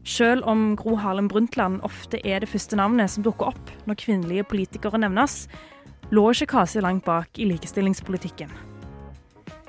Selv 0.07 0.47
om 0.47 0.77
Gro 0.79 0.95
Harlem 1.03 1.27
Brundtland 1.29 1.83
ofte 1.83 2.21
er 2.23 2.45
det 2.45 2.51
første 2.53 2.79
navnet 2.79 3.11
som 3.11 3.27
dukker 3.27 3.51
opp 3.51 3.75
når 3.91 3.99
kvinnelige 3.99 4.47
politikere 4.47 5.01
nevnes, 5.03 5.49
lå 6.15 6.29
ikke 6.31 6.53
Kasi 6.55 6.85
langt 6.87 7.03
bak 7.09 7.35
i 7.35 7.49
likestillingspolitikken. 7.51 8.55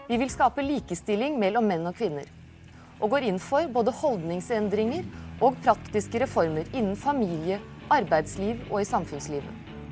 Vi 0.06 0.22
vil 0.22 0.30
skape 0.30 0.62
likestilling 0.62 1.42
mellom 1.42 1.66
menn 1.66 1.89
og 1.89 1.98
kvinner. 1.98 2.30
Og 3.02 3.16
går 3.16 3.26
inn 3.26 3.42
for 3.42 3.66
både 3.74 3.89
holdningsendringer 3.98 5.08
og 5.42 5.58
praktiske 5.66 6.22
reformer 6.24 6.70
innen 6.72 6.96
familie, 7.00 7.60
arbeidsliv 7.92 8.62
og 8.70 8.82
i 8.82 8.88
samfunnslivet. 8.88 9.52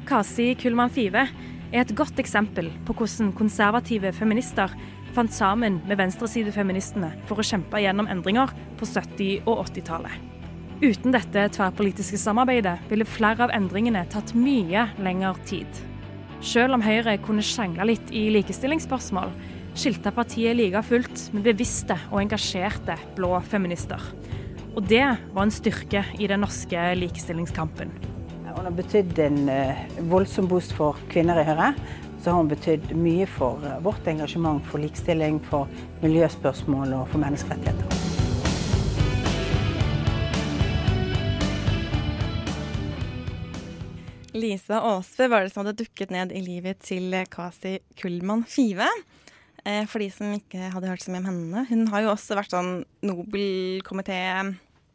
Kasi 0.10 0.54
Kullmann 0.58 0.94
Five 0.94 1.28
er 1.74 1.84
et 1.84 1.94
godt 1.98 2.18
eksempel 2.22 2.72
på 2.88 2.96
hvordan 2.98 3.34
konservative 3.38 4.14
feminister 4.16 4.72
fant 5.14 5.34
sammen 5.34 5.80
med 5.90 6.00
venstresidefeministene 6.00 7.12
for 7.30 7.42
å 7.42 7.46
kjempe 7.46 7.82
gjennom 7.82 8.10
endringer 8.10 8.54
på 8.80 8.88
70- 8.90 9.46
og 9.46 9.66
80-tallet. 9.68 10.26
Uten 10.80 11.12
dette 11.12 11.44
tverrpolitiske 11.58 12.18
samarbeidet 12.22 12.78
ville 12.88 13.08
flere 13.08 13.44
av 13.44 13.52
endringene 13.52 14.06
tatt 14.14 14.32
mye 14.38 14.86
lengre 15.04 15.34
tid. 15.50 15.82
Selv 16.40 16.78
om 16.78 16.84
Høyre 16.86 17.18
kunne 17.20 17.44
sjangle 17.44 17.90
litt 17.90 18.14
i 18.16 18.30
likestillingsspørsmål, 18.32 19.34
skilte 19.76 20.14
partiet 20.16 20.56
like 20.56 20.82
fullt 20.88 21.26
med 21.36 21.44
bevisste 21.50 21.98
og 22.10 22.22
engasjerte 22.24 22.96
blå 23.18 23.36
feminister. 23.52 24.00
Og 24.80 24.86
det 24.88 25.04
var 25.36 25.44
en 25.44 25.52
styrke 25.52 26.06
i 26.24 26.28
den 26.32 26.40
norske 26.40 26.80
likestillingskampen. 26.96 27.90
Hun 28.46 28.64
har 28.64 28.72
betydd 28.72 29.18
en 29.20 29.50
uh, 29.52 29.82
voldsom 30.08 30.48
boost 30.48 30.72
for 30.72 30.96
kvinner 31.12 31.36
i 31.42 31.44
Høyre. 31.44 31.74
Så 32.24 32.32
har 32.32 32.38
hun 32.40 32.48
betydd 32.48 32.94
mye 32.96 33.28
for 33.28 33.60
uh, 33.60 33.74
vårt 33.84 34.08
engasjement 34.08 34.64
for 34.72 34.80
likestilling, 34.80 35.42
for 35.52 35.68
miljøspørsmål 36.00 36.96
og 36.96 37.12
for 37.12 37.20
menneskerettigheter. 37.20 37.92
Lisa 44.40 44.80
Aasve 44.80 45.28
var 45.28 45.44
det 45.44 45.52
som 45.52 45.66
hadde 45.66 45.76
dukket 45.84 46.16
ned 46.16 46.32
i 46.32 46.40
livet 46.46 46.80
til 46.88 47.20
Kasi 47.28 47.82
Kullmann 48.00 48.48
Five. 48.48 48.88
Eh, 49.68 49.84
for 49.92 50.00
de 50.00 50.08
som 50.08 50.32
ikke 50.32 50.72
hadde 50.72 50.88
hørt 50.88 51.04
så 51.04 51.12
mye 51.12 51.20
om 51.26 51.30
henne. 51.34 51.68
Hun 51.68 51.88
har 51.92 52.06
jo 52.06 52.14
også 52.14 52.40
vært 52.40 52.56
sånn 52.56 52.72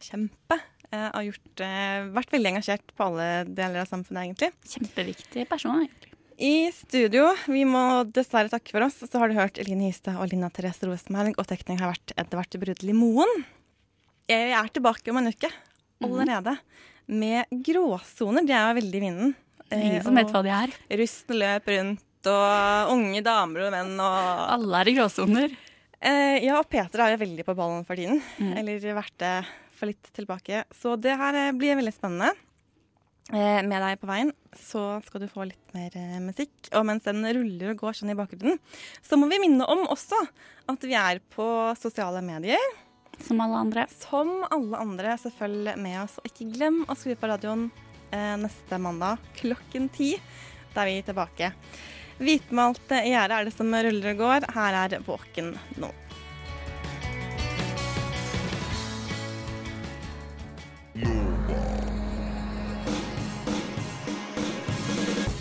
Nobelkomité-kjempe. 0.04 0.60
Eh, 0.90 1.10
har 1.12 1.22
gjort, 1.22 1.60
eh, 1.60 2.12
vært 2.12 2.30
veldig 2.30 2.50
engasjert 2.54 2.94
på 2.96 3.04
alle 3.04 3.44
deler 3.44 3.80
av 3.80 3.88
samfunnet, 3.88 4.36
egentlig. 4.36 4.52
Kjempeviktig 4.64 5.48
person, 5.48 5.80
egentlig. 5.80 6.12
I 6.38 6.70
studio, 6.72 7.32
vi 7.46 7.64
må 7.64 8.10
dessverre 8.12 8.50
takke 8.50 8.70
for 8.70 8.82
oss, 8.82 8.96
så 8.96 9.18
har 9.18 9.28
du 9.28 9.34
hørt 9.34 9.58
Eline 9.58 9.90
Hystad 9.90 10.16
og 10.16 10.30
Lina 10.30 10.50
Therese 10.50 10.82
Rosenberg, 10.82 11.34
og 11.38 11.46
tekniker 11.46 11.80
har 11.80 11.94
vært 11.94 12.12
Edvard 12.16 12.50
Brudli 12.50 12.92
Moen. 12.92 13.44
Jeg 14.28 14.50
er 14.50 14.68
tilbake 14.68 15.10
om 15.10 15.18
en 15.18 15.28
uke 15.28 15.50
allerede. 16.02 16.58
Med 17.06 17.44
gråsoner. 17.50 18.46
De 18.46 18.52
er 18.52 18.72
jo 18.72 18.80
veldig 18.80 18.94
i 18.94 19.00
vinden. 19.00 19.34
Ingen 19.70 20.02
som 20.02 20.14
vet 20.14 20.30
hva 20.30 20.42
de 20.42 20.50
er. 20.50 20.70
Rusten 20.98 21.38
løp 21.38 21.66
rundt, 21.66 22.26
og 22.26 22.90
unge 22.90 23.22
damer 23.22 23.66
og 23.66 23.72
menn 23.72 24.00
og 24.00 24.50
Alle 24.56 24.80
er 24.80 24.88
i 24.88 24.94
gråsoner. 24.96 25.56
Eh, 26.00 26.44
ja, 26.44 26.58
og 26.58 26.68
Peter 26.68 27.00
er 27.00 27.14
jo 27.14 27.22
veldig 27.22 27.44
på 27.44 27.54
ballen 27.54 27.84
for 27.84 27.94
tiden. 27.96 28.22
Eller 28.56 28.80
vært 28.96 29.16
det 29.18 29.44
for 29.84 29.92
litt 29.92 30.10
tilbake. 30.16 30.64
Så 30.72 30.96
det 30.96 31.16
her 31.20 31.36
eh, 31.36 31.54
blir 31.56 31.76
veldig 31.78 31.92
spennende. 31.94 32.32
Eh, 33.32 33.60
med 33.64 33.80
deg 33.80 34.00
på 34.00 34.08
veien 34.08 34.34
så 34.52 34.98
skal 35.04 35.22
du 35.22 35.30
få 35.32 35.46
litt 35.48 35.76
mer 35.76 35.94
eh, 35.96 36.20
musikk. 36.24 36.54
Og 36.76 36.86
mens 36.88 37.04
den 37.06 37.24
ruller 37.24 37.72
og 37.72 37.84
går 37.84 37.98
sånn 37.98 38.12
i 38.14 38.18
bakgrunnen, 38.18 38.60
så 39.04 39.18
må 39.20 39.28
vi 39.32 39.40
minne 39.42 39.66
om 39.68 39.86
også 39.92 40.18
at 40.72 40.84
vi 40.84 40.96
er 40.96 41.20
på 41.34 41.46
sosiale 41.80 42.24
medier. 42.24 42.60
Som 43.24 43.40
alle 43.44 43.60
andre. 43.60 43.86
Som 43.92 44.36
alle 44.50 44.80
andre. 44.80 45.16
Så 45.20 45.32
følg 45.34 45.74
med 45.80 46.00
oss. 46.02 46.18
Og 46.20 46.30
ikke 46.30 46.50
glem 46.56 46.82
å 46.88 46.96
skru 46.98 47.14
på 47.16 47.30
radioen 47.30 47.68
eh, 48.10 48.34
neste 48.40 48.80
mandag 48.80 49.22
klokken 49.38 49.90
ti. 49.94 50.14
Da 50.74 50.84
er 50.84 50.90
vi 50.90 51.02
tilbake. 51.06 51.52
Hvitmalt 52.14 52.92
gjerde 52.94 53.36
er 53.36 53.46
det 53.48 53.54
som 53.54 53.74
ruller 53.74 54.14
og 54.14 54.24
går. 54.24 54.48
Her 54.54 54.80
er 54.84 55.00
Våken 55.06 55.54
nå. 55.82 55.90